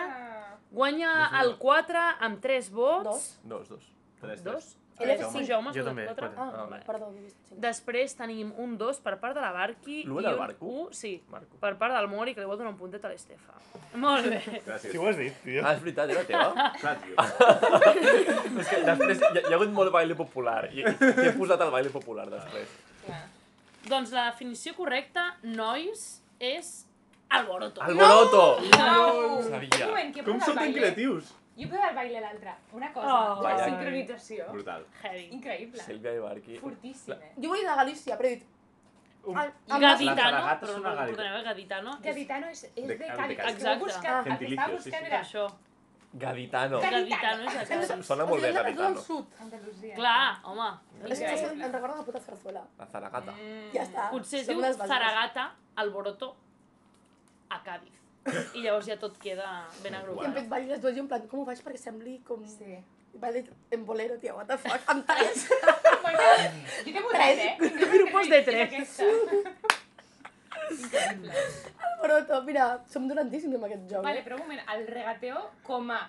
Guanya 0.71 1.11
el 1.41 1.51
dos. 1.57 1.59
4 1.65 2.05
amb 2.29 2.41
3 2.41 2.71
vots. 2.71 3.05
Dos. 3.05 3.27
Dos, 3.43 3.69
dos. 3.75 3.89
Tres, 4.21 4.45
Dos? 4.45 4.65
Ell 4.65 4.80
Eh, 5.01 5.15
és 5.15 5.21
tu, 5.21 5.31
cinc. 5.33 5.47
Jaume, 5.49 5.73
Jo 5.73 5.85
també, 5.85 6.05
quatre? 6.07 6.29
Ah, 6.37 6.51
Ah, 6.53 6.65
vale. 6.71 6.83
perdó. 6.87 7.09
Després 7.65 8.15
tenim 8.17 8.53
un 8.59 8.77
2 8.79 8.99
per 9.01 9.19
part 9.21 9.35
de 9.35 9.41
la 9.41 9.51
Barqui 9.53 10.03
L'u 10.05 10.21
i 10.21 10.23
del 10.23 10.35
un 10.35 10.39
Barco? 10.39 10.67
1, 10.67 10.89
sí, 10.93 11.23
Marco. 11.31 11.57
per 11.61 11.77
part 11.79 11.95
del 11.95 12.09
Mori, 12.09 12.35
que 12.35 12.41
li 12.41 12.47
vol 12.47 12.59
donar 12.59 12.73
un 12.73 12.79
puntet 12.79 13.05
a 13.05 13.09
l'Estefa. 13.09 13.55
Molt 13.95 14.27
bé. 14.27 14.41
Gràcies. 14.67 14.91
Si 14.93 14.99
ho 14.99 15.07
has 15.09 15.17
dit, 15.17 15.33
tio. 15.45 15.63
Ah, 15.65 15.73
és 15.75 15.81
veritat, 15.83 16.11
era 16.11 16.25
teva? 16.25 16.71
Clar, 16.81 16.97
tio. 17.01 17.15
és 18.61 18.69
que 18.69 18.83
després 18.85 19.21
hi 19.21 19.25
ha, 19.31 19.41
hi 19.49 19.53
ha 19.53 19.57
hagut 19.57 19.73
molt 19.75 19.93
baile 19.95 20.15
popular. 20.19 20.69
I, 20.73 20.85
i 20.85 21.27
he 21.27 21.33
posat 21.39 21.61
el 21.65 21.71
baile 21.75 21.91
popular 21.91 22.29
després. 22.31 22.69
Clar. 23.07 23.23
Doncs 23.91 24.13
la 24.13 24.27
definició 24.31 24.75
correcta, 24.77 25.35
nois, 25.43 26.21
és 26.39 26.87
alboroto. 27.31 27.81
Alboroto! 27.83 28.43
Uau! 28.77 29.43
Sabia. 29.49 29.87
Un 29.87 29.89
moment, 29.89 30.13
que 30.15 30.21
he 30.21 30.25
Com 30.27 30.41
sou 30.45 30.55
tan 30.55 30.73
creatius? 30.75 31.31
Jo 31.61 31.67
he 31.67 31.71
posat 31.75 31.91
el 31.91 31.97
baile 31.97 32.21
l'altre. 32.25 32.55
Una 32.73 32.89
cosa, 32.93 33.17
Oh. 33.35 33.43
la 33.43 33.57
sincronització. 33.65 34.47
Brutal. 34.53 34.87
Heavy. 35.03 35.27
Increïble. 35.37 35.83
Sílvia 35.85 36.15
i 36.17 36.19
Barqui. 36.25 36.57
Fortíssim, 36.59 37.13
eh? 37.13 37.33
Jo 37.37 37.49
vull 37.53 37.61
anar 37.67 37.75
a 37.75 37.85
Galícia, 37.85 38.17
però 38.17 38.29
he 38.31 38.37
dit... 38.37 38.47
Un- 39.23 39.37
I 39.37 39.79
gaditano, 39.81 40.39
però 40.61 40.77
no 40.81 40.93
perdoneu, 40.97 41.37
eh, 41.37 41.43
gaditano. 41.45 41.91
és 41.99 42.05
Gaditano 42.07 42.47
és, 42.49 42.63
és 42.65 42.75
De- 42.75 42.95
de, 42.95 42.97
de 42.97 43.17
Cali. 43.17 43.35
Exacte. 43.35 43.79
buscat, 43.85 44.27
el 44.27 44.39
que 44.39 44.47
estava 44.47 44.69
sí, 44.69 44.75
buscant 44.75 44.81
sí. 44.83 44.91
Per 44.91 45.03
era 45.05 45.21
això. 45.21 45.43
Gaditano. 46.15 46.81
Gaditano 46.81 47.45
és. 47.45 47.91
Em 47.91 48.03
sona 48.03 48.25
molt 48.25 48.41
bé, 48.43 48.49
de 48.49 48.55
gaditano. 48.63 48.97
sud. 49.01 49.27
Andalusia. 49.39 49.95
Clar, 49.95 50.41
home. 50.45 50.71
És 51.11 51.19
que 51.21 51.35
em 51.37 51.73
recorda 51.73 51.97
la 51.99 52.03
puta 52.05 52.19
zarzuela. 52.21 52.65
La 52.79 52.87
zaragata. 52.87 53.33
Mm. 53.33 53.71
Ja 53.75 53.83
està. 53.85 54.09
Potser 54.11 54.41
es 54.41 54.47
diu. 54.49 54.63
Zaragata, 54.63 55.55
alboroto, 55.77 56.35
a 57.51 57.63
Cádiz. 57.63 58.00
I 58.57 58.63
llavors 58.65 58.87
ja 58.87 58.97
tot 59.01 59.17
queda 59.23 59.49
ben 59.83 59.95
I 59.95 59.97
em 59.97 60.01
agrupat. 60.03 60.35
fet 60.39 60.49
ballar 60.49 60.69
les 60.75 60.81
dues 60.83 60.97
i 60.97 61.01
en 61.03 61.09
plan, 61.09 61.23
com 61.31 61.43
ho 61.43 61.47
faig 61.49 61.63
perquè 61.65 61.81
sembli 61.81 62.19
com... 62.27 62.43
Sí. 62.47 62.81
Baile 63.21 63.43
en 63.75 63.85
bolero, 63.85 64.17
tia, 64.23 64.37
what 64.37 64.47
the 64.47 64.57
fuck, 64.61 64.85
amb 64.93 65.07
tres. 65.09 65.49
Jo 66.85 66.93
t'he 66.93 67.03
votat, 67.03 67.41
eh? 67.43 67.57
Grupos 67.95 68.29
de 68.31 68.39
tres. 68.47 69.01
Increïble. 70.71 71.35
Alboroto, 71.89 72.43
mira, 72.47 72.67
som 72.93 73.09
dolentíssims 73.11 73.57
amb 73.59 73.67
aquest 73.67 73.85
joc. 73.91 74.05
Vale, 74.07 74.23
eh? 74.23 74.25
però 74.27 74.39
un 74.39 74.45
moment, 74.47 74.63
el 74.75 74.87
regateo 74.89 75.43
com 75.67 75.91
a 75.91 76.01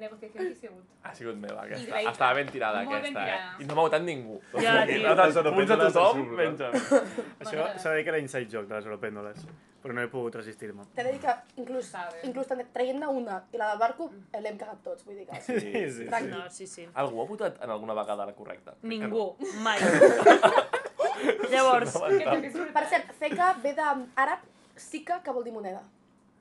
Negociació 0.00 0.40
qui 0.40 0.50
ha 0.50 0.58
sigut? 0.58 0.84
Ha 1.04 1.14
sigut 1.14 1.36
meva, 1.36 1.62
aquesta. 1.66 1.84
Increïble. 1.86 2.10
Estava 2.14 2.34
ben 2.40 2.48
tirada, 2.52 2.82
Molt 2.88 3.02
ben 3.04 3.16
aquesta, 3.16 3.22
eh? 3.22 3.32
tirada. 3.32 3.56
I 3.60 3.66
no 3.68 3.74
m'ha 3.76 3.82
votat 3.88 4.04
ningú. 4.06 4.36
Ja, 4.56 4.76
tio. 4.88 5.00
donat 5.04 5.26
Les 5.34 5.50
punts 5.56 5.70
a 5.70 5.80
tothom, 5.84 6.22
menys 6.38 6.60
a 6.64 6.70
mi. 6.72 6.80
Això 7.44 7.66
s'ha 7.82 7.90
de 7.90 7.96
dir 7.98 8.04
que 8.06 8.14
era 8.14 8.22
inside 8.22 8.48
joke 8.52 8.68
de 8.70 8.78
les 8.78 8.88
europèndoles, 8.88 9.44
però 9.82 9.96
no 9.96 10.02
he 10.04 10.08
pogut 10.12 10.34
resistir-me. 10.40 10.86
T'he 10.96 11.04
de 11.04 11.12
dir 11.12 11.20
que 11.26 11.34
inclús, 11.60 11.92
inclús 12.28 12.48
també 12.48 12.64
traient-ne 12.72 13.06
una 13.20 13.42
i 13.52 13.60
la 13.60 13.68
del 13.74 13.78
barco 13.84 14.10
eh, 14.32 14.40
l'hem 14.40 14.56
cagat 14.60 14.80
tots, 14.84 15.04
vull 15.08 15.16
dir 15.20 15.26
que... 15.28 15.40
Sí, 15.44 15.60
sí, 15.60 15.84
sí. 16.00 16.08
No, 16.32 16.42
sí, 16.50 16.66
sí. 16.66 16.88
Algú 16.94 17.20
ha 17.22 17.28
votat 17.28 17.60
en 17.64 17.70
alguna 17.76 17.94
vegada 18.00 18.26
la 18.26 18.32
correcta? 18.36 18.74
Ningú, 18.82 19.34
mai. 19.64 19.78
Llavors. 21.50 21.96
Per 22.72 22.84
cert, 22.88 23.12
Feka 23.20 23.54
ve 23.62 23.72
d'àrab 23.76 24.44
sica, 24.80 25.20
que 25.24 25.32
vol 25.32 25.44
dir 25.44 25.52
moneda. 25.52 25.82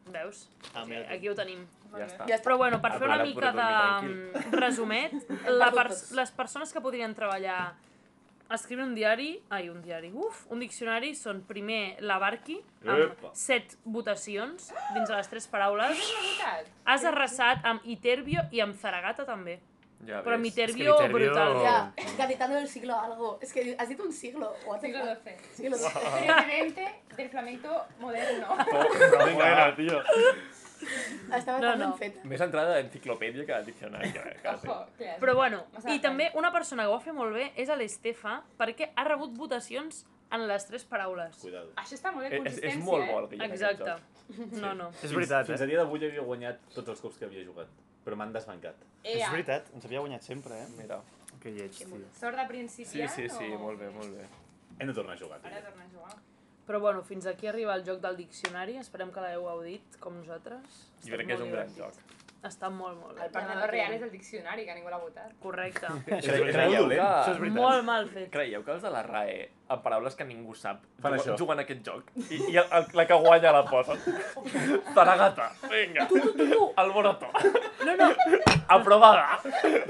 veus? 0.10 0.48
Ah, 0.74 0.86
Sí, 0.86 0.96
aquí 0.96 1.30
ho 1.30 1.36
tenim. 1.36 1.66
Ja 1.98 2.06
està. 2.06 2.26
Ja 2.28 2.36
està. 2.36 2.44
Però 2.46 2.58
bueno, 2.58 2.82
per 2.82 2.92
fer 3.00 3.08
una 3.08 3.24
mica 3.24 3.52
de 3.52 4.50
resumet, 4.64 5.14
la 5.48 5.72
pers 5.72 6.12
les 6.12 6.32
persones 6.32 6.74
que 6.74 6.82
podrien 6.82 7.16
treballar 7.16 7.74
escriure 8.50 8.82
un 8.84 8.96
diari, 8.96 9.36
ai, 9.54 9.68
un 9.70 9.82
diari, 9.82 10.10
uf, 10.14 10.46
un 10.50 10.60
diccionari 10.60 11.12
són 11.14 11.44
primer 11.46 11.98
la 12.02 12.18
Barqui, 12.18 12.56
amb 12.82 13.04
Epa. 13.04 13.30
set 13.38 13.76
votacions 13.86 14.72
dins 14.96 15.06
de 15.08 15.16
les 15.16 15.30
tres 15.30 15.46
paraules. 15.48 16.00
Has 16.86 17.06
arrasat 17.06 17.66
amb 17.70 17.86
Iterbio 17.86 18.48
i 18.52 18.62
amb 18.66 18.74
Zaragata 18.76 19.26
també. 19.26 19.60
Ja 20.08 20.22
Però 20.24 20.34
amb. 20.40 20.46
Iterbio, 20.48 20.94
Viterbio- 20.96 21.28
brutal. 21.28 21.56
Oh. 21.58 21.62
Ja, 21.62 21.94
gaditano 22.18 22.56
del 22.56 22.68
siglo 22.72 22.96
algo. 22.98 23.38
És 23.44 23.52
que 23.54 23.76
has 23.78 23.90
dit 23.90 24.00
un 24.00 24.14
siglo. 24.14 24.54
What 24.66 24.80
the 24.80 24.88
Siglo? 24.88 25.04
XII. 25.04 25.36
Siglo 25.54 25.78
XII. 25.78 25.92
Presidente 26.26 26.86
del 27.18 27.30
flamenco 27.30 27.86
moderno. 28.00 28.48
Bueno, 29.36 29.76
tio. 29.76 30.02
Estava 31.38 31.60
No, 31.60 31.68
tan 31.72 31.80
no. 31.80 31.90
ben 31.90 31.98
feta. 32.00 32.22
Més 32.28 32.42
entrada 32.42 32.76
d'enciclopèdia 32.78 33.46
que 33.46 33.58
de 33.60 33.66
diccionari. 33.72 34.12
Quasi. 34.42 34.68
Ojo, 34.68 34.86
clar. 34.98 35.18
Però 35.22 35.36
bueno, 35.36 35.64
i 35.92 36.00
també 36.04 36.30
una 36.40 36.52
persona 36.52 36.84
que 36.86 36.90
ho 36.90 36.96
va 36.98 37.02
fer 37.04 37.14
molt 37.14 37.34
bé 37.36 37.52
és 37.60 37.70
l'Estefa, 37.70 38.40
perquè 38.60 38.92
ha 38.96 39.04
rebut 39.08 39.36
votacions 39.38 40.06
en 40.32 40.48
les 40.48 40.66
tres 40.70 40.84
paraules. 40.86 41.36
Cuidado. 41.42 41.72
Això 41.76 41.96
està 41.98 42.12
molt 42.14 42.28
de 42.28 42.30
És, 42.30 42.34
és 42.36 42.44
consistència, 42.44 42.84
molt 42.86 43.04
eh? 43.04 43.12
bo 43.12 43.20
el 43.20 43.30
que 43.30 43.36
hi 43.36 43.40
ha 43.40 43.46
en 43.46 43.52
aquest 43.52 43.64
Exacte. 43.64 44.62
No, 44.62 44.74
no. 44.78 44.90
És 45.04 45.12
veritat, 45.12 45.48
Fins 45.50 45.62
a 45.62 45.66
eh? 45.66 45.68
dia 45.72 45.80
d'avui 45.82 46.04
havia 46.06 46.22
guanyat 46.22 46.60
tots 46.76 46.90
els 46.94 47.00
cops 47.02 47.18
que 47.18 47.26
havia 47.26 47.42
jugat, 47.44 47.68
però 48.06 48.16
m'han 48.20 48.32
desbancat. 48.36 48.76
És 49.04 49.24
Ea, 49.24 49.32
veritat, 49.34 49.72
ens 49.74 49.86
havia 49.90 50.04
guanyat 50.06 50.22
sempre, 50.22 50.60
eh? 50.62 50.68
Mira. 50.78 51.00
Que 51.42 51.50
lleig, 51.56 51.72
tio. 51.72 51.98
sort 52.20 52.36
de 52.36 52.44
Sí, 52.44 52.48
principiant 52.52 53.10
sí, 53.16 53.30
sí, 53.30 53.48
o... 53.56 53.60
molt 53.60 53.80
bé, 53.80 53.90
molt 53.96 54.12
bé. 54.18 54.26
Hem 54.80 54.88
de 54.88 54.94
tornar 54.94 55.16
a 55.16 55.18
jugar, 55.20 55.40
Ara 55.44 55.56
tio. 55.56 55.66
torna 55.70 55.84
a 55.86 55.90
jugar. 55.94 56.18
Però 56.70 56.78
bueno, 56.80 57.02
fins 57.02 57.26
aquí 57.26 57.48
arriba 57.50 57.74
el 57.74 57.82
joc 57.82 57.98
del 58.04 58.14
diccionari. 58.20 58.76
Esperem 58.78 59.10
que 59.10 59.22
l'heu 59.24 59.48
gaudit, 59.48 59.96
com 59.98 60.14
nosaltres. 60.20 60.84
Jo 61.02 61.16
crec 61.16 61.32
que 61.32 61.34
és 61.34 61.42
un 61.42 61.50
gran 61.56 61.72
joc. 61.74 61.96
Està 62.46 62.70
molt, 62.70 63.00
molt 63.02 63.18
bé. 63.18 63.24
El 63.26 63.32
perdedor 63.34 63.72
real 63.74 63.96
és 63.96 64.04
el 64.06 64.12
diccionari, 64.14 64.68
que 64.68 64.76
ningú 64.78 64.92
l'ha 64.94 65.00
votat. 65.02 65.32
Correcte. 65.42 65.90
És, 66.20 66.28
és 66.30 66.38
dolent. 66.38 66.62
Això 66.70 66.94
és 66.94 67.26
que... 67.26 67.34
veritat. 67.42 67.58
molt 67.58 67.88
mal 67.88 68.06
fet. 68.14 68.30
Creieu 68.36 68.62
que 68.68 68.76
els 68.76 68.86
de 68.86 68.92
la 68.94 69.02
RAE, 69.08 69.42
amb 69.74 69.84
paraules 69.88 70.16
que 70.16 70.30
ningú 70.30 70.54
sap, 70.54 70.86
Fan 71.02 71.18
juguen, 71.18 71.26
això. 71.26 71.40
juguen 71.42 71.64
a 71.64 71.66
aquest 71.66 71.84
joc? 71.90 72.14
I, 72.22 72.40
i 72.54 72.62
el, 72.62 72.70
el, 72.70 72.88
la 73.02 73.08
que 73.10 73.20
guanya 73.26 73.56
la 73.58 73.66
posen. 73.66 74.06
Zaragata, 74.94 75.50
vinga. 75.74 76.06
Tu, 76.14 76.22
tu, 76.22 76.32
tu, 76.38 76.50
tu. 76.54 76.62
Alboroto. 76.86 77.34
No, 77.82 77.98
no, 77.98 78.14
Aprovada. 78.78 79.42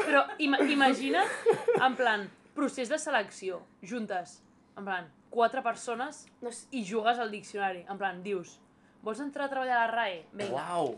però 0.08 0.24
ima 0.40 0.64
imagina't, 0.64 1.28
en 1.76 2.00
plan, 2.00 2.28
procés 2.56 2.88
de 2.88 3.04
selecció, 3.04 3.66
juntes, 3.84 4.40
en 4.80 4.88
plan, 4.88 5.12
quatre 5.30 5.62
persones 5.66 6.26
No 6.42 6.52
sé, 6.52 6.68
i 6.72 6.84
jugues 6.88 7.20
al 7.20 7.32
diccionari. 7.32 7.86
En 7.90 7.98
plan, 7.98 8.22
dius, 8.24 8.58
vols 9.04 9.22
entrar 9.24 9.48
a 9.48 9.54
treballar 9.54 9.78
a 9.78 9.86
la 9.86 9.92
RAE? 9.92 10.22
Vinga. 10.34 10.54
Uau. 10.56 10.96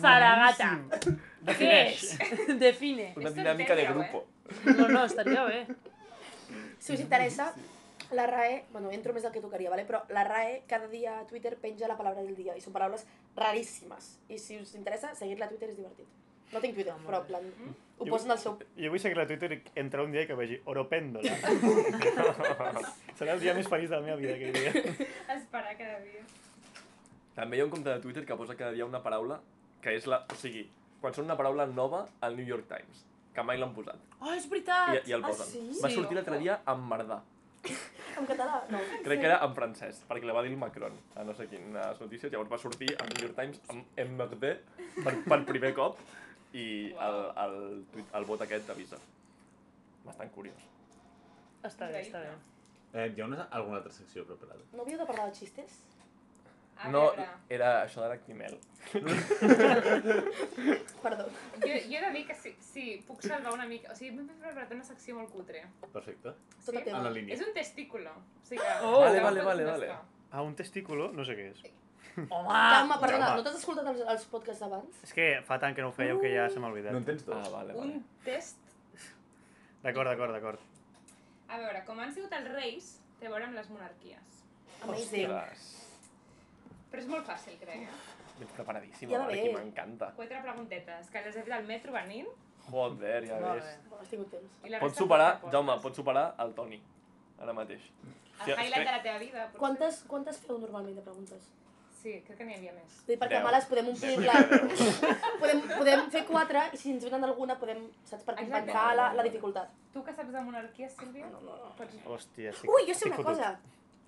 Zaragata. 0.00 0.72
Què 1.48 1.72
és? 1.88 2.12
Define. 2.64 3.12
Una 3.16 3.34
dinàmica 3.34 3.76
de 3.78 3.86
tonteria, 3.86 3.94
grupo. 3.94 4.24
No, 4.74 4.88
no, 4.88 5.04
estaria 5.04 5.44
bé. 5.44 5.66
si 6.78 6.94
us 6.94 7.00
interessa, 7.00 7.52
la 8.10 8.26
RAE, 8.26 8.64
bueno, 8.72 8.90
entro 8.90 9.12
més 9.12 9.22
del 9.22 9.32
que 9.32 9.42
tocaria, 9.44 9.70
¿vale? 9.70 9.84
però 9.84 10.00
la 10.08 10.24
RAE 10.24 10.62
cada 10.66 10.88
dia 10.88 11.18
a 11.18 11.26
Twitter 11.26 11.56
penja 11.60 11.88
la 11.88 11.96
paraula 11.98 12.22
del 12.22 12.36
dia 12.36 12.56
i 12.56 12.62
són 12.64 12.72
paraules 12.72 13.04
raríssimes. 13.36 14.14
I 14.32 14.38
si 14.40 14.56
us 14.62 14.74
interessa, 14.78 15.12
seguir-la 15.14 15.46
a 15.46 15.52
Twitter 15.52 15.68
és 15.68 15.76
divertit. 15.76 16.08
No 16.52 16.62
tinc 16.64 16.74
Twitter, 16.74 16.94
però 17.04 17.20
en 17.20 17.28
plan, 17.28 17.50
ho 17.98 18.04
Jo- 18.06 18.12
posen 18.14 18.30
al 18.30 18.38
seu... 18.38 18.56
Jo 18.78 18.90
vull 18.92 19.00
seguir 19.02 19.18
a 19.20 19.26
Twitter 19.26 19.52
i 19.56 19.62
entrar 19.82 20.04
un 20.06 20.12
dia 20.14 20.22
i 20.22 20.28
que 20.30 20.36
vegi 20.38 20.60
Oropèndola. 20.64 21.32
Serà 23.18 23.34
el 23.34 23.40
dia 23.42 23.54
més 23.56 23.68
feliç 23.70 23.90
de 23.90 23.96
la 23.98 24.02
meva 24.04 24.16
vida, 24.20 24.34
aquell 24.36 24.52
dia. 24.54 24.72
Esperar 25.36 25.74
cada 25.78 25.98
dia. 26.04 26.22
També 27.38 27.58
hi 27.58 27.62
ha 27.62 27.66
un 27.68 27.72
compte 27.74 27.90
de 27.90 28.00
Twitter 28.02 28.24
que 28.26 28.36
posa 28.38 28.56
cada 28.58 28.72
dia 28.74 28.86
una 28.86 29.02
paraula 29.02 29.40
que 29.82 29.94
és 29.94 30.06
la... 30.10 30.24
O 30.30 30.38
sigui, 30.38 30.64
quan 31.02 31.14
són 31.14 31.28
una 31.28 31.36
paraula 31.38 31.66
nova 31.70 32.04
al 32.26 32.36
New 32.38 32.46
York 32.46 32.66
Times, 32.70 33.04
que 33.34 33.44
mai 33.46 33.58
l'han 33.60 33.74
posat. 33.76 33.98
Oh, 34.20 34.32
és 34.34 34.48
veritat! 34.50 34.96
I, 35.04 35.10
i 35.12 35.14
el 35.18 35.22
Ah, 35.24 35.28
posen. 35.30 35.46
sí? 35.52 35.66
Va 35.82 35.90
Sí, 35.90 35.94
sortir 36.00 36.18
l'altre 36.18 36.38
dia 36.42 36.60
amb 36.66 36.88
Mardà. 36.90 37.20
En 38.18 38.26
català? 38.26 38.62
No. 38.70 38.78
Crec 39.04 39.20
que 39.20 39.26
era 39.28 39.36
en 39.44 39.52
francès, 39.54 40.00
perquè 40.08 40.26
la 40.26 40.34
va 40.34 40.42
dir 40.42 40.50
el 40.50 40.58
Macron 40.58 40.94
a 41.18 41.22
no 41.26 41.34
sé 41.38 41.46
quines 41.50 42.00
notícies. 42.00 42.30
Llavors 42.32 42.50
va 42.50 42.58
sortir 42.58 42.88
al 42.98 43.10
New 43.12 43.22
York 43.26 43.36
Times 43.38 43.60
amb 43.70 44.00
MRD 44.02 44.52
per, 45.04 45.14
per 45.28 45.38
primer 45.46 45.70
cop 45.76 45.98
i 46.52 46.66
el, 47.08 47.18
el, 47.44 47.56
tuit- 47.92 48.14
el 48.18 48.24
vot 48.28 48.40
aquest 48.46 48.66
t'avisa. 48.70 48.98
Bastant 50.06 50.30
curiós. 50.34 50.62
Està 51.66 51.90
bé, 51.92 52.00
està 52.06 52.22
bé. 52.24 52.32
Eh, 52.94 53.10
hi 53.12 53.20
ha 53.20 53.26
una, 53.28 53.48
alguna 53.52 53.76
altra 53.82 53.92
secció 53.92 54.24
preparada? 54.24 54.62
No 54.72 54.82
havíeu 54.86 54.98
de 54.98 55.06
parlar 55.06 55.28
de 55.28 55.34
xistes? 55.36 55.82
A 56.78 56.88
no, 56.94 57.00
veure, 57.10 57.24
era 57.50 57.70
això 57.82 58.04
de 58.04 58.08
l'Actimel. 58.12 58.54
Perdó. 61.02 61.24
jo, 61.60 61.74
jo 61.90 61.96
he 61.98 62.02
de 62.04 62.10
dir 62.14 62.22
que 62.28 62.34
sí, 62.38 62.52
sí, 62.62 62.84
puc 63.06 63.22
salvar 63.26 63.52
una 63.54 63.66
mica... 63.66 63.90
O 63.92 63.96
sigui, 63.98 64.12
m'he 64.14 64.36
preparat 64.38 64.72
una 64.76 64.86
secció 64.86 65.16
molt 65.18 65.32
cutre. 65.34 65.64
Perfecte. 65.92 66.34
Teva. 66.68 66.98
En 67.00 67.04
la 67.08 67.10
línia. 67.14 67.34
És 67.34 67.42
un 67.44 67.50
testículo. 67.56 68.12
O 68.14 68.46
sigui 68.46 68.62
que... 68.62 68.76
Oh! 68.86 69.00
Vale, 69.02 69.20
vale, 69.24 69.42
vale, 69.42 69.66
contestar. 69.66 69.98
Ah, 70.30 70.42
un 70.46 70.54
testículo? 70.54 71.10
No 71.16 71.24
sé 71.26 71.34
què 71.38 71.48
és. 71.50 71.64
Home! 72.26 72.48
Jaume, 72.74 72.96
perdona, 73.02 73.26
Jaume. 73.26 73.36
no 73.40 73.44
t'has 73.46 73.58
escoltat 73.60 73.86
els, 73.92 74.00
els 74.14 74.24
podcasts 74.32 74.62
d'abans? 74.64 75.02
És 75.06 75.12
que 75.14 75.26
fa 75.46 75.58
tant 75.62 75.76
que 75.76 75.82
no 75.84 75.90
ho 75.92 75.94
fèieu 75.96 76.18
que 76.22 76.30
ja 76.34 76.48
se 76.50 76.58
m'ha 76.62 76.70
oblidat. 76.72 76.92
No 76.96 77.02
en 77.02 77.06
tens 77.08 77.24
dos? 77.26 77.36
Ah, 77.46 77.52
vale, 77.58 77.74
Un 77.74 77.92
vale. 77.92 78.02
test... 78.24 78.56
D'acord, 79.82 80.08
d'acord, 80.10 80.32
d'acord. 80.34 80.58
A 81.48 81.58
veure, 81.62 81.84
com 81.86 82.00
han 82.02 82.10
sigut 82.12 82.32
els 82.36 82.48
reis, 82.52 82.88
té 83.20 83.28
a 83.28 83.30
veure 83.30 83.46
amb 83.46 83.54
les 83.56 83.68
monarquies. 83.70 84.40
Amazing. 84.82 85.30
Ostres. 85.30 85.68
Però 86.90 87.02
és 87.04 87.08
molt 87.10 87.26
fàcil, 87.28 87.56
crec, 87.60 87.86
eh? 87.86 88.42
Ets 88.42 88.52
preparadíssima, 88.54 89.12
Ja 89.16 89.24
que 89.30 89.48
m'encanta. 89.54 90.12
Quatre 90.16 90.42
preguntetes, 90.44 91.08
que 91.10 91.22
les 91.24 91.36
he 91.36 91.42
fet 91.46 91.54
al 91.56 91.64
metro 91.66 91.92
venint. 91.92 92.28
Joder, 92.68 93.24
ja 93.26 93.38
Molt 93.40 93.62
ves. 93.62 93.70
bé. 93.90 93.96
Has 94.02 94.08
tingut 94.12 94.30
temps. 94.30 94.80
Pots 94.82 94.98
superar. 95.00 95.30
Jaume, 95.52 95.78
pots 95.82 95.96
superar 95.96 96.26
el 96.44 96.52
Toni. 96.54 96.78
Ara 97.40 97.54
mateix. 97.56 97.86
El 98.46 98.52
highlight 98.52 98.84
de 98.86 98.92
la 98.92 99.02
teva 99.02 99.18
vida, 99.18 99.46
potser. 99.46 99.58
Quantes, 99.58 100.02
quantes 100.10 100.38
feu 100.44 100.58
normalment 100.62 100.94
de 100.98 101.02
preguntes? 101.02 101.48
Sí, 101.98 102.12
crec 102.26 102.36
que 102.38 102.44
n'hi 102.46 102.54
havia 102.54 102.72
més. 102.76 102.92
Vull 103.00 103.10
dir, 103.10 103.18
perquè 103.18 103.38
Deu. 103.40 103.46
amb 103.48 103.54
les 103.56 103.64
podem 103.66 103.88
omplir 103.90 104.12
la... 104.22 104.34
podem, 105.42 105.62
podem 105.72 106.04
fer 106.14 106.22
quatre 106.28 106.62
i 106.72 106.78
si 106.78 106.92
ens 106.94 107.04
venen 107.08 107.26
alguna 107.26 107.56
podem, 107.58 107.80
saps, 108.06 108.22
per 108.28 108.36
Exacte. 108.36 108.52
compensar 108.52 108.84
la, 109.00 109.08
la 109.18 109.24
dificultat. 109.26 109.72
Tu 109.94 110.04
que 110.06 110.14
saps 110.14 110.30
de 110.36 110.44
monarquies, 110.46 110.94
Sílvia? 110.94 111.26
No, 111.32 111.40
no, 111.42 111.56
no. 111.64 111.72
Pots... 111.80 111.98
Hòstia, 112.06 112.52
estic, 112.54 112.70
Ui, 112.70 112.86
jo 112.86 112.94
sé 112.94 113.08
una 113.10 113.18
fotut. 113.18 113.32
cosa. 113.34 113.50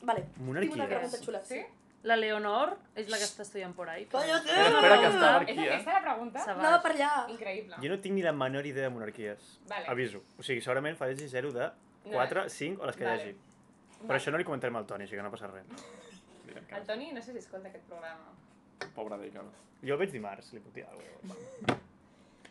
Vale, 0.07 0.23
tinc 0.39 0.77
una 0.79 0.87
pregunta 0.93 1.19
xula. 1.25 1.43
Sí? 1.51 1.61
La 2.09 2.17
Leonor 2.17 2.71
és 2.97 3.11
la 3.13 3.19
que 3.21 3.27
està 3.27 3.43
estudiant 3.45 3.75
por 3.77 3.91
ahí. 3.93 4.07
Cállate. 4.09 4.49
Espera, 4.49 4.69
espera, 4.71 4.97
que 5.03 5.09
està 5.11 5.27
És 5.35 5.43
aquí, 5.43 5.59
eh? 5.59 5.69
aquesta 5.75 5.97
la 5.99 6.01
pregunta? 6.07 6.45
Anava 6.55 6.79
per 6.87 6.93
allà. 6.95 7.11
Increïble. 7.35 7.77
Jo 7.83 7.91
no 7.93 7.99
tinc 8.01 8.15
ni 8.17 8.23
la 8.25 8.33
menor 8.33 8.65
idea 8.71 8.87
de 8.87 8.93
monarquies. 8.95 9.51
Vale. 9.69 9.85
Aviso. 9.93 10.23
O 10.39 10.47
sigui, 10.47 10.63
segurament 10.65 10.97
faré 10.97 11.19
0 11.19 11.53
de 11.59 11.69
4, 12.07 12.47
5 12.49 12.81
o 12.81 12.89
les 12.89 12.97
que 12.97 13.05
hi 13.05 13.11
Vale. 13.11 13.27
hagi. 13.27 13.35
Però 14.07 14.17
això 14.17 14.33
no 14.33 14.41
li 14.41 14.47
comentarem 14.49 14.79
al 14.81 14.87
Toni, 14.89 15.05
així 15.05 15.19
que 15.19 15.27
no 15.27 15.35
passa 15.35 15.51
res. 15.53 15.69
Direm 16.71 16.81
El 16.81 16.87
Toni 16.87 17.13
no 17.13 17.23
sé 17.23 17.33
si 17.33 17.39
escolta 17.43 17.69
aquest 17.69 17.85
programa. 17.91 18.31
Pobre 18.95 19.17
d'ell, 19.19 19.33
que 19.35 19.43
no. 19.43 19.51
Jo 19.83 19.97
el 19.97 20.01
veig 20.05 20.13
dimarts, 20.15 20.53
li 20.55 20.61
puc 20.63 20.75
dir 20.75 20.87
alguna 20.87 21.35
cosa. 21.35 21.79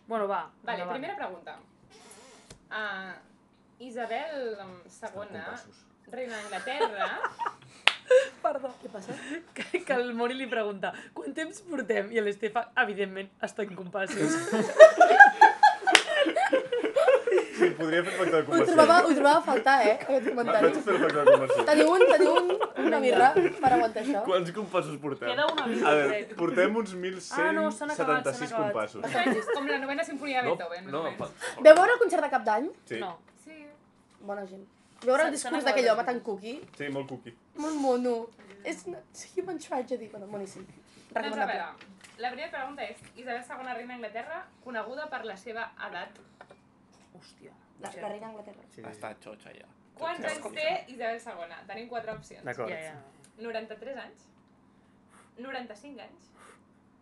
Bueno, 0.10 0.26
va, 0.28 0.40
Vale, 0.66 0.80
endavant. 0.82 0.96
primera 0.98 1.16
pregunta. 1.16 1.60
Uh, 2.72 3.84
Isabel 3.86 4.56
II, 4.58 5.12
compassos. 5.14 5.84
reina 6.10 6.36
d'Anglaterra, 6.40 7.10
Perdó. 8.42 8.72
Què 8.82 8.90
passa? 8.90 9.14
Que, 9.54 9.84
que 9.86 9.94
el 9.94 10.16
Mori 10.18 10.34
li 10.34 10.48
pregunta 10.50 10.90
quant 11.14 11.36
temps 11.38 11.62
portem? 11.62 12.10
I 12.10 12.24
l'Estefa, 12.26 12.72
evidentment, 12.82 13.30
està 13.46 13.62
en 13.68 13.76
compassos. 13.78 14.34
Sí, 17.60 17.70
podria 17.78 18.04
fer 18.08 18.14
factor 18.18 18.36
de 18.36 18.42
Ho 18.42 18.46
conversió. 18.50 18.76
trobava, 18.76 18.98
ho 19.06 19.14
trobava 19.18 19.38
a 19.40 19.46
faltar, 19.50 19.76
eh, 19.88 19.94
aquest 20.00 20.30
comentari. 20.30 20.66
Vaig 20.70 20.80
fer 20.88 20.98
factor 21.04 21.26
de 21.26 21.32
conversió. 21.32 21.66
Teniu, 21.70 21.92
un, 21.94 22.06
teniu 22.14 22.34
un, 22.40 22.52
una 22.88 23.00
birra 23.06 23.30
per 23.36 23.72
aguantar 23.78 24.04
això? 24.06 24.24
Quants 24.26 24.52
compassos 24.58 24.98
portem? 25.04 25.30
Queda 25.34 25.46
una 25.52 25.68
mica, 25.68 25.88
A 25.90 25.94
veure, 26.00 26.20
portem 26.40 26.76
uns 26.84 26.94
Ah, 26.94 27.52
no, 27.52 27.68
acabat, 27.68 28.26
1.176 28.34 28.56
compassos. 28.58 29.04
Això 29.04 29.26
és 29.36 29.46
com 29.54 29.68
la 29.68 29.78
novena 29.86 30.04
sinfonia 30.04 30.42
de 30.42 30.50
No, 30.50 30.56
Beethoven. 30.56 30.92
no, 30.92 31.04
més 31.04 31.14
o 31.14 31.18
fa... 31.24 31.30
menys. 31.30 31.64
Veu 31.68 31.76
veure 31.82 31.94
el 31.94 32.00
concert 32.00 32.24
de 32.24 32.30
cap 32.30 32.44
d'any? 32.44 32.70
Sí, 32.86 33.00
No. 33.00 33.18
Sí. 33.46 33.66
Bona 34.22 34.46
gent. 34.46 34.66
Veure 35.06 35.24
el 35.28 35.32
discurs 35.32 35.64
d'aquell 35.64 35.88
home 35.94 36.04
tan 36.04 36.20
cookie, 36.20 36.58
sí, 36.78 36.90
molt 36.92 37.08
cookie. 37.08 37.36
molt 37.56 37.76
mono. 37.76 38.28
És 38.68 38.82
una 38.88 39.00
human 39.38 39.58
tragedy. 39.58 40.10
Bueno, 40.12 40.28
boníssim. 40.28 40.66
Doncs 40.66 41.16
a 41.16 41.22
Recomanable. 41.22 41.54
veure, 41.54 41.94
la 42.20 42.30
primera 42.34 42.50
pregunta 42.52 42.84
és, 42.84 42.98
Isabel 43.16 43.40
II, 43.48 43.74
reina 43.74 43.94
d'Anglaterra, 43.94 44.42
coneguda 44.66 45.08
per 45.10 45.24
la 45.26 45.38
seva 45.38 45.72
edat. 45.88 46.20
Hòstia. 47.20 47.54
La, 47.80 47.92
la 48.02 48.10
reina 48.10 48.28
d'Anglaterra. 48.28 48.66
Sí, 48.70 48.82
sí. 48.82 48.88
Està 48.90 49.14
xotxa 49.24 49.54
ja. 49.56 49.68
Quants 50.00 50.20
Xotxa. 50.24 50.50
anys 50.50 50.56
té 50.56 50.96
Isabel 50.96 51.20
II? 51.54 51.62
Tenim 51.68 51.88
quatre 51.92 52.14
opcions. 52.16 52.44
D'acord. 52.48 52.72
Ja, 52.72 52.80
ja. 52.90 52.98
93 53.40 54.02
anys? 54.06 54.26
95 55.40 56.02
anys? 56.04 56.26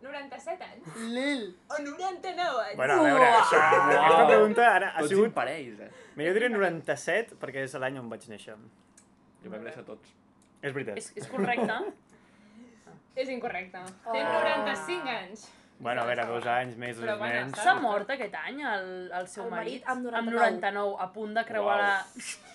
97 0.02 0.64
anys? 0.64 0.90
Lil. 1.10 1.46
O 1.74 1.78
99 1.82 2.60
anys? 2.66 2.76
Bueno, 2.78 2.94
a 3.00 3.06
veure, 3.08 3.30
això, 3.40 3.62
aquesta 3.62 4.26
pregunta 4.30 4.68
ara 4.76 4.92
ha 4.94 5.00
Tots 5.02 5.10
sigut... 5.14 5.32
imparells, 5.32 5.80
eh? 5.88 5.90
Mira, 6.16 6.30
jo 6.30 6.36
diré 6.38 6.50
97 6.54 7.38
perquè 7.42 7.64
és 7.66 7.74
l'any 7.82 7.98
on 8.02 8.10
vaig 8.12 8.28
néixer. 8.30 8.58
Jo 9.44 9.54
vam 9.54 9.66
néixer 9.66 9.86
tots. 9.88 10.14
És 10.62 10.74
veritat. 10.76 11.02
És, 11.02 11.10
és 11.18 11.30
correcte? 11.34 11.80
És 13.22 13.30
incorrecte. 13.34 13.82
Té 14.06 14.20
Oh. 14.22 14.34
95 14.46 15.10
anys. 15.10 15.48
Bueno, 15.80 16.02
a 16.02 16.06
veure, 16.10 16.24
dos 16.26 16.46
anys 16.50 16.76
més, 16.82 16.96
dos 16.98 17.04
Però 17.06 17.14
anys 17.14 17.22
bueno, 17.22 17.42
menys. 17.46 17.60
S'ha 17.62 17.76
mort 17.82 18.10
aquest 18.10 18.34
any 18.40 18.64
el, 18.66 18.88
el 19.14 19.28
seu 19.30 19.44
El 19.46 19.52
marit 19.52 19.84
marit? 19.86 19.90
amb 19.94 20.08
Amb 20.10 20.32
99. 20.32 20.40
99, 20.58 20.96
a 21.06 21.08
punt 21.14 21.34
de 21.38 21.44
creuar 21.46 21.78
la... 21.84 21.92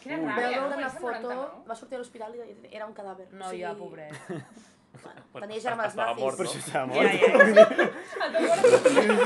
Quina 0.03 0.17
ràbia, 0.19 0.35
veure 0.41 0.61
no? 0.61 0.77
una 0.81 0.91
foto, 0.91 1.29
99. 1.31 1.63
va 1.69 1.75
sortir 1.79 1.95
a 1.95 1.99
l'hospital 2.03 2.35
i 2.35 2.37
era 2.73 2.85
un 2.91 2.95
cadàver. 2.97 3.29
No, 3.39 3.53
ja, 3.55 3.75
pobret. 3.79 4.13
Bueno, 5.03 5.23
tenia 5.41 5.57
germans 5.59 5.95
Estava 5.95 6.13
mort, 6.15 6.37
Per 6.37 6.45
nazis. 6.45 6.61
això 6.61 6.61
estava 6.69 6.87
mort. 6.93 7.01
ja, 7.03 7.17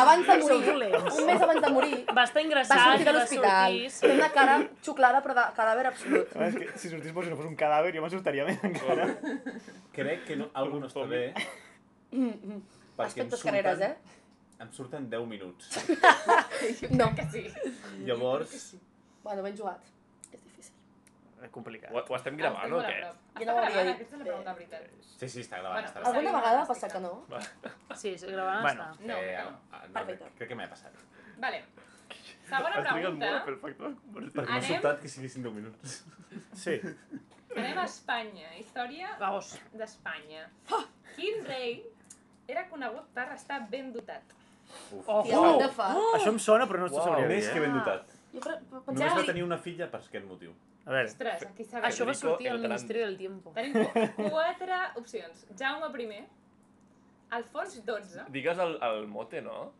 Abans 0.00 0.26
de 0.26 0.36
morir, 0.42 0.90
un 1.18 1.26
mes 1.30 1.42
abans 1.46 1.62
de 1.64 1.70
morir, 1.76 1.98
Va 2.18 2.24
estar 2.24 2.40
va 2.40 2.44
ingressat 2.46 2.78
sortir 2.84 3.00
i 3.00 3.04
de 3.04 3.10
va 3.12 3.18
l'hospital. 3.18 3.78
sortir... 3.78 4.08
Té 4.08 4.14
una 4.18 4.30
cara 4.36 4.54
xuclada, 4.86 5.22
però 5.24 5.34
de 5.38 5.44
cadàver 5.58 5.86
absolut. 5.90 6.36
Ah, 6.36 6.46
És 6.48 6.56
que 6.60 6.68
si 6.84 6.92
sortís 6.92 7.12
fos, 7.16 7.28
no 7.32 7.36
fos 7.40 7.48
un 7.50 7.56
cadàver, 7.60 7.92
jo 7.96 8.02
m'assustaria 8.04 8.46
més 8.48 8.64
encara. 8.70 9.08
Crec 9.96 10.24
que 10.28 10.36
no, 10.40 10.50
algú 10.64 10.80
no 10.82 10.88
està 10.90 11.06
bé. 11.10 11.24
Perquè 12.10 12.24
em 12.24 13.06
Aspectes 13.06 13.42
carreres, 13.46 13.80
eh? 13.86 13.94
Em 14.60 14.68
surten 14.76 15.06
10 15.08 15.26
minuts. 15.30 15.70
No. 17.00 17.06
Que 17.16 17.24
sí. 17.32 17.46
Llavors, 18.04 18.74
Bueno, 19.24 19.42
ben 19.42 19.56
jugat. 19.56 19.80
És. 21.40 21.44
És 21.46 21.50
complicat. 21.54 21.90
Ho, 21.92 22.02
ho 22.08 22.16
estem 22.16 22.36
gravant 22.36 22.72
o 22.72 22.80
Estic 22.80 22.80
molt 22.80 22.86
a 22.86 22.90
què? 22.90 23.00
Jo 23.00 23.40
Està 23.40 23.46
no 23.46 23.52
ho 23.52 23.58
havia 23.58 23.70
gravant, 23.70 23.86
dit. 23.86 23.94
aquesta 23.96 24.14
és 24.14 24.20
la 24.20 24.26
pregunta 24.28 24.50
de 24.50 24.58
veritat. 24.60 25.04
sí, 25.20 25.28
sí, 25.28 25.40
està 25.40 25.56
gravant. 25.60 25.72
Bueno, 25.76 25.88
Està 25.88 25.98
Alguna 26.00 26.20
gravant. 26.20 26.26
Alguna 26.26 26.40
vegada 26.40 26.62
ha 26.62 26.68
passat 26.70 26.92
que 26.92 27.00
no? 27.00 27.12
Sí, 27.96 28.18
sí, 28.18 28.26
gravant 28.26 28.62
Bueno. 28.62 28.82
està. 28.82 29.06
No, 29.10 29.16
Eh, 29.16 29.38
no. 29.44 29.58
ah, 29.72 29.82
no, 29.86 29.92
Perfecte. 29.94 30.30
crec 30.38 30.48
que 30.48 30.54
m'ha 30.60 30.68
passat. 30.68 30.92
Vale. 31.38 31.64
Segona 32.50 32.76
Has 32.76 32.86
trigat 32.88 33.14
molt 33.14 33.20
pregunta. 33.20 33.44
pel 33.44 33.56
factor. 33.56 33.92
Perquè 34.34 34.50
m'ha 34.50 34.62
sobtat 34.62 35.00
que 35.00 35.08
siguessin 35.08 35.42
10 35.42 35.54
minuts. 35.54 36.04
Sí. 36.54 36.80
Anem 37.56 37.78
a 37.78 37.84
Espanya. 37.84 38.48
Història 38.58 39.16
Vamos. 39.18 39.58
d'Espanya. 39.72 40.48
Quin 41.16 41.44
rei 41.46 41.84
era 42.48 42.68
conegut 42.68 43.06
per 43.14 43.28
estar 43.34 43.60
ben 43.70 43.92
dotat? 43.92 44.22
Uf. 44.92 45.04
Oh, 45.08 45.22
Tia, 45.22 45.38
oh. 45.38 45.68
fuck? 45.74 46.14
Això 46.14 46.28
em 46.30 46.38
sona, 46.38 46.66
però 46.70 46.78
no 46.78 46.86
Uau. 46.90 47.02
sabria 47.04 47.26
Més 47.26 47.48
que 47.48 47.58
eh? 47.58 47.60
ben 47.60 47.72
dotat. 47.74 48.06
Jo 48.32 48.40
crec, 48.40 48.60
Només 48.70 48.84
pensava 48.86 49.14
va 49.16 49.20
que... 49.20 49.26
tenir 49.32 49.42
una 49.42 49.58
filla 49.58 49.88
per 49.90 49.98
aquest 50.00 50.24
motiu. 50.26 50.52
A 50.86 50.90
veure, 50.90 51.08
Ostres, 51.10 51.42
aquí 51.46 51.64
sabem. 51.64 51.84
Això 51.90 52.06
va 52.08 52.14
sortir 52.14 52.48
al. 52.50 52.58
Ministeri 52.62 53.00
del 53.04 53.16
Tiempo. 53.18 53.52
Tenim 53.52 53.74
qu- 53.76 54.30
quatre 54.30 54.78
opcions. 55.00 55.46
Jaume 55.58 55.90
I, 56.02 56.22
Alfons 57.30 57.76
XII, 57.84 58.24
Digues 58.30 58.58
el, 58.58 58.78
el 58.82 59.06
mote, 59.06 59.42
no? 59.42 59.72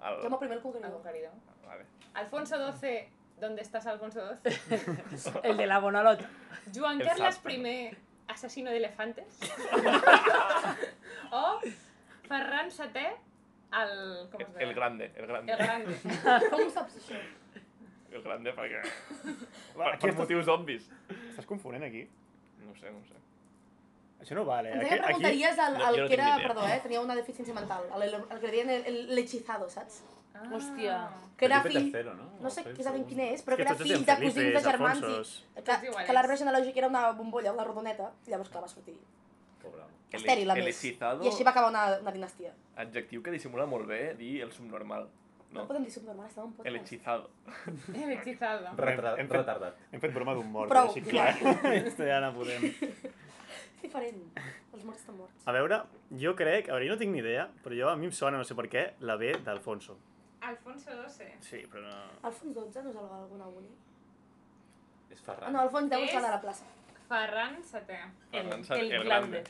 El... 0.00 0.20
Jaume 0.22 0.38
primer 0.38 0.52
el 0.52 0.58
el 0.58 0.62
conqueridor. 0.62 0.92
conqueridor. 0.92 1.32
Vale. 1.66 1.84
Alfonso 2.14 2.56
XII, 2.72 3.08
¿dónde 3.40 3.62
estás 3.62 3.86
Alfonso 3.86 4.20
XII? 4.44 5.32
El 5.42 5.56
de 5.56 5.66
la 5.66 5.78
Bonalota. 5.80 6.28
Joan 6.74 7.00
El 7.00 7.06
Carles. 7.08 7.40
I, 7.48 7.96
asesino 8.28 8.70
de 8.70 8.76
elefantes. 8.78 9.38
o 11.32 11.60
Ferran 12.28 12.68
VII, 12.70 13.06
el... 13.72 14.30
Com 14.30 14.40
es 14.40 14.54
deia? 14.54 14.66
el 14.68 14.74
grande, 14.74 15.12
el 15.16 15.26
grande. 15.26 15.52
El 15.52 15.58
grande. 15.58 15.98
Com 16.50 16.60
ho 16.64 16.70
saps, 16.70 16.96
això? 17.02 17.20
El 18.16 18.24
grande 18.24 18.52
perquè... 18.56 18.80
Va, 19.78 19.84
per, 19.84 19.92
aquí 19.92 20.02
per 20.06 20.10
estàs, 20.12 20.18
motius 20.22 20.50
obvis. 20.52 20.88
estàs 21.30 21.48
confonent 21.48 21.84
aquí. 21.86 22.06
No 22.64 22.72
ho 22.72 22.76
sé, 22.80 22.90
no 22.90 23.02
ho 23.02 23.06
sé. 23.10 23.22
Això 24.24 24.34
no 24.38 24.46
vale. 24.48 24.70
Pensava 24.72 24.86
Aquí, 24.86 24.88
que 24.88 24.96
aquí... 24.96 25.06
preguntaries 25.12 25.58
al, 25.60 25.74
No, 25.76 25.84
al 25.86 25.96
no 26.00 26.06
que 26.08 26.14
era, 26.16 26.28
idea. 26.36 26.48
perdó, 26.48 26.66
eh? 26.66 26.78
Tenia 26.82 27.00
una 27.04 27.14
deficiència 27.18 27.54
mental. 27.54 27.84
El, 27.94 28.06
el, 28.08 28.14
el 28.32 28.40
que 28.40 28.52
deien 28.54 28.70
el, 28.72 28.86
el 28.92 29.14
lechizado, 29.14 29.68
saps? 29.70 30.00
Ah. 30.34 30.46
Hòstia. 30.52 30.96
Que 31.36 31.46
era 31.50 31.60
fill... 31.64 31.76
III, 31.92 32.14
no? 32.16 32.30
No 32.40 32.50
sé 32.52 32.62
exactament 32.64 33.04
quin 33.10 33.20
és, 33.26 33.44
però 33.44 33.56
que 33.58 33.64
que 33.64 33.68
era 33.68 33.76
fill 33.76 33.92
de 34.08 34.16
cosins 34.22 34.56
de 34.56 34.62
germans 34.64 35.04
i 35.60 35.62
que, 35.68 35.76
que 36.08 36.16
l'arbre 36.16 36.36
genealògic 36.40 36.80
era 36.80 36.88
una 36.92 37.02
bombolla, 37.16 37.52
una 37.52 37.64
rodoneta, 37.68 38.08
i 38.26 38.32
llavors 38.32 38.48
clar, 38.52 38.62
va 38.64 38.72
sortir. 38.72 38.96
Pobre 39.62 39.84
estèril, 40.16 40.48
a 40.52 40.56
el 40.56 40.64
més. 40.64 40.80
I 40.84 40.94
així 41.28 41.44
va 41.44 41.52
acabar 41.52 41.68
una, 41.72 41.84
una 42.00 42.12
dinastia. 42.16 42.54
adjectiu 42.76 43.22
que 43.24 43.32
dissimula 43.36 43.66
molt 43.68 43.88
bé, 43.88 44.14
dir 44.16 44.40
el 44.44 44.52
subnormal. 44.52 45.08
No, 45.52 45.60
No, 45.62 45.66
podem 45.68 45.84
dir 45.86 45.92
subnormal, 45.92 46.26
estem 46.26 46.42
en 46.42 46.48
un 46.48 46.52
el 46.52 46.56
podcast. 46.56 46.76
hechizado. 46.92 47.30
El 48.04 48.10
hechizado. 48.12 48.76
Retra 48.76 49.12
Hem 49.16 49.28
fet- 49.28 49.36
retardat. 49.38 49.76
Hem 49.92 50.00
fet 50.00 50.12
broma 50.14 50.34
d'un 50.34 50.50
mort, 50.52 50.68
Prou, 50.72 50.88
així 50.90 51.00
clar. 51.06 51.28
Aquesta 51.70 52.04
ja 52.10 52.18
no 52.20 52.32
podem. 52.34 52.64
És 52.66 53.82
diferent. 53.82 54.20
Els 54.74 54.84
morts 54.84 55.00
estan 55.00 55.16
morts. 55.16 55.46
A 55.46 55.52
veure, 55.56 55.78
jo 56.20 56.34
crec, 56.36 56.68
a 56.68 56.74
veure, 56.76 56.88
jo 56.90 56.96
no 56.96 56.98
tinc 57.00 57.12
ni 57.14 57.22
idea, 57.22 57.46
però 57.64 57.78
jo 57.78 57.88
a 57.88 57.96
mi 57.96 58.10
em 58.10 58.12
sona, 58.12 58.36
no 58.36 58.44
sé 58.44 58.56
per 58.58 58.66
què, 58.72 58.82
la 59.00 59.16
B 59.16 59.32
d'Alfonso. 59.46 59.96
Alfonso 60.46 60.90
XII. 61.06 61.38
Sí, 61.40 61.62
però 61.72 61.82
no... 61.86 61.94
Alfons 62.28 62.52
XII 62.54 62.82
no 62.84 62.90
és 62.90 62.96
el- 62.96 63.14
alguna 63.20 63.46
uni? 63.48 63.70
És 65.10 65.20
Ah, 65.22 65.24
Ferran. 65.30 65.52
no, 65.54 65.60
Alfons 65.62 65.92
X 65.92 66.02
És- 66.02 66.10
és 66.10 66.16
el 66.16 66.22
de 66.26 66.34
la 66.34 66.40
plaça. 66.42 66.66
Ferran 67.08 67.56
VII. 67.62 68.02
El, 68.32 68.50
Ferran 68.50 68.62
VII, 68.62 68.80
el, 68.80 68.92
el 68.92 69.04
grande. 69.08 69.44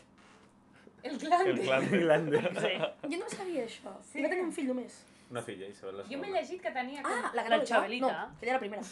El 1.03 1.19
grande. 1.19 1.51
El 1.51 1.67
grande. 1.67 1.99
Grande. 2.05 2.41
Sí. 2.61 3.11
Jo 3.13 3.19
no 3.25 3.29
sabia 3.31 3.65
això. 3.65 3.93
Sí. 4.03 4.13
Sí. 4.13 4.23
Jo 4.23 4.29
tenia 4.29 4.45
un 4.45 4.53
fill 4.53 4.69
només. 4.69 5.03
Una 5.31 5.43
filla, 5.43 5.67
Isabel 5.67 5.97
la 5.99 6.03
Jo 6.07 6.19
m'he 6.19 6.27
segona. 6.27 6.41
llegit 6.41 6.61
que 6.63 6.71
tenia 6.71 7.03
com... 7.03 7.13
Ah, 7.13 7.31
la 7.35 7.43
La 7.43 7.43
gran 7.49 7.65
Xabelita. 7.67 8.07
No, 8.13 8.37
que 8.39 8.47
ella 8.47 8.53
era 8.53 8.59
la 8.59 8.59
primera. 8.61 8.83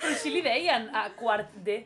Però 0.00 0.10
així 0.12 0.30
li 0.34 0.42
deien 0.44 0.88
a 0.94 1.08
quart 1.18 1.52
D. 1.66 1.76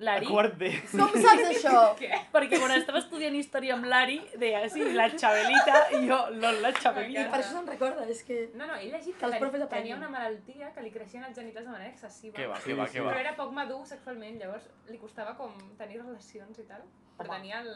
A 0.00 0.02
L'Ari. 0.06 0.26
quart 0.32 0.54
B. 0.56 0.68
Com 0.96 1.10
saps 1.12 1.42
això? 1.50 1.72
Què? 2.00 2.08
Perquè 2.32 2.56
quan 2.62 2.72
estava 2.72 3.02
estudiant 3.02 3.34
història 3.36 3.74
amb 3.74 3.84
l'Ari, 3.84 4.14
deia, 4.40 4.62
sí, 4.72 4.80
la 4.96 5.10
Xabelita, 5.12 5.74
i 5.92 5.98
jo, 6.08 6.16
lol, 6.40 6.56
la 6.64 6.70
I 6.72 6.76
Xabelita. 6.78 7.24
per 7.34 7.40
això 7.42 7.50
se'n 7.58 7.66
recorda, 7.68 8.06
és 8.08 8.22
que... 8.24 8.38
No, 8.56 8.64
no, 8.70 8.78
he 8.80 8.88
llegit 8.88 9.18
Que 9.20 9.26
els 9.28 9.34
que 9.36 9.40
profes 9.42 9.60
tenia, 9.60 9.66
aprenguin. 9.68 9.98
una 9.98 10.08
malaltia 10.14 10.70
que 10.72 10.80
li 10.86 10.92
creixien 10.94 11.26
els 11.28 11.36
genitals 11.36 11.66
de 11.68 11.74
manera 11.74 11.90
excessiva. 11.92 12.32
Què 12.38 12.46
va, 12.48 12.56
què 12.64 12.78
va, 12.78 12.86
sí. 12.88 12.96
què 12.96 13.04
Però 13.04 13.12
va? 13.12 13.20
era 13.26 13.34
poc 13.36 13.52
madur 13.52 13.82
sexualment, 13.92 14.40
llavors 14.40 14.70
li 14.88 14.96
costava 15.04 15.36
com 15.36 15.52
tenir 15.82 16.00
relacions 16.00 16.64
i 16.64 16.66
tal. 16.72 16.80
Però 17.20 17.28
Home. 17.28 17.36
tenia 17.36 17.60
el... 17.60 17.70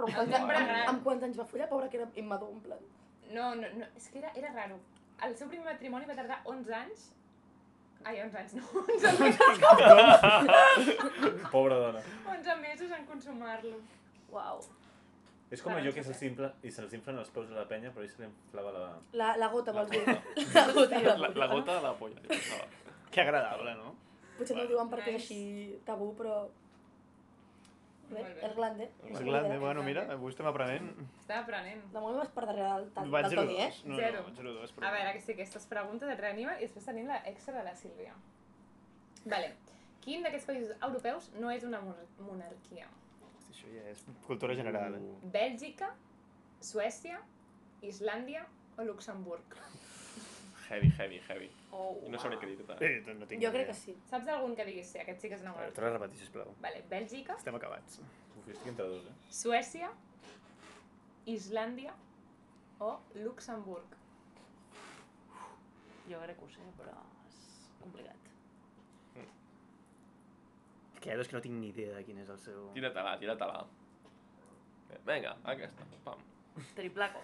Però 0.00 0.08
amb 0.08 0.16
quants, 0.16 0.34
amb, 0.40 0.90
amb 0.94 1.04
quants 1.04 1.28
anys 1.28 1.38
va 1.38 1.46
follar? 1.52 1.68
Pobre, 1.68 1.88
que 1.92 2.00
era 2.00 2.08
immadur, 2.22 2.50
en 2.54 2.60
plan. 2.64 2.82
No, 3.30 3.54
no, 3.54 3.68
no, 3.76 3.88
és 3.96 4.08
que 4.10 4.18
era, 4.22 4.32
era 4.40 4.52
raro. 4.54 4.80
El 5.26 5.36
seu 5.36 5.50
primer 5.52 5.66
matrimoni 5.74 6.08
va 6.08 6.16
tardar 6.16 6.40
11 6.48 6.74
anys. 6.78 7.06
Ai, 8.00 8.16
11 8.24 8.38
anys, 8.40 8.54
no, 8.56 8.64
11 8.80 9.12
mesos, 9.20 9.60
Pobra 11.54 11.76
dona. 11.82 12.00
11 12.32 12.56
mesos 12.62 12.94
en 12.96 13.04
consumar-lo. 13.06 13.76
Uau. 14.32 14.62
És 15.50 15.60
com 15.60 15.74
allò 15.74 15.92
que 15.92 16.02
se'ls 16.06 16.22
infla, 16.28 16.52
i 16.62 16.70
se'ls 16.72 16.94
inflen 16.96 17.18
els 17.20 17.32
peus 17.34 17.50
a 17.50 17.58
la 17.58 17.66
penya, 17.68 17.90
però 17.92 18.06
ell 18.06 18.12
se 18.12 18.22
li 18.22 18.28
inflava 18.28 18.70
la... 18.72 18.84
La, 19.18 19.32
la 19.42 19.48
gota, 19.52 19.74
vols 19.74 19.90
dir? 19.90 20.00
La 20.06 20.14
La 20.56 20.72
gota. 20.72 21.00
La, 21.10 21.30
la 21.42 21.48
gota 21.50 21.74
de 21.74 21.82
la 21.84 21.92
polla. 21.98 22.22
Que 23.10 23.24
agradable, 23.24 23.74
no? 23.74 23.96
Potser 24.38 24.56
no 24.56 24.64
ho 24.64 24.70
diuen 24.70 24.88
perquè 24.92 25.16
és 25.16 25.20
així 25.20 25.40
tabú, 25.84 26.12
però... 26.16 26.44
Bé, 28.10 28.22
Molt 28.22 28.34
bé. 28.34 28.46
el 28.46 28.54
glande. 28.54 28.84
El 29.04 29.12
no 29.12 29.18
sé 29.18 29.24
Grande, 29.24 29.48
idea. 29.48 29.58
bueno, 29.60 29.82
mira, 29.86 30.02
avui 30.12 30.30
estem 30.32 30.46
aprenent. 30.50 30.88
Estava 31.20 31.40
aprenent. 31.44 31.84
De 31.92 32.00
moment 32.00 32.18
vas 32.18 32.28
per 32.34 32.44
darrere 32.48 32.68
del, 32.72 32.88
del, 32.94 33.10
Vaig 33.10 33.26
del 33.28 33.36
Toni, 33.38 33.56
eh? 33.62 33.68
0-2. 33.70 33.84
No, 33.86 33.96
Zero. 33.96 34.22
no, 34.28 34.34
0-2. 34.34 34.72
però- 34.74 34.88
A 34.88 34.90
veure, 34.96 35.12
que 35.12 35.20
sí, 35.20 35.32
aquestes 35.32 35.66
preguntes 35.66 36.08
et 36.10 36.18
reanima 36.20 36.56
i 36.58 36.62
després 36.66 36.84
tenim 36.84 37.06
la 37.06 37.18
extra 37.30 37.54
de 37.58 37.64
la 37.64 37.74
Sílvia. 37.76 38.14
Vale. 39.24 39.52
Quin 40.00 40.22
d'aquests 40.24 40.46
països 40.48 40.76
europeus 40.82 41.30
no 41.38 41.50
és 41.52 41.62
una 41.64 41.80
monar- 41.80 42.06
monarquia? 42.18 42.86
Això 43.50 43.68
ja 43.74 43.88
és 43.90 44.04
cultura 44.26 44.54
general. 44.54 44.94
eh? 44.96 45.00
Bèlgica, 45.22 45.94
Suècia, 46.60 47.20
Islàndia 47.82 48.46
o 48.78 48.82
Luxemburg? 48.84 49.44
Heavy, 50.70 50.88
heavy, 50.96 51.18
heavy. 51.28 51.48
Oh, 51.74 51.96
No 52.08 52.18
sabria 52.22 52.38
què 52.38 52.46
dir 52.52 52.56
tota. 52.60 52.76
Eh, 52.86 53.00
no 53.18 53.26
tinc 53.26 53.42
Jo 53.42 53.50
crec 53.50 53.66
que 53.72 53.74
sí. 53.74 53.94
Saps 54.06 54.28
algun 54.30 54.52
que 54.54 54.64
diguis 54.68 54.86
sí, 54.92 55.00
aquest 55.02 55.18
sí 55.24 55.28
que 55.28 55.34
és 55.34 55.42
una 55.42 55.50
A 55.50 55.56
veure, 55.56 55.66
monarquia? 55.66 55.80
torna 55.80 55.90
a 55.90 55.98
repetir, 55.98 56.18
sisplau. 56.20 56.52
Vale, 56.62 56.82
Bèlgica, 56.92 57.34
Estem 57.40 57.56
acabats. 57.58 57.98
Uf, 58.04 58.44
jo 58.46 58.52
estic 58.54 58.68
entre 58.70 58.86
dos, 58.92 59.08
eh? 59.10 59.14
Suècia, 59.40 59.90
Islàndia 61.26 61.94
o 62.86 62.92
Luxemburg? 63.18 63.96
Jo 66.10 66.20
crec 66.22 66.38
que 66.38 66.44
ho 66.46 66.48
sé, 66.54 66.68
però 66.78 66.94
és 67.28 67.42
complicat. 67.82 68.16
És 70.94 71.00
que 71.02 71.16
dos 71.16 71.28
que 71.28 71.34
no 71.36 71.42
tinc 71.42 71.54
ni 71.58 71.68
idea 71.74 71.94
de 71.96 72.04
quin 72.04 72.18
és 72.22 72.28
el 72.30 72.38
seu... 72.38 72.70
Tira-te-la, 72.76 73.18
tira-te-la. 73.18 73.60
Vinga, 75.06 75.36
aquesta. 75.44 75.86
Pam. 76.04 76.18
Triplaco. 76.76 77.22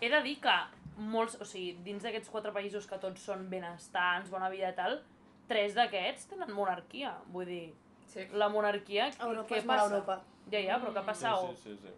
He 0.00 0.08
de 0.12 0.20
dir 0.22 0.36
que 0.40 0.54
molts, 0.96 1.36
o 1.40 1.44
sigui, 1.44 1.76
dins 1.84 2.02
d'aquests 2.02 2.30
quatre 2.32 2.52
països 2.52 2.86
que 2.88 2.98
tots 2.98 3.20
són 3.20 3.48
benestants, 3.50 4.30
bona 4.30 4.48
vida 4.50 4.70
i 4.70 4.74
tal, 4.74 5.00
tres 5.48 5.74
d'aquests 5.76 6.28
tenen 6.32 6.52
monarquia. 6.56 7.16
Vull 7.32 7.46
dir, 7.46 7.74
Sí. 8.06 8.26
la 8.32 8.48
monarquia, 8.48 9.10
Europa 9.20 9.54
què 9.54 9.58
és 9.58 9.64
molt 9.66 9.78
passa? 9.80 9.94
Europa. 9.94 10.20
Ja, 10.50 10.60
ja, 10.60 10.78
però 10.80 10.92
què 10.94 10.98
ha 11.02 11.06
passat? 11.06 11.50
Sí, 11.56 11.62
sí, 11.62 11.78
sí. 11.82 11.92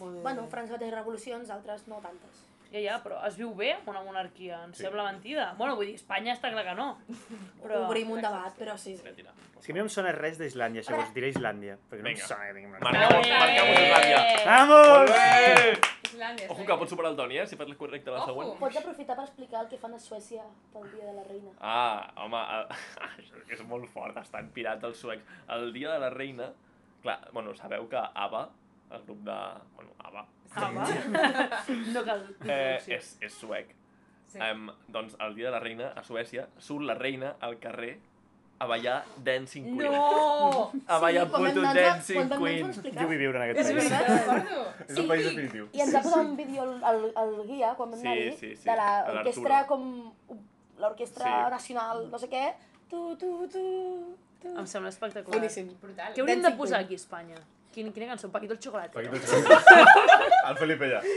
Vull 0.00 0.14
dir- 0.14 0.22
Bueno, 0.22 0.46
França 0.48 0.78
té 0.78 0.90
revolucions, 0.90 1.48
altres 1.50 1.86
no 1.88 2.00
tantes. 2.02 2.42
Ja, 2.72 2.80
ja, 2.80 3.02
però 3.02 3.20
es 3.28 3.36
viu 3.38 3.54
bé 3.54 3.74
amb 3.74 3.88
una 3.88 4.02
monarquia, 4.02 4.64
em 4.64 4.72
sembla 4.74 5.04
mentida. 5.04 5.54
Bueno, 5.56 5.76
vull 5.76 5.86
dir, 5.86 5.94
Espanya 5.94 6.34
està 6.34 6.50
clar 6.50 6.64
que 6.64 6.74
no. 6.74 6.98
Però... 7.62 7.86
Obrim 7.86 8.10
un 8.10 8.20
debat, 8.20 8.52
però 8.58 8.76
sí. 8.76 8.96
sí. 8.96 9.02
Tira, 9.02 9.14
tira. 9.14 9.30
És 9.58 9.64
que 9.64 9.72
a 9.72 9.74
mi 9.74 9.78
no 9.78 9.84
em 9.86 9.88
sona 9.88 10.10
res 10.12 10.36
d'Islàndia, 10.38 10.82
llavors 10.82 11.14
diré 11.14 11.30
Islàndia. 11.30 11.78
Perquè 11.88 12.02
no 12.02 12.08
em 12.10 12.14
Vinga. 12.16 12.26
sona 12.26 12.46
que 12.48 12.54
tinguin 12.54 12.70
una... 12.70 12.78
Marcamos, 12.80 13.28
marcamos 13.28 13.78
Islàndia. 13.80 14.18
Vamos! 14.44 15.10
Bé! 15.10 15.95
Islàndia, 16.16 16.48
Ojo 16.50 16.64
que 16.66 16.76
pots 16.80 16.90
superar 16.94 17.10
el 17.12 17.16
Toni, 17.18 17.38
eh? 17.38 17.46
Si 17.46 17.56
fas 17.60 17.68
la 17.68 17.76
correcta 17.78 18.10
la 18.10 18.18
Ojo. 18.24 18.26
següent. 18.32 18.52
Pots 18.60 18.76
aprofitar 18.80 19.16
per 19.16 19.24
explicar 19.28 19.62
el 19.64 19.68
que 19.70 19.78
fan 19.78 19.94
a 19.94 19.98
Suècia 20.00 20.44
pel 20.72 20.88
Dia 20.94 21.06
de 21.10 21.14
la 21.20 21.24
Reina. 21.28 21.52
Ah, 21.60 22.12
home, 22.24 22.40
això 23.10 23.42
és 23.52 23.62
molt 23.68 23.88
fort, 23.92 24.16
estan 24.22 24.48
pirats 24.56 24.84
els 24.88 24.98
suecs. 25.04 25.22
El 25.54 25.72
dia 25.76 25.92
de 25.92 25.98
la 26.02 26.10
reina, 26.10 26.50
clar, 27.04 27.20
bueno, 27.32 27.54
sabeu 27.54 27.86
que 27.92 28.00
ABBA, 28.00 28.48
el 28.96 29.02
grup 29.06 29.22
de... 29.28 29.38
Bueno, 29.76 29.92
ABBA, 29.98 30.26
Ah, 30.56 30.70
va. 30.72 30.84
no 31.92 32.02
cal 32.06 32.22
eh, 32.48 32.78
és, 32.96 33.08
és 33.20 33.34
suec. 33.34 33.74
Sí. 34.30 34.38
Um, 34.40 34.70
doncs 34.88 35.16
el 35.20 35.34
dia 35.36 35.50
de 35.50 35.52
la 35.52 35.58
reina, 35.60 35.90
a 35.92 36.02
Suècia, 36.06 36.46
surt 36.56 36.86
la 36.88 36.94
reina 36.96 37.34
al 37.44 37.58
carrer 37.60 37.98
a 38.58 38.66
ballar 38.66 39.04
Dancing 39.22 39.64
Queen. 39.76 39.92
No! 39.92 40.70
A 40.86 40.98
ballar 40.98 41.28
quan 41.28 41.42
vam 41.42 41.50
puto 41.52 41.60
anar- 41.60 41.74
quan 41.74 41.92
Dancing 41.92 42.20
anar 42.22 42.38
Queen. 42.38 42.72
Jo 42.96 43.06
vull 43.10 43.18
viure 43.20 43.36
en 43.38 43.42
aquest 43.50 43.58
És 43.60 43.66
país. 43.66 43.90
veritat, 43.90 44.08
recordo. 44.08 44.62
És 44.88 44.98
un 45.02 45.08
país 45.08 45.24
definitiu. 45.28 45.68
I 45.72 45.80
ens 45.84 45.94
va 45.94 46.02
posar 46.06 46.20
un 46.24 46.36
vídeo 46.36 46.62
al, 46.62 46.74
al, 46.92 47.00
al 47.22 47.34
guia, 47.46 47.74
quan 47.76 47.90
vam 47.90 48.00
Sí, 48.00 48.06
anar-hi, 48.06 48.30
sí, 48.40 48.54
sí, 48.56 48.64
de 48.68 48.76
l'orquestra 48.80 49.66
com... 49.66 50.12
L'orquestra 50.78 51.24
Sí. 51.24 51.50
nacional, 51.56 52.02
no 52.12 52.18
sé 52.20 52.28
què. 52.28 52.44
Tu, 52.90 52.98
tu, 53.16 53.28
tu, 53.48 53.60
tu. 54.42 54.50
Em 54.60 54.66
sembla 54.68 54.90
espectacular. 54.92 55.38
Boníssim. 55.38 55.70
Brutal. 55.80 56.12
Què 56.14 56.20
hauríem 56.20 56.42
de 56.44 56.50
posar 56.58 56.80
aquí 56.84 56.92
a 56.94 57.00
Espanya? 57.00 57.38
Quin, 57.76 57.90
quina 57.92 58.06
cançó? 58.08 58.30
Paquito 58.32 58.54
el 58.56 58.60
xocolate. 58.64 58.94
Paquito 58.94 59.16
el 59.16 60.56
Felipe 60.62 60.88
ja. 60.88 61.00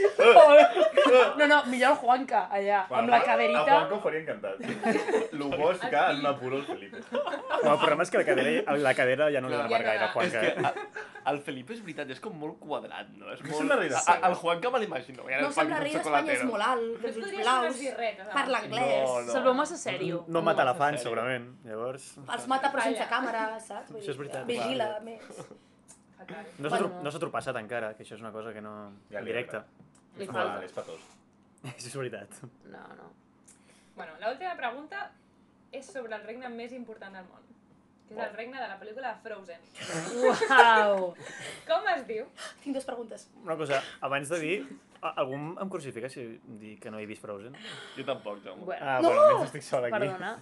No, 1.40 1.46
no, 1.48 1.56
millor 1.66 1.94
el 1.94 1.96
Juanca, 1.98 2.40
allà, 2.52 2.82
amb 2.86 3.08
la 3.10 3.16
A 3.18 3.24
caderita. 3.24 3.62
Juanca 3.64 3.94
ho 3.96 4.00
faria 4.04 4.20
encantat. 4.20 5.32
Lo 5.40 5.48
bo 5.50 5.70
és 5.72 5.78
ficar 5.80 6.02
en 6.12 6.20
un 6.20 6.26
apuro 6.28 6.58
el 6.60 6.66
Felipe. 6.68 7.00
No, 7.10 7.72
el 7.72 7.78
problema 7.80 8.04
és 8.04 8.12
que 8.12 8.20
la 8.20 8.26
cadera, 8.28 8.76
la 8.84 8.92
cadera 8.98 9.30
ja 9.32 9.40
no 9.42 9.48
li 9.50 9.56
dona 9.56 9.70
no 9.70 9.80
gaire. 9.86 10.10
Juanca. 10.12 10.26
És 10.26 10.34
que 10.36 10.60
eh? 10.60 10.66
a- 10.68 11.32
el 11.32 11.40
Felipe 11.46 11.74
és 11.74 11.80
veritat, 11.86 12.12
és 12.14 12.20
com 12.22 12.36
molt 12.38 12.60
quadrat, 12.60 13.08
no? 13.16 13.32
És 13.32 13.40
molt... 13.48 13.72
A- 13.96 14.04
a- 14.14 14.18
El 14.28 14.36
Juanca 14.42 14.70
me 14.76 14.82
l'imagino. 14.84 15.24
ja 15.30 15.40
No 15.40 15.48
el 15.48 15.56
sembla 15.56 15.80
rei 15.80 15.96
d'Espanya, 15.96 16.36
és 16.36 16.44
molt 16.50 16.66
alt, 16.68 16.84
No 16.92 17.00
té 17.00 17.08
et 17.08 17.16
els 17.16 17.24
ulls 17.24 17.40
blaus, 17.40 17.82
parla 18.36 18.62
anglès, 18.66 19.08
No, 19.08 19.16
no. 19.24 19.32
Se'l 19.32 19.48
veu 19.48 19.56
massa 19.64 19.80
sèrio. 19.80 20.22
No 20.28 20.44
mata 20.44 20.60
massa 20.62 20.68
elefants, 20.68 21.02
segurament. 21.08 21.48
Llavors... 21.64 22.12
els 22.36 22.46
mata 22.54 22.70
però 22.76 22.86
sense 22.86 23.08
càmera, 23.16 23.48
saps? 23.66 23.90
Això 23.96 24.14
és 24.14 24.22
veritat, 24.22 24.46
Vigila, 24.46 24.92
més. 25.08 25.42
Fatal. 26.20 26.46
No 26.58 26.70
s'ha 26.70 26.78
Bueno. 26.84 27.02
no 27.02 27.10
tropassat 27.24 27.56
encara, 27.60 27.94
que 27.96 28.04
això 28.04 28.14
és 28.18 28.20
una 28.22 28.32
cosa 28.32 28.52
que 28.52 28.60
no... 28.62 28.74
Ja 29.10 29.18
en 29.20 29.24
li 29.24 29.32
directe. 29.32 29.62
Li 30.20 30.26
falta. 30.28 30.64
és 30.66 30.72
patós. 30.76 31.00
Això 31.74 31.86
és 31.90 31.96
veritat. 31.96 32.40
No, 32.72 32.82
no. 32.98 33.10
Bueno, 33.96 34.12
l'última 34.22 34.54
pregunta 34.56 35.10
és 35.72 35.86
sobre 35.86 36.14
el 36.16 36.22
regne 36.26 36.48
més 36.52 36.72
important 36.76 37.14
del 37.16 37.24
món. 37.28 37.46
Que 38.10 38.16
és 38.16 38.22
el 38.24 38.32
regne 38.34 38.58
de 38.58 38.66
la 38.66 38.76
pel·lícula 38.80 39.10
Frozen. 39.22 39.60
Uau! 40.18 41.10
Com 41.68 41.84
es 41.94 42.06
diu? 42.08 42.24
Tinc 42.64 42.74
dues 42.74 42.86
preguntes. 42.88 43.28
Una 43.44 43.56
cosa, 43.56 43.82
abans 44.00 44.28
de 44.32 44.40
dir... 44.42 44.56
Algú 45.00 45.32
em 45.62 45.68
crucifica 45.72 46.10
si 46.12 46.26
dic 46.60 46.82
que 46.82 46.90
no 46.92 46.98
he 47.00 47.06
vist 47.08 47.22
Frozen? 47.24 47.54
Jo 47.96 48.02
tampoc, 48.04 48.42
Jaume. 48.44 48.66
Bueno, 48.68 48.84
Ah, 48.84 48.98
No! 49.00 49.08
bueno, 49.14 49.44
estic 49.46 49.62
sol 49.64 49.86
aquí. 49.86 49.94
perdona. 49.96 50.34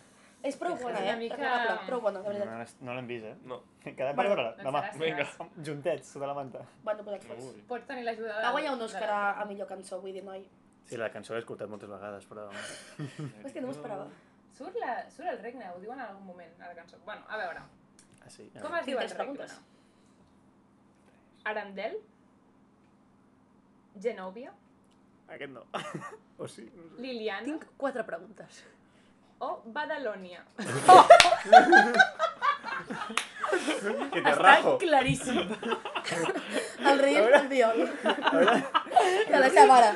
És 0.43 0.55
prou 0.57 0.77
bona, 0.79 0.99
una 1.01 1.11
eh? 1.13 1.17
mica- 1.19 1.37
Recomanable, 1.37 1.87
prou 1.87 2.01
bona, 2.01 2.19
de 2.21 2.25
No, 2.25 2.31
veritat. 2.31 2.59
l'has- 2.59 2.77
no 2.81 2.95
l'hem 2.95 3.07
vist, 3.09 3.25
eh? 3.27 3.35
No. 3.45 3.57
Quedem 3.83 3.97
per 3.97 4.15
Bueno, 4.15 4.31
veure 4.37 4.45
Doncs 4.51 4.65
demà. 4.69 4.83
seràs, 4.85 4.99
Vinga. 4.99 5.27
Juntets, 5.67 6.07
sota 6.15 6.27
la 6.27 6.35
manta. 6.35 6.61
Bueno, 6.85 7.03
posats 7.05 7.27
fots. 7.27 7.45
Ui. 7.45 7.63
Pots 7.63 7.87
tenir 7.87 8.05
l'ajuda 8.05 8.37
de... 8.37 8.43
Va 8.47 8.53
guanyar 8.53 8.73
un 8.75 8.81
Òscar 8.87 9.07
la- 9.09 9.31
a, 9.33 9.43
a 9.43 9.45
millor 9.47 9.67
cançó, 9.67 10.01
vull 10.01 10.13
dir, 10.13 10.23
noi. 10.25 10.49
Sí, 10.85 10.97
la 10.97 11.11
cançó 11.11 11.35
l'he 11.35 11.41
escoltat 11.41 11.69
moltes 11.69 11.89
vegades, 11.91 12.25
però... 12.29 12.49
És 13.45 13.53
que 13.53 13.61
no 13.61 13.67
m'ho 13.67 13.73
esperava. 13.75 14.07
Surt, 14.55 14.77
la, 14.81 15.11
surt 15.11 15.29
el 15.29 15.39
regne, 15.43 15.69
ho 15.75 15.81
diuen 15.81 15.99
en 15.99 16.07
algun 16.07 16.25
moment, 16.27 16.55
a 16.63 16.69
la 16.69 16.75
cançó. 16.75 16.97
Bueno, 17.05 17.23
a 17.29 17.37
veure, 17.37 17.61
Ah, 18.25 18.31
sí. 18.31 18.49
com 18.63 18.75
es 18.77 18.87
diu 18.87 18.99
el 18.99 19.07
tres 19.07 19.19
regne? 19.19 19.35
preguntes. 19.35 19.61
Arandel? 21.45 21.99
Genovia? 24.01 24.53
Aquest 25.29 25.53
no. 25.53 25.65
o 26.39 26.47
sí? 26.49 26.71
No 26.75 26.89
sé. 26.97 27.03
Liliana? 27.03 27.45
Tinc 27.45 27.65
quatre 27.77 28.05
preguntes. 28.05 28.65
O 29.41 29.63
Badalonia? 29.67 30.43
Que 34.13 34.21
te 34.23 34.31
Està 34.31 34.35
rajo. 34.39 34.77
claríssim. 34.79 35.39
El 36.91 36.99
rei 37.01 37.17
és 37.19 37.37
el 37.41 37.49
viol. 37.51 37.79
De 39.29 39.41
la 39.43 39.51
seva 39.51 39.67
mare. 39.73 39.91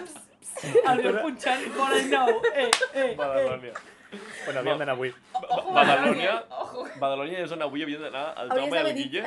El 0.63 1.03
meu 1.05 1.19
punxant 1.23 1.65
vol 1.77 1.97
el 1.99 2.09
nou. 2.11 2.31
Eh, 2.53 2.65
eh, 2.65 2.71
eh. 2.95 3.09
Badalònia. 3.19 3.75
Bueno, 4.13 4.61
havíem 4.61 4.81
d'anar 4.83 4.95
avui. 4.97 5.13
Ojo, 5.43 5.73
Badalonia. 5.73 6.35
Ojo. 6.65 6.87
Badalònia 7.01 7.45
és 7.47 7.55
on 7.55 7.63
avui 7.65 7.85
havia 7.87 8.01
d'anar 8.03 8.25
el 8.43 8.51
Hauries 8.51 8.67
Jaume 8.67 8.77
i 8.77 8.91
el 8.91 8.99
Guille 8.99 9.23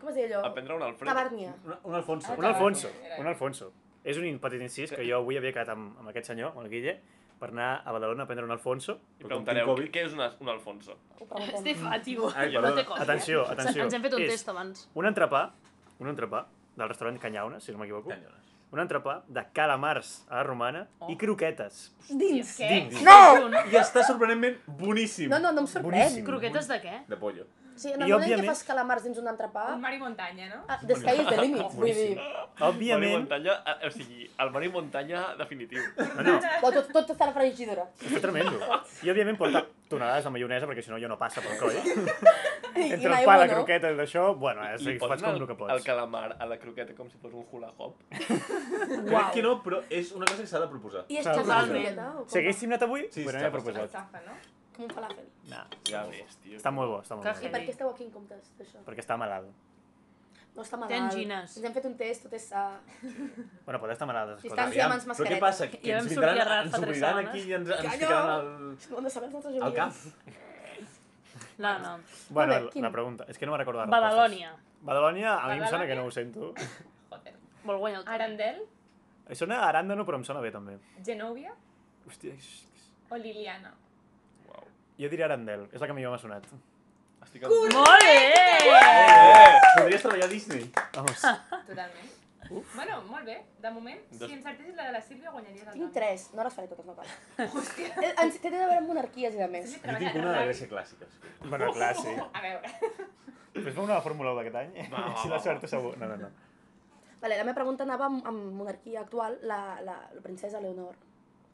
com 0.00 0.12
es 0.12 0.14
deia 0.18 0.28
allò? 0.28 0.42
a 0.46 0.52
prendre 0.54 0.76
un 0.76 0.84
Alfred. 0.88 1.08
Tabàrnia. 1.10 1.54
Un, 1.64 1.78
un 1.82 1.94
Alfonso. 1.98 2.36
Un 2.38 2.44
Alfonso, 2.50 2.92
un 3.18 3.32
Alfonso. 3.32 3.72
És 4.04 4.18
un 4.18 4.38
petit 4.42 4.62
incís 4.62 4.94
que 4.94 5.04
jo 5.06 5.18
avui 5.18 5.38
havia 5.38 5.52
quedat 5.54 5.74
amb, 5.74 5.98
amb 5.98 6.12
aquest 6.12 6.30
senyor, 6.32 6.52
amb 6.54 6.64
el 6.64 6.70
Guille, 6.70 6.96
per 7.42 7.48
anar 7.50 7.70
a 7.82 7.90
Badalona 7.90 8.22
a 8.22 8.26
prendre 8.30 8.44
un 8.46 8.52
Alfonso. 8.54 8.94
I 9.18 9.24
preguntareu, 9.26 9.66
Covid. 9.66 9.88
què 9.90 10.04
és 10.06 10.12
una, 10.14 10.28
un 10.38 10.50
Alfonso? 10.52 10.94
Estefa, 11.18 11.98
tio. 12.04 12.28
Ai, 12.30 12.52
no 12.52 12.60
perdona. 12.60 12.76
té 12.78 12.84
cosa. 12.86 13.02
Atenció, 13.02 13.42
atenció. 13.50 13.82
Ens 13.88 13.96
hem 13.98 14.04
fet 14.06 14.14
un 14.14 14.22
És 14.22 14.30
test 14.36 14.52
abans. 14.52 14.84
Un 14.94 15.08
entrepà, 15.10 15.40
un 15.98 16.12
entrepà 16.12 16.44
del 16.78 16.88
restaurant 16.92 17.18
Canyauna, 17.18 17.58
si 17.60 17.74
no 17.74 17.80
m'equivoco. 17.82 18.12
Canyones. 18.14 18.52
Un 18.72 18.80
entrepà 18.80 19.18
de 19.28 19.42
calamars 19.52 20.12
a 20.30 20.36
la 20.38 20.44
romana 20.46 20.86
Oh. 21.00 21.10
i 21.12 21.16
croquetes. 21.20 21.90
Dins. 22.08 22.54
Què? 22.60 22.68
Dins. 22.70 23.02
No! 23.04 23.50
I 23.68 23.76
està 23.76 24.04
sorprenentment 24.06 24.56
boníssim. 24.78 25.28
No, 25.28 25.38
no, 25.42 25.50
no 25.52 25.66
em 25.66 25.66
sorprèn. 25.66 25.90
Boníssim. 25.90 26.24
Croquetes 26.24 26.68
de 26.70 26.78
què? 26.80 26.94
De 27.10 27.18
pollo. 27.20 27.44
Sí, 27.76 27.88
en 27.92 28.00
I, 28.00 28.04
el 28.04 28.10
moment 28.10 28.22
en 28.22 28.28
què 28.28 28.34
òbviament- 28.34 28.48
fas 28.52 28.62
calamars 28.68 29.02
dins 29.04 29.18
un 29.18 29.28
entrepà, 29.30 29.64
Un 29.74 29.80
mar 29.80 29.92
i 29.94 29.98
muntanya, 29.98 30.48
no? 30.50 30.62
ah, 30.68 30.78
the 30.86 30.94
sky 30.94 31.14
is 31.22 31.26
the 31.28 31.36
limit, 31.40 31.72
vull 31.72 31.86
dir. 31.94 32.16
Mar 32.16 32.50
i 32.60 32.64
Òbviament... 32.68 33.14
muntanya, 33.18 33.54
eh, 33.66 33.86
o 33.86 33.90
sigui, 33.90 34.30
el 34.38 34.50
mar 34.50 34.62
i 34.64 34.68
muntanya 34.68 35.22
definitiu. 35.38 35.80
No, 35.98 36.22
no, 36.22 36.38
O 36.62 36.72
tot, 36.72 36.90
tot 36.92 37.10
està 37.14 37.24
a 37.24 37.30
la 37.32 37.36
fregidora. 37.36 37.86
és 38.04 38.20
tremendo. 38.20 38.58
I 39.02 39.10
òbviament 39.14 39.38
porta 39.38 39.64
tonelades 39.88 40.24
de 40.24 40.30
maionesa, 40.30 40.66
perquè 40.66 40.82
si 40.84 40.90
no 40.90 40.98
jo 41.00 41.08
no 41.08 41.18
passa 41.18 41.40
pel 41.44 41.58
coll. 41.60 41.76
I, 42.72 42.86
Entre 42.94 43.10
i 43.10 43.14
el 43.20 43.24
pa, 43.28 43.36
la 43.36 43.46
no? 43.46 43.52
croqueta 43.58 43.90
i 43.92 43.96
d'això, 43.98 44.30
bueno, 44.40 44.62
és, 44.72 44.80
fas 44.82 44.98
posen 45.02 45.20
com 45.20 45.34
el, 45.34 45.42
el 45.42 45.46
que 45.46 45.52
el 45.52 45.58
pots. 45.58 45.84
calamar 45.84 46.36
a 46.40 46.46
la 46.48 46.56
croqueta 46.58 46.94
com 46.96 47.10
si 47.12 47.18
fos 47.20 47.34
un 47.36 47.44
hula 47.52 47.68
hop. 47.76 47.98
Crec 48.12 49.30
que 49.34 49.42
no, 49.44 49.58
però 49.62 49.82
és 49.90 50.12
una 50.16 50.24
cosa 50.26 50.40
que 50.40 50.48
s'ha 50.48 50.60
de 50.62 50.68
proposar. 50.72 51.04
I 51.12 51.18
és 51.20 51.26
xafar 51.26 51.44
la 51.46 51.68
croqueta? 51.68 52.08
Si 52.32 52.38
haguéssim 52.40 52.72
anat 52.72 52.86
avui, 52.88 53.08
Sí, 53.12 53.26
he 53.28 53.36
El 53.44 53.50
proposat. 53.52 53.92
xafa, 53.92 54.22
no? 54.24 54.32
Com 54.76 54.84
un 54.84 54.90
falàfel. 54.90 55.26
No, 55.50 55.64
Ja 55.90 56.04
ves, 56.06 56.36
tio. 56.42 56.56
està 56.58 56.70
molt 56.72 56.88
bo, 56.90 57.02
està 57.02 57.14
molt 57.16 57.26
Que 57.26 57.32
bo. 57.40 57.46
I 57.46 57.50
per 57.50 57.60
què 57.66 57.70
esteu 57.70 57.90
aquí 57.90 58.04
en 58.04 58.10
comptes 58.10 58.52
d'això? 58.58 58.78
Perquè 58.86 59.00
està 59.04 59.16
malalt. 59.18 59.50
No 60.54 60.62
està 60.62 60.76
Té 60.76 60.82
malalt. 60.82 61.12
angines. 61.12 61.56
Ens 61.56 61.64
hem 61.64 61.72
fet 61.72 61.84
un 61.88 61.94
test, 61.96 62.22
tot 62.24 62.32
és 62.34 62.42
sa. 62.48 62.78
Bueno, 63.64 63.80
pot 63.80 63.90
estar 63.90 64.06
malalt, 64.06 64.36
escolta. 64.38 64.66
Distància. 64.66 64.84
amb 64.84 64.94
mans 64.94 65.06
però 65.20 65.28
què 65.30 65.38
passa? 65.40 65.68
Que 65.70 65.78
Ja 65.82 65.98
ens 65.98 66.04
vam 66.06 66.14
sortir 66.14 66.28
vindran, 66.32 66.48
rat 66.48 66.64
ens 66.64 66.72
fa 66.72 66.78
tres 66.78 66.88
obriran 66.88 67.08
setmanes. 67.16 67.30
aquí 67.30 67.40
i 67.48 67.52
ens, 67.54 67.68
ens 67.68 67.80
Calla! 67.80 67.92
ficaran 67.92 68.30
al, 68.30 68.78
No 68.90 68.98
hem 68.98 69.04
de 69.04 69.10
saber 69.10 69.26
els 69.26 69.34
nostres 69.34 69.62
al 69.62 69.74
cap. 69.74 69.92
No, 71.58 71.78
no. 71.78 71.98
Bueno, 72.30 72.52
Molt 72.54 72.64
bé, 72.66 72.70
quin? 72.72 72.82
la 72.82 72.90
pregunta, 72.90 73.24
és 73.28 73.38
que 73.38 73.46
no 73.46 73.52
me'n 73.52 73.58
recordo 73.60 73.80
les 73.80 73.90
Badalònia. 73.90 74.50
respostes. 74.52 74.82
Badalònia, 74.82 75.34
a 75.38 75.46
mi 75.46 75.52
em 75.52 75.58
sona 75.66 75.84
Badalònia? 75.84 75.86
que 75.86 75.94
no 75.96 76.04
ho 76.06 76.10
sento. 76.10 76.54
Joder. 77.10 77.34
Vol 77.64 77.78
guanyar 77.78 77.98
el 78.00 78.04
Toni. 78.04 78.14
Arandel? 78.14 78.62
Sona 79.32 79.60
a 79.62 79.68
Aràndano, 79.72 80.04
però 80.04 80.16
em 80.16 80.24
sona 80.24 80.40
bé 80.40 80.50
també. 80.50 80.78
Genovia? 81.04 81.54
Hòstia, 82.08 82.34
és- 82.34 82.66
O 83.10 83.16
Liliana? 83.16 83.72
Jo 85.02 85.08
diria 85.10 85.26
Arandel, 85.26 85.66
és 85.74 85.80
la 85.82 85.88
que 85.90 85.94
millor 85.96 86.12
m'ha 86.14 86.20
sonat. 86.22 86.46
Estic 87.24 87.44
en... 87.46 87.50
Molt 87.74 88.02
bé! 88.06 88.16
Podries 89.78 90.02
treballar 90.04 90.26
a 90.28 90.30
Disney. 90.30 90.68
Vamos. 90.94 91.20
Totalment. 91.68 92.10
Bueno, 92.74 92.98
molt 93.08 93.24
bé. 93.24 93.36
De 93.62 93.70
moment, 93.72 94.00
Dos- 94.10 94.28
si 94.28 94.34
encertessis 94.36 94.74
la 94.76 94.86
de 94.88 94.92
la 94.92 95.00
Sílvia, 95.00 95.30
guanyaries 95.32 95.66
el 95.68 95.72
Tinc 95.78 95.92
tres, 95.94 96.26
no 96.36 96.44
les 96.44 96.52
faré 96.54 96.68
totes, 96.68 96.84
no 96.86 96.94
cal. 96.98 97.06
Hòstia. 97.46 97.92
Eh, 98.02 98.10
ens- 98.26 98.38
Té 98.42 98.50
a 98.50 98.56
veure 98.58 98.76
amb 98.80 98.90
monarquies 98.92 99.34
i 99.38 99.40
de 99.40 99.48
més. 99.48 99.72
Jo 99.78 99.94
tinc 99.98 100.18
una 100.20 100.34
de 100.38 100.46
Grècia 100.50 100.68
clàssica. 100.68 101.08
sí. 101.08 101.32
Bueno, 101.48 101.70
clar, 101.72 101.94
sí. 101.96 102.12
A 102.38 102.42
veure. 102.44 102.74
Fes 103.54 103.78
una 103.78 104.00
Fórmula 104.04 104.32
1 104.34 104.40
d'aquest 104.42 104.58
any? 104.62 104.74
Va, 104.92 105.06
va, 105.06 105.14
si 105.22 105.30
la 105.32 105.38
sort 105.40 105.64
és 105.64 105.70
segur. 105.72 105.94
No, 106.00 106.08
no, 106.10 106.16
no. 106.26 106.28
Vale, 107.22 107.38
la 107.38 107.44
meva 107.46 107.54
pregunta 107.56 107.84
anava 107.86 108.06
amb, 108.10 108.26
amb 108.26 108.52
monarquia 108.58 109.00
actual, 109.06 109.38
la, 109.48 109.58
la, 109.86 109.96
la 110.12 110.22
princesa 110.24 110.60
Leonor, 110.60 110.96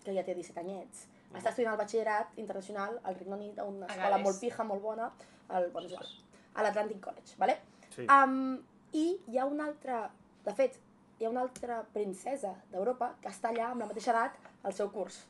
que 0.05 0.15
ja 0.17 0.25
té 0.25 0.35
17 0.35 0.61
anyets. 0.65 1.07
Està 1.35 1.51
estudiant 1.51 1.73
el 1.75 1.79
batxillerat 1.79 2.39
internacional 2.41 3.01
al 3.05 3.15
Regne 3.15 3.35
Unit, 3.35 3.59
a 3.59 3.65
una 3.65 3.87
A 3.87 3.91
escola 3.93 4.09
Gales. 4.11 4.25
molt 4.25 4.41
pija, 4.41 4.65
molt 4.65 4.83
bona, 4.83 5.11
al, 5.49 5.71
bueno, 5.71 5.89
igual, 5.89 6.07
a 6.55 6.63
l'Atlantic 6.63 7.01
College, 7.01 7.35
vale? 7.39 7.59
Sí. 7.95 8.07
Um, 8.09 8.59
I 8.93 9.19
hi 9.29 9.39
ha 9.39 9.45
una 9.45 9.67
altra, 9.67 10.11
de 10.45 10.55
fet, 10.55 10.79
hi 11.21 11.25
ha 11.27 11.29
una 11.31 11.43
altra 11.43 11.83
princesa 11.93 12.55
d'Europa 12.73 13.15
que 13.21 13.29
està 13.29 13.51
allà 13.51 13.71
amb 13.73 13.81
la 13.81 13.87
mateixa 13.87 14.11
edat 14.15 14.39
al 14.65 14.73
seu 14.73 14.89
curs. 14.91 15.27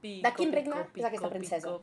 Pico, 0.00 0.22
De 0.28 0.34
quin 0.36 0.52
regne 0.52 0.74
pico, 0.84 1.00
és 1.00 1.04
aquesta 1.04 1.26
pico, 1.28 1.30
princesa? 1.38 1.68
pico. 1.68 1.82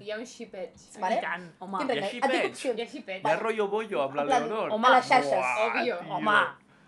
Hi 0.00 0.10
ha 0.10 0.16
un 0.18 0.24
xipeig. 0.26 0.72
Vale. 1.00 1.18
I 1.18 1.20
tant, 1.22 1.44
home. 1.60 1.78
Quin 1.78 1.88
regne? 1.88 2.10
dic 2.10 2.24
veig. 2.28 2.46
opcions. 2.52 2.78
Hi 2.78 2.82
ha 2.82 2.86
xipeig. 2.86 3.20
Hi 3.26 3.30
ha 3.30 3.36
rotllo 3.38 3.68
bollo 3.68 4.00
amb 4.02 4.14
la 4.14 4.24
Leonor. 4.24 4.70
home, 4.72 4.86
a 4.88 4.90
les 4.96 5.06
xarxes. 5.06 5.38
Uah, 5.38 5.66
Òbvio. 5.66 5.84
tio. 5.84 6.14
Home, 6.14 6.38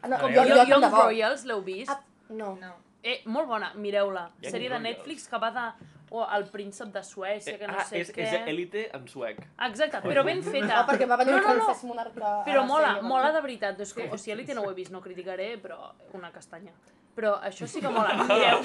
no, 0.09 0.17
A 0.17 0.19
jo, 0.33 0.43
jo, 0.47 0.64
jo, 0.71 0.81
bo. 0.81 1.03
Royals 1.05 1.45
l'heu 1.45 1.62
vist? 1.62 1.91
Ah, 1.91 2.01
no. 2.31 2.55
No. 2.57 2.73
Eh, 3.07 3.21
molt 3.31 3.47
bona, 3.47 3.71
mireu-la. 3.79 4.31
Young 4.43 4.55
Sèrie 4.57 4.73
de. 4.73 4.81
Netflix 4.89 5.29
que 5.31 5.39
va 5.43 5.53
de... 5.55 5.69
O 6.17 6.21
el 6.23 6.45
príncep 6.53 6.93
de 6.95 7.01
Suècia, 7.03 7.57
que 7.59 7.67
no 7.67 7.75
ah, 7.81 7.85
sé 7.85 7.99
és, 7.99 8.11
què... 8.15 8.23
és 8.23 8.45
élite 8.47 8.85
en 8.95 9.09
suec. 9.11 9.41
Exacte, 9.67 9.99
però 10.05 10.23
ben 10.25 10.39
feta. 10.45 10.77
Ah, 10.77 10.85
perquè 10.87 11.09
va 11.11 11.19
venir 11.19 11.33
no, 11.35 11.41
el 11.41 11.43
no, 11.43 11.55
no. 11.59 11.65
francès 11.65 11.83
monarca 11.83 12.31
Però 12.47 12.61
la 12.63 12.69
mola, 12.69 12.93
sèrie, 12.93 13.09
mola 13.11 13.33
de 13.35 13.41
veritat. 13.43 13.83
És 13.83 13.91
com, 13.93 14.07
o 14.15 14.19
sigui, 14.23 14.37
Elite 14.37 14.55
no 14.55 14.63
ho 14.63 14.71
he 14.71 14.77
vist, 14.79 14.93
no 14.95 15.03
criticaré, 15.03 15.49
però 15.59 15.91
una 16.15 16.31
castanya. 16.31 16.71
Però 17.19 17.35
això 17.43 17.67
sí 17.67 17.83
que 17.83 17.91
mola. 17.91 18.15
Mireu, 18.31 18.63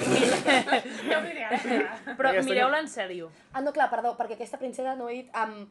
mireu, 1.26 2.14
però 2.14 2.32
mireu-la 2.46 2.82
en 2.84 2.90
sèrio. 2.94 3.32
Ah, 3.50 3.60
no, 3.60 3.74
clar, 3.74 3.90
perdó, 3.90 4.14
perquè 4.18 4.38
aquesta 4.38 4.62
princesa 4.62 4.94
no 4.94 5.10
he 5.10 5.24
dit... 5.24 5.34
Um, 5.34 5.66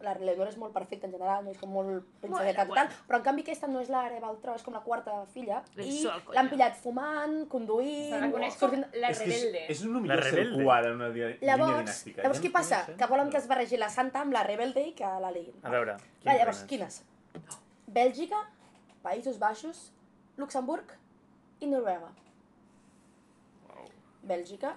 la 0.00 0.12
Leonor 0.18 0.48
és 0.50 0.56
molt 0.60 0.74
perfecta 0.74 1.06
en 1.06 1.12
general, 1.14 1.44
no 1.46 1.50
és 1.54 1.56
com 1.58 1.70
molt 1.72 2.04
princeseta 2.20 2.64
Bueno, 2.66 2.82
total, 2.88 3.06
però 3.08 3.16
en 3.20 3.22
canvi 3.24 3.42
aquesta 3.42 3.68
no 3.70 3.80
és 3.80 3.88
l'Areba 3.88 4.28
al 4.28 4.36
tro, 4.42 4.54
és 4.54 4.62
com 4.66 4.74
la 4.74 4.80
quarta 4.84 5.14
filla, 5.32 5.62
És 5.76 5.86
i 5.86 6.08
l'han 6.34 6.50
pillat 6.50 6.76
fumant, 6.76 7.46
conduint... 7.48 8.10
Se 8.10 8.20
la 8.20 8.30
coneix 8.34 8.56
com 8.58 8.68
sortint- 8.74 8.98
la 9.00 9.08
És 9.14 9.18
que 9.22 9.24
és, 9.30 9.30
rebelde. 9.44 9.62
és 9.72 9.82
una 9.84 9.94
La 9.94 10.00
millor 10.02 10.22
ser 10.24 10.32
rebelde. 10.34 10.64
quadra 10.64 10.90
en 10.90 10.96
una 10.96 11.08
dia, 11.14 11.28
línia 11.28 11.48
Llavors, 11.56 11.78
dinàstica. 11.86 12.22
llavors 12.22 12.40
Ja 12.42 12.44
què 12.48 12.52
passa? 12.52 12.82
Que 12.98 13.06
volen 13.14 13.30
que 13.30 13.38
es 13.38 13.46
barregi 13.48 13.76
la 13.80 13.88
Santa 13.88 14.20
amb 14.20 14.32
la 14.36 14.42
Rebelde 14.42 14.84
i 14.88 14.92
que 14.98 15.04
la 15.24 15.30
liguin. 15.30 15.54
A 15.62 15.70
veure, 15.70 15.96
Va, 16.26 16.34
llavors, 16.36 16.64
quines? 16.64 17.00
Bèlgica, 17.86 18.42
Països 19.02 19.38
Baixos, 19.38 19.92
Luxemburg 20.36 20.92
i 21.60 21.66
Noruega. 21.70 22.10
Bèlgica, 24.24 24.76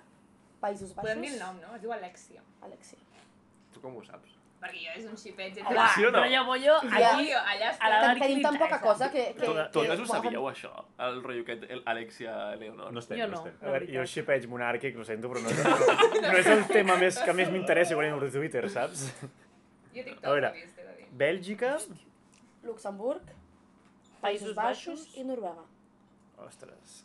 Països 0.62 0.94
Baixos... 0.96 1.04
Podem 1.04 1.22
dir 1.26 1.34
el 1.34 1.40
nom, 1.40 1.60
no? 1.62 1.76
Es 1.76 1.82
diu 1.82 1.92
Alexia. 1.96 2.42
Alexi. 2.62 2.98
Tu 3.74 3.82
com 3.84 3.96
ho 3.98 4.04
saps? 4.04 4.37
Perquè 4.58 4.80
jo 4.82 4.94
és 4.98 5.04
un 5.06 5.18
xipeig. 5.22 5.58
Home, 5.62 5.84
Sí 5.94 6.06
o 6.06 6.10
no? 6.10 6.20
rollo 6.24 6.40
bollo, 6.48 6.76
aquí... 6.82 6.96
Allà, 6.98 7.12
allà 7.12 7.42
a 7.46 7.60
la 7.62 7.72
està. 7.76 7.90
Dark 8.08 8.22
Tenim 8.24 8.40
tan 8.42 8.56
li 8.56 8.60
poca 8.64 8.80
cosa 8.82 9.10
que... 9.14 9.26
que, 9.38 9.46
Totes- 9.46 9.72
Totes 9.76 10.00
ho 10.02 10.06
sabíeu, 10.10 10.48
això? 10.50 10.72
El 11.08 11.20
rotllo 11.24 11.44
aquest, 11.46 11.66
el 11.76 11.84
Alexia 11.86 12.34
Leonor. 12.58 12.92
No 12.92 13.00
estem, 13.04 13.20
Jo 13.22 13.28
no 13.28 13.36
no. 13.36 13.44
estem. 13.46 13.60
A 13.62 13.72
veure, 13.76 13.90
jo 13.94 14.02
el 14.02 14.10
xipeig 14.16 14.48
monàrquic, 14.50 14.98
ho 14.98 15.06
sento, 15.06 15.30
però 15.30 15.44
no 15.46 15.54
és, 15.54 15.62
no 16.26 16.34
és 16.42 16.50
el 16.56 16.66
tema 16.72 16.98
més, 16.98 17.20
que 17.22 17.36
més 17.38 17.52
m'interessa 17.54 17.94
quan 18.00 18.10
entro 18.10 18.28
a 18.32 18.34
Twitter, 18.34 18.66
saps? 18.74 19.06
Jo 19.94 20.04
dic 20.10 20.18
A 20.26 20.32
veure. 20.34 20.52
he 20.58 20.66
he 20.66 20.88
de. 20.90 21.10
Bèlgica... 21.22 21.76
Luxemburg, 22.66 23.30
Països 24.22 24.56
Baixos. 24.58 25.06
i 25.16 25.24
Noruega. 25.24 25.64
Ostres, 26.48 27.04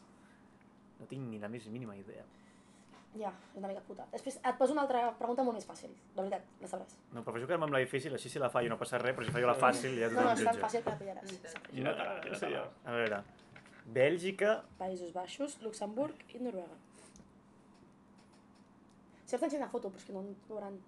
no 0.98 1.06
tinc 1.06 1.22
ni 1.28 1.38
la 1.38 1.48
més 1.52 1.68
mínima 1.68 1.94
idea. 2.00 2.24
Ja, 3.20 3.28
és 3.52 3.58
una 3.60 3.68
mica 3.68 3.82
puta. 3.84 4.06
Després 4.12 4.38
et 4.40 4.56
poso 4.56 4.72
una 4.72 4.82
altra 4.86 5.02
pregunta 5.18 5.44
molt 5.44 5.58
més 5.58 5.66
fàcil. 5.68 5.90
De 6.16 6.22
veritat, 6.22 6.46
la 6.62 6.68
sabràs. 6.70 6.94
No, 7.12 7.20
prefereixo 7.22 7.46
quedar-me 7.50 7.66
amb 7.68 7.74
la 7.76 7.82
difícil, 7.82 8.14
així 8.16 8.30
si 8.32 8.40
la 8.40 8.48
fallo 8.50 8.70
no 8.72 8.78
passa 8.80 8.96
res, 9.02 9.14
però 9.16 9.26
si 9.26 9.34
fallo 9.34 9.50
la 9.50 9.56
fàcil 9.60 9.98
ja 10.00 10.08
No, 10.08 10.14
no, 10.14 10.30
tothom 10.30 10.38
és 10.38 10.44
tan 10.48 10.60
fàcil 10.62 10.82
que 10.86 10.90
la 10.94 10.98
pillaràs. 11.02 11.34
Imagina-te-la, 11.34 12.14
No, 12.14 12.26
imagina-te-la. 12.30 12.62
A 12.88 12.96
veure, 12.96 13.18
Bèlgica... 13.98 14.54
Països 14.78 15.12
Baixos, 15.12 15.58
Luxemburg 15.60 16.24
i 16.32 16.40
Noruega. 16.40 16.78
Si 19.26 19.36
els 19.36 19.42
t'ensenyar 19.44 19.68
foto, 19.72 19.90
però 19.92 20.00
és 20.00 20.06
que 20.08 20.12
no 20.16 20.20
en 20.24 20.32
veuran. 20.48 20.78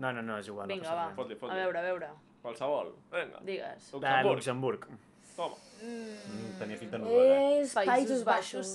No, 0.00 0.12
no, 0.16 0.22
no, 0.22 0.38
és 0.38 0.46
igual. 0.48 0.68
Vinga, 0.70 0.88
no 0.90 0.96
va. 0.96 1.08
passa 1.08 1.16
Fot-li, 1.18 1.34
A 1.34 1.40
fot-li. 1.42 1.58
veure, 1.58 1.78
a 1.78 1.82
veure. 1.88 2.08
Qualsevol. 2.42 2.94
Vinga. 3.12 3.42
Digues. 3.50 3.90
Luxemburg. 3.92 4.36
Luxemburg. 4.38 4.86
Toma. 5.36 5.56
Mm, 5.80 6.50
tenia 6.60 6.76
finta 6.76 6.98
Noruega. 7.00 7.36
És 7.62 7.72
Països 7.74 8.22
Baixos. 8.26 8.72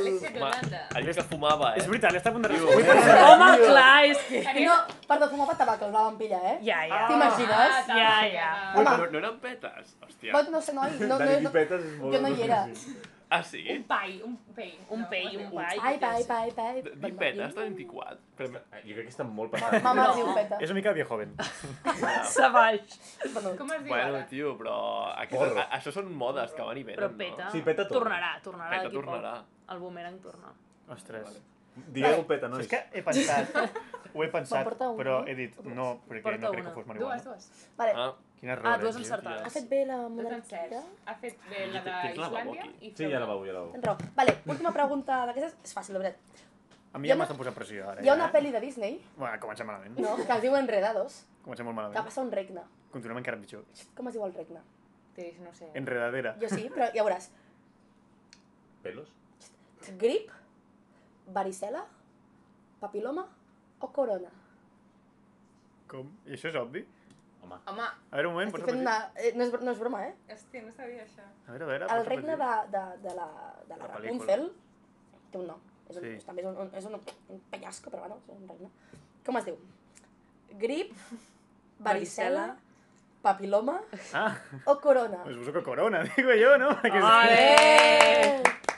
Alexia 0.00 0.30
d'Holanda. 0.32 0.80
allò 0.96 1.14
que 1.18 1.24
fumava, 1.28 1.72
eh? 1.74 1.82
És 1.82 1.86
veritat, 1.90 2.16
està 2.16 2.32
a 2.32 2.32
punt 2.32 2.46
de 2.46 2.52
respondre. 2.52 2.96
Home, 3.26 3.50
clar, 3.66 4.06
és 4.08 4.24
que... 4.28 4.42
No, 4.64 4.78
perdó, 5.10 5.28
fumava 5.34 5.54
tabac, 5.60 5.84
el 5.84 5.92
van 5.92 6.16
pillar, 6.16 6.40
eh? 6.54 6.56
Ja, 6.64 6.80
ja. 6.88 7.04
T'imagines? 7.12 7.78
Ah, 7.84 8.00
Ja, 8.00 8.14
ja. 8.32 8.50
Home. 8.74 8.96
no 9.12 9.18
eren 9.22 9.38
petes? 9.44 9.96
Hòstia. 10.00 10.44
No 10.50 10.60
sé, 10.64 10.72
noi, 10.72 10.90
no, 11.00 11.18
no, 11.18 11.30
no, 11.46 12.12
jo 12.12 12.20
no 12.24 12.28
hi 12.34 12.42
era. 12.48 12.64
Ah, 13.30 13.44
sí? 13.46 13.60
Un 13.70 13.84
pai, 13.86 14.16
un 14.26 14.32
pei. 14.56 14.72
Un 14.90 15.04
pei, 15.08 15.36
un 15.38 15.52
pai. 15.54 15.76
Ai, 15.80 15.98
pai, 16.02 16.24
pai, 16.26 16.50
pai. 16.56 16.80
Dir 16.82 17.12
petes 17.16 17.54
de 17.54 17.60
24. 17.62 18.18
Però... 18.36 18.48
Ah, 18.72 18.80
Jo 18.82 18.96
crec 18.96 19.06
que 19.06 19.12
està 19.14 19.22
molt 19.28 19.52
passat. 19.54 19.76
Mama 19.84 20.08
No. 20.08 20.14
diu 20.18 20.32
peta. 20.34 20.58
És 20.58 20.72
una 20.72 20.78
mica 20.80 20.92
viejoven. 20.96 21.36
Savage. 22.24 22.98
Perdó. 23.34 23.52
Com 23.56 23.70
es 23.76 23.84
diu 23.84 23.92
Bueno, 23.94 24.16
ara? 24.16 24.26
tio, 24.26 24.56
però... 24.58 24.74
Aquestes, 25.14 25.38
Porro. 25.38 25.60
a, 25.62 25.68
això 25.78 25.92
són 25.94 26.10
modes 26.12 26.52
que 26.56 26.66
van 26.66 26.80
i 26.80 26.82
venen, 26.86 26.98
Però 27.00 27.10
peta. 27.16 27.50
Sí, 27.54 27.62
peta 27.66 27.86
torna. 27.86 28.16
Tornarà, 28.18 28.32
tornarà. 28.44 28.70
Peta 28.74 28.82
d'aquí 28.88 28.96
poc. 28.98 29.06
tornarà. 29.06 29.34
El 29.70 29.78
boomerang 29.84 30.18
torna. 30.24 30.52
Ostres. 30.90 31.38
Digueu 31.94 32.24
peta, 32.26 32.48
nois. 32.50 32.66
És 32.66 32.70
que 32.72 32.80
he 32.98 33.02
pensat, 33.06 33.54
ho 34.14 34.24
he 34.24 34.28
pensat, 34.32 34.66
però 34.98 35.20
no? 35.20 35.26
he 35.30 35.36
dit 35.38 35.54
dues? 35.54 35.70
no, 35.76 36.00
perquè 36.10 36.34
no 36.42 36.50
crec 36.50 36.66
que 36.66 36.72
fos 36.74 36.82
Dues, 36.82 36.88
marihuana. 36.90 37.22
dues. 37.22 37.46
Vale, 37.78 37.92
Ah, 37.94 38.08
Quin 38.40 38.48
error, 38.50 38.66
Ah, 38.66 38.76
eh, 38.76 38.80
dues 38.80 38.96
tio. 38.96 39.04
encertades. 39.04 39.42
ha 39.46 39.50
fet 39.50 39.68
bé 39.68 39.84
la 39.86 39.96
Dos 39.98 40.10
monarquia? 40.12 40.82
Ha 41.06 41.14
fet 41.14 41.38
bé 41.50 41.66
la 41.68 41.80
de 41.82 41.90
Tens 41.90 42.16
lavabo 42.18 42.54
Islàndia 42.54 42.62
aquí? 42.64 42.86
i 42.86 42.90
Sí, 42.96 43.10
ja 43.10 43.20
la 43.20 43.26
veu, 43.26 43.44
ja 43.44 43.52
la 43.52 43.60
veu. 43.60 43.72
Tens 43.72 43.84
raó. 43.84 43.96
Vale, 44.16 44.38
última 44.46 44.72
pregunta 44.72 45.26
d'aquestes. 45.26 45.56
És 45.62 45.74
fàcil, 45.76 45.92
de 45.92 45.98
veritat. 45.98 46.20
A 46.92 46.98
mi 46.98 47.06
ja 47.08 47.14
una- 47.14 47.22
m'estan 47.24 47.36
posant 47.36 47.54
pressió 47.54 47.88
ara. 47.88 48.02
Hi 48.02 48.08
ha 48.08 48.14
una 48.14 48.26
eh? 48.28 48.32
pel·li 48.32 48.50
de 48.50 48.60
Disney, 48.60 49.00
Bueno, 49.16 49.38
comencem 49.40 49.66
malament. 49.66 49.98
no?, 49.98 50.16
que 50.16 50.32
es 50.32 50.40
diu 50.42 50.56
Enredados, 50.56 51.26
Comencem 51.44 51.64
molt 51.66 51.76
que 51.76 51.82
malament. 51.82 52.04
passa 52.04 52.20
a 52.20 52.24
un 52.24 52.32
regne. 52.32 52.62
Continuem 52.90 53.18
encara 53.18 53.36
pitjor. 53.38 53.64
Com 53.94 54.08
es 54.08 54.14
diu 54.14 54.24
el 54.24 54.32
regne? 54.34 54.60
Tis, 55.14 55.38
no 55.40 55.52
sé. 55.52 55.70
Enredadera. 55.74 56.34
Jo 56.40 56.48
sí, 56.48 56.70
però 56.70 56.90
ja 56.94 57.04
veuràs. 57.04 57.30
Pelos? 58.82 59.12
Grip, 59.98 60.30
varicela, 61.26 61.84
papiloma 62.80 63.26
o 63.80 63.92
corona? 63.92 64.30
Com? 65.86 66.10
I 66.26 66.32
això 66.32 66.48
és 66.48 66.56
obvi? 66.56 66.86
Home. 67.42 67.56
Home, 67.66 67.82
A 68.10 68.16
veure, 68.16 68.28
un 68.28 68.34
moment, 68.34 68.48
Estic 68.48 68.60
pots 68.64 68.70
fent 68.70 68.80
repetir? 68.80 68.86
una... 68.86 69.12
eh, 69.16 69.32
No 69.36 69.44
és, 69.44 69.52
no 69.64 69.70
és 69.72 69.78
broma, 69.80 70.00
eh? 70.06 70.14
hòstia, 70.34 70.62
no 70.66 70.72
sabia 70.76 71.02
això. 71.04 71.24
A 71.46 71.50
veure, 71.52 71.64
a 71.64 71.68
veure, 71.72 71.88
El 71.96 72.06
regne 72.06 72.36
de, 72.36 72.50
de, 72.76 72.84
de 73.08 73.14
la, 73.16 73.28
de 73.68 73.76
la, 73.76 73.86
La 73.86 73.92
Rapunzel 73.96 74.46
té 75.32 75.38
un 75.38 75.46
nom. 75.46 75.60
És, 75.90 75.96
un, 75.96 76.02
Sí. 76.04 76.08
és, 76.20 76.24
també 76.24 76.42
és, 76.42 76.48
un, 76.48 76.70
és 76.78 76.84
un, 76.86 76.94
un 77.34 77.40
penyasco, 77.50 77.90
però 77.90 78.00
bueno, 78.06 78.20
és 78.28 78.36
un 78.36 78.48
regne. 78.48 78.68
Com 79.26 79.36
es 79.40 79.44
diu? 79.48 79.56
Grip, 80.60 80.92
varicela, 81.78 82.56
papiloma 83.22 83.80
Ah, 84.14 84.34
o 84.64 84.78
corona? 84.80 85.22
pues 85.24 85.36
que 85.52 85.62
corona, 85.62 86.02
digo 86.16 86.32
yo, 86.34 86.56
¿no? 86.58 86.80
Que 86.82 86.90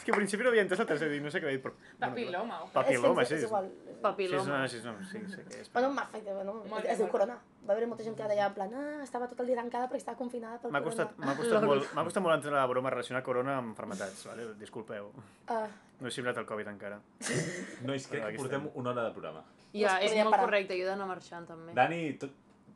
és, 0.03 0.05
és 0.05 0.07
que 0.07 0.11
al 0.13 0.19
principi 0.19 0.43
no 0.43 0.51
havia 0.51 0.63
entès 0.67 0.81
el 0.83 0.87
tercer, 0.91 1.09
dic, 1.13 1.23
no 1.23 1.31
sé 1.31 1.41
què 1.41 1.47
he 1.47 1.53
dit, 1.55 1.63
però... 1.63 1.75
Papiloma. 2.03 2.63
o- 2.65 2.69
Papiloma, 2.75 3.23
és, 3.23 3.29
sí. 3.29 3.35
és, 3.37 3.41
és 3.43 3.47
igual. 3.49 3.69
Sí, 3.71 3.91
és 3.93 4.01
Papiloma. 4.03 4.43
una, 4.43 4.69
sí, 4.69 4.77
és 4.81 4.85
una, 4.85 5.05
sí, 5.07 5.23
sé 5.31 5.45
què 5.47 5.61
és. 5.63 5.71
Bueno, 5.73 5.95
perfecte, 5.95 6.35
bueno, 6.35 6.55
Molt 6.69 6.85
es, 6.91 6.99
diu 6.99 7.09
corona. 7.09 7.39
Va 7.63 7.73
haver 7.77 7.87
molta 7.87 8.03
gent 8.03 8.17
que 8.19 8.27
deia 8.27 8.47
en 8.51 8.55
plan, 8.57 8.75
ah, 8.75 9.03
estava 9.05 9.29
tot 9.31 9.39
el 9.41 9.47
dia 9.47 9.57
tancada 9.61 9.87
perquè 9.89 10.03
estava 10.03 10.19
confinada 10.19 10.59
pel 10.59 10.73
M'ha 10.75 10.83
corona. 10.83 11.07
costat, 11.07 11.19
m'ha 11.23 11.37
costat, 11.41 11.63
molt, 11.71 11.93
m'ha 11.95 12.05
costat 12.05 12.23
molt 12.27 12.35
entendre 12.35 12.59
la 12.59 12.67
broma 12.67 12.91
relacionar 12.91 13.23
corona 13.23 13.57
amb 13.63 13.79
malalties, 13.79 14.27
vale? 14.27 14.49
disculpeu. 14.59 15.13
Ah, 15.49 15.69
No 16.03 16.09
he 16.09 16.11
semblat 16.11 16.37
el 16.43 16.47
Covid 16.47 16.67
encara. 16.67 16.99
Nois, 17.87 18.07
crec 18.11 18.25
que 18.33 18.37
portem 18.43 18.65
estem. 18.67 18.73
una 18.81 18.91
hora 18.91 19.05
de 19.05 19.13
programa. 19.15 19.45
Ja, 19.73 20.01
és 20.03 20.13
molt 20.19 20.35
parar. 20.35 20.47
correcte, 20.49 20.75
jo 20.75 20.83
he 20.83 20.91
d'anar 20.91 21.07
marxant 21.07 21.47
també. 21.47 21.73
Dani, 21.79 22.19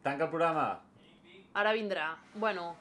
tanca 0.03 0.25
el 0.25 0.31
programa. 0.31 0.81
Ara 1.59 1.73
vindrà. 1.75 2.13
Bueno, 2.35 2.77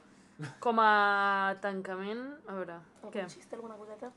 com 0.60 0.78
a 0.84 1.56
tancament... 1.64 2.22
A 2.48 2.54
veure, 2.60 2.78
què? 3.10 3.24
algun 3.24 3.30
xiste, 3.34 3.56
alguna 3.56 3.76
coseta? 3.80 4.12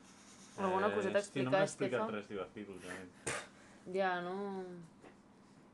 Alguna 0.59 0.89
coseta 0.93 1.17
a 1.17 1.21
hosti, 1.21 1.39
explicar, 1.39 1.45
no 1.45 1.51
m'ha 1.57 1.63
explicat 1.63 1.99
Estefa? 2.01 2.15
res 2.17 2.27
divertit, 2.29 2.69
últimament. 2.69 3.11
Ja, 3.95 4.09
no... 4.21 4.33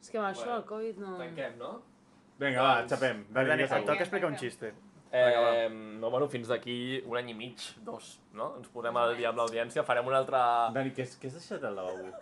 És 0.02 0.10
que 0.14 0.20
amb 0.22 0.28
això 0.30 0.46
del 0.54 0.64
Covid 0.70 1.00
no... 1.02 1.16
Tanquem, 1.20 1.56
no? 1.60 1.72
Vinga, 2.40 2.62
va, 2.64 2.76
xapem. 2.88 3.26
Dani, 3.34 3.50
Dani, 3.50 3.64
et 3.66 3.86
toca 3.90 4.04
explicar 4.06 4.30
un 4.30 4.38
xiste. 4.40 4.70
Eh, 5.16 5.68
no, 5.72 6.10
bueno, 6.12 6.28
fins 6.32 6.48
d'aquí 6.52 7.02
un 7.08 7.18
any 7.18 7.30
i 7.32 7.36
mig, 7.36 7.62
dos, 7.88 8.14
no? 8.36 8.54
Ens 8.60 8.68
posem 8.74 8.98
al 9.00 9.16
dia 9.18 9.30
amb 9.32 9.40
l'audiència, 9.42 9.84
farem 9.88 10.08
un 10.08 10.16
altre... 10.18 10.40
Dani, 10.76 10.92
què, 10.96 11.06
has- 11.08 11.18
què 11.20 11.28
has 11.32 11.38
deixat 11.40 11.64
al 11.68 11.76
lavabo? 11.80 12.12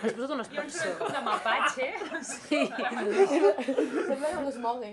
Has 0.00 0.14
posat 0.16 0.30
un 0.32 0.38
I 0.38 0.40
un 0.40 0.44
soroll 0.44 0.66
espersor. 0.70 0.92
com 0.96 1.10
de 1.12 1.20
mapatge. 1.26 1.88
Sí. 2.24 2.60
Sembla 4.08 4.28
que 4.30 4.36
no 4.40 4.48
es 4.48 4.56
mogui. 4.64 4.92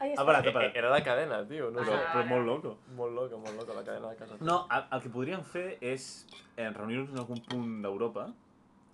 Ai, 0.00 0.14
Ha 0.16 0.24
parat, 0.24 0.46
ha 0.46 0.48
Eh, 0.48 0.52
parat. 0.52 0.76
Era 0.76 0.88
la 0.90 1.02
cadena, 1.04 1.42
tio, 1.46 1.70
no 1.70 1.80
Però, 1.82 1.92
sé. 1.92 2.04
però 2.12 2.24
molt 2.26 2.46
loco. 2.46 2.70
Molt 2.96 3.12
loca, 3.12 3.36
molt 3.36 3.56
loca, 3.60 3.74
la 3.74 3.84
cadena 3.84 4.08
de 4.08 4.16
casa. 4.16 4.36
No, 4.40 4.66
el, 4.72 4.84
el 4.96 5.02
que 5.04 5.10
podríem 5.12 5.42
fer 5.44 5.66
és 5.84 6.26
eh, 6.56 6.70
reunir-nos 6.70 7.10
en 7.12 7.18
algun 7.18 7.42
punt 7.50 7.82
d'Europa 7.84 8.30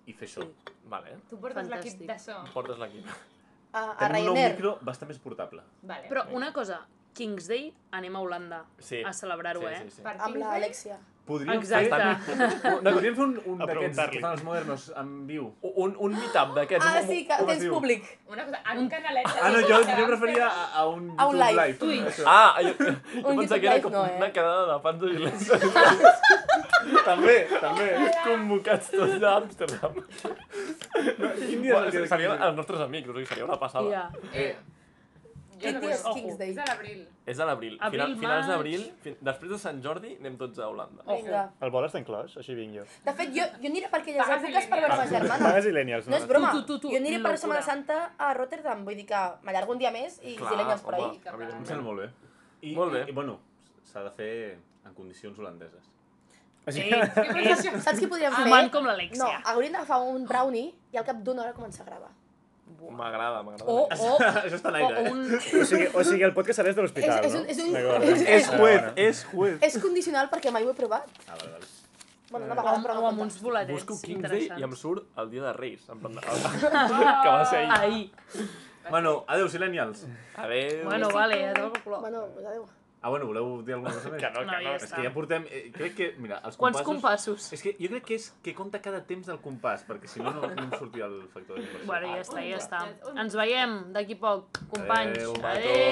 i 0.05 0.13
fer 0.13 0.27
això. 0.27 0.43
Sí. 0.43 0.73
Vale, 0.91 1.17
Tu 1.29 1.39
portes 1.39 1.67
l'equip 1.71 2.03
de 2.07 2.19
so. 2.19 2.35
portes 2.53 2.77
l'equip. 2.79 3.07
A, 3.73 3.81
a 3.91 3.95
Tenim 4.03 4.27
un 4.27 4.33
nou 4.33 4.49
micro 4.49 4.77
bastant 4.81 5.09
més 5.11 5.19
portable. 5.19 5.63
Vale. 5.81 6.07
Però 6.11 6.25
una 6.35 6.51
cosa, 6.53 6.81
King's 7.13 7.47
Day 7.47 7.71
anem 7.91 8.15
a 8.15 8.19
Holanda 8.21 8.65
Sí. 8.79 9.01
a 9.03 9.11
celebrar-ho, 9.13 9.61
sí, 9.61 9.67
eh? 9.73 9.79
Sí, 9.83 9.89
sí. 9.97 10.01
Per 10.03 10.13
Amb 10.19 10.35
King's 10.35 10.83
Day? 10.83 10.97
Podríem 11.27 11.57
Exacte. 11.59 11.97
fer... 12.25 12.35
No, 12.83 12.91
podríem 12.95 13.15
fer 13.17 13.23
un, 13.25 13.33
un 13.51 13.61
A 13.61 13.65
d'aquests 13.67 13.99
que 14.13 14.19
fan 14.23 14.31
els 14.37 14.43
modernos 14.47 14.85
en 15.01 15.09
viu. 15.27 15.49
Un, 15.61 15.95
un 16.07 16.13
meetup 16.15 16.53
d'aquests. 16.55 16.85
Ah, 16.87 17.01
un- 17.01 17.07
sí, 17.09 17.17
que 17.27 17.39
tens 17.49 17.63
diu? 17.65 17.73
públic. 17.73 18.05
Una 18.31 18.45
cosa, 18.47 18.61
en 18.71 18.79
un 18.83 18.87
canalet... 18.93 19.27
Ah, 19.41 19.49
no, 19.51 19.59
jo, 19.67 19.81
jo 19.89 19.97
em 20.05 20.11
referia 20.13 20.47
fer- 20.47 20.63
a, 20.63 20.81
a 20.81 20.85
un 20.87 21.09
A 21.17 21.27
un 21.27 21.37
live. 21.41 21.57
live. 21.61 21.77
Twitch. 21.83 22.21
Ah, 22.25 22.55
jo, 22.63 22.73
jo 22.79 22.93
Un 23.27 23.41
pensava 23.41 23.59
que 23.59 23.67
era 23.67 23.75
live 23.75 23.83
com 23.83 23.91
no, 23.97 24.05
eh? 24.07 24.15
una 24.21 24.31
quedada 24.31 24.63
de 24.73 24.79
fans 24.87 25.01
de 25.03 25.11
Gillespie 25.17 25.59
També, 27.07 27.35
també. 27.59 27.87
convocats 28.23 28.89
tots 28.93 29.17
d'Amsterdam. 29.19 29.97
Quin 30.23 31.61
dia 31.63 31.75
és 31.75 31.83
el 31.83 31.91
que... 31.91 32.07
Serien 32.07 32.41
els 32.47 32.55
nostres 32.57 32.81
amics, 32.85 33.09
o 33.11 33.15
sigui, 33.17 33.27
seria 33.27 33.45
una 33.47 33.57
passada. 33.59 33.91
Ja. 33.91 34.05
Eh, 34.33 34.55
jo 35.57 35.63
Quin 35.65 35.75
no 35.75 35.81
dia 35.83 35.93
és 35.95 36.03
vull. 36.05 36.13
King's 36.17 36.37
Day? 36.39 36.49
És 36.53 36.57
a 36.61 36.65
l'abril. 36.69 36.99
És 37.33 37.39
a 37.39 37.45
l'abril. 37.49 37.73
Abril, 37.81 38.01
Final, 38.03 38.15
finals 38.21 38.47
d'abril, 38.51 38.83
fin... 39.03 39.15
després 39.29 39.51
de 39.51 39.57
Sant 39.63 39.81
Jordi, 39.83 40.11
anem 40.21 40.37
tots 40.37 40.59
a 40.63 40.67
Holanda. 40.71 41.03
Vinga. 41.09 41.41
El 41.65 41.73
vol 41.75 41.87
està 41.89 42.01
inclòs? 42.01 42.37
Així 42.41 42.55
vinc 42.57 42.77
jo. 42.79 42.85
De 43.07 43.13
fet, 43.19 43.33
jo, 43.35 43.47
jo 43.61 43.71
aniré 43.71 43.89
per 43.91 43.99
aquelles 44.03 44.23
Pagues 44.25 44.47
èpoques 44.47 44.69
per 44.71 44.79
veure 44.83 44.97
ma 45.01 45.07
germana. 45.11 45.49
Pagues 45.49 45.69
Ilenials, 45.73 46.07
No 46.07 46.15
no? 46.15 46.21
és 46.21 46.27
broma. 46.31 46.51
Tu, 46.55 46.63
tu, 46.69 46.79
tu, 46.85 46.91
Jo 46.93 47.01
aniré 47.01 47.19
per. 47.25 47.33
Setmana 47.37 47.61
Santa 47.65 47.99
a 48.17 48.31
Rotterdam, 48.37 48.85
vull 48.87 48.95
dir 49.01 49.05
que 49.09 49.23
m'allargo 49.43 49.73
un 49.75 49.81
dia 49.83 49.91
més 49.91 50.21
i 50.23 50.37
Clar, 50.39 50.53
Zilenials 50.55 50.81
per 50.87 50.95
ahí. 50.95 51.11
Em 51.25 51.65
sembla 51.65 51.83
molt 51.89 51.99
bé. 52.05 52.09
I, 52.61 52.73
Molt 52.75 52.91
bé. 52.93 53.03
I, 53.09 53.13
bueno, 53.13 53.39
s'ha 53.85 54.01
de 54.07 54.09
fer 54.17 54.31
en 54.85 54.93
condicions 54.97 55.37
holandeses. 55.39 55.83
Així 56.67 56.81
Què 56.83 56.97
és 57.47 57.61
això? 57.61 57.71
Saps 57.79 57.99
què 58.01 58.07
podríem 58.11 58.33
fer? 58.33 58.43
fumant 58.43 58.69
com 58.73 58.83
No, 58.83 58.89
l'Alexia. 58.91 59.37
hauríem 59.53 59.71
d'agafar 59.77 60.01
un 60.03 60.25
brownie 60.27 60.73
i 60.91 60.97
al 60.99 61.05
cap 61.07 61.21
d'una 61.23 61.43
hora 61.45 61.53
començar 61.55 61.85
a 61.85 61.89
gravar. 61.91 62.09
M'agrada, 62.97 63.41
m'agrada. 63.43 63.65
O, 63.71 63.87
o, 63.89 64.17
Això 64.45 64.55
està 64.57 64.69
en 64.69 64.75
o, 64.75 64.77
aire, 64.77 64.93
o 64.93 65.05
eh? 65.05 65.11
un... 65.11 65.35
O 65.35 65.65
sigui, 65.65 65.87
o 65.93 66.03
sigui, 66.03 66.23
el 66.23 66.33
podcast 66.33 66.59
serà 66.59 66.67
des 66.71 66.75
de 66.77 66.81
l'hospital, 66.85 67.19
És- 67.19 67.25
és 67.25 67.33
no? 67.33 67.39
un- 67.41 67.49
és 67.49 67.57
un- 67.63 67.73
D'acord. 67.73 68.03
és- 68.03 68.21
És 68.37 68.47
Ah, 68.49 68.57
juez, 68.57 68.83
és 68.95 69.23
juez. 69.31 69.57
És 69.61 69.77
condicional 69.81 70.29
perquè 70.29 70.51
mai 70.51 70.63
ho 70.65 70.71
he 70.71 70.77
provat. 70.77 71.05
Ah, 71.27 71.35
vale, 71.35 71.51
vale. 71.57 71.65
Bueno, 72.29 72.45
una 72.45 72.53
O 72.53 72.57
vegada, 72.57 72.75
amb, 72.75 72.85
però 72.85 72.91
o 72.97 73.01
no 73.01 73.07
amb 73.07 73.21
uns 73.21 73.41
boletets 73.41 73.71
Busco 73.71 74.01
King's 74.01 74.29
Day 74.29 74.49
i 74.59 74.63
em 74.63 74.73
surt 74.75 75.05
el 75.17 75.29
dia 75.31 75.43
de 75.43 75.53
Reis. 75.53 75.85
En 75.89 75.99
plan, 75.99 76.15
de- 76.15 76.21
que 77.23 77.29
va 77.29 77.45
ser 77.45 77.59
ahir. 77.65 77.71
Ahir. 77.77 78.11
Bueno, 78.89 79.23
adeu, 79.27 79.47
silenials. 79.49 80.05
Adéu. 80.35 80.83
Bueno, 80.85 81.09
vale, 81.09 81.47
a 81.47 81.53
tot 81.53 81.75
el 81.77 81.83
color. 81.83 82.01
Bueno, 82.01 82.25
pues 82.33 82.45
adéu. 82.45 82.65
Ah, 82.99 83.09
bueno, 83.09 83.27
voleu 83.29 83.61
dir 83.61 83.75
alguna 83.75 83.93
cosa 83.93 84.09
més? 84.13 84.21
Que 84.23 84.29
no, 84.33 84.41
No, 84.43 84.51
que 84.51 84.63
no. 84.63 84.71
ja 84.71 84.75
És 84.75 84.91
que 84.91 85.03
ja 85.05 85.11
portem... 85.13 85.43
Eh, 85.53 85.59
crec 85.75 85.93
que, 85.95 86.07
mira, 86.17 86.39
els 86.43 86.57
Quants 86.57 86.81
compassos... 86.81 87.45
compassos? 87.45 87.53
És 87.53 87.61
que 87.61 87.75
jo 87.77 87.91
crec 87.91 88.07
que 88.09 88.17
és 88.17 88.25
que 88.43 88.53
compta 88.57 88.81
cada 88.81 89.03
temps 89.05 89.29
del 89.29 89.37
compàs, 89.43 89.83
perquè 89.87 90.09
si 90.09 90.19
no, 90.23 90.33
no, 90.33 90.49
no 90.49 90.65
em 90.65 90.71
sortia 90.73 91.05
el 91.05 91.19
factor 91.33 91.59
d'inversió. 91.61 91.85
Bueno, 91.85 92.15
ja 92.15 92.23
està, 92.25 92.41
ja 92.47 92.57
està. 92.57 92.81
Ens 93.13 93.37
veiem 93.37 93.77
d'aquí 93.93 94.17
poc, 94.17 94.63
companys. 94.73 95.19
Adéu, 95.21 95.37
Adéu. 95.53 95.77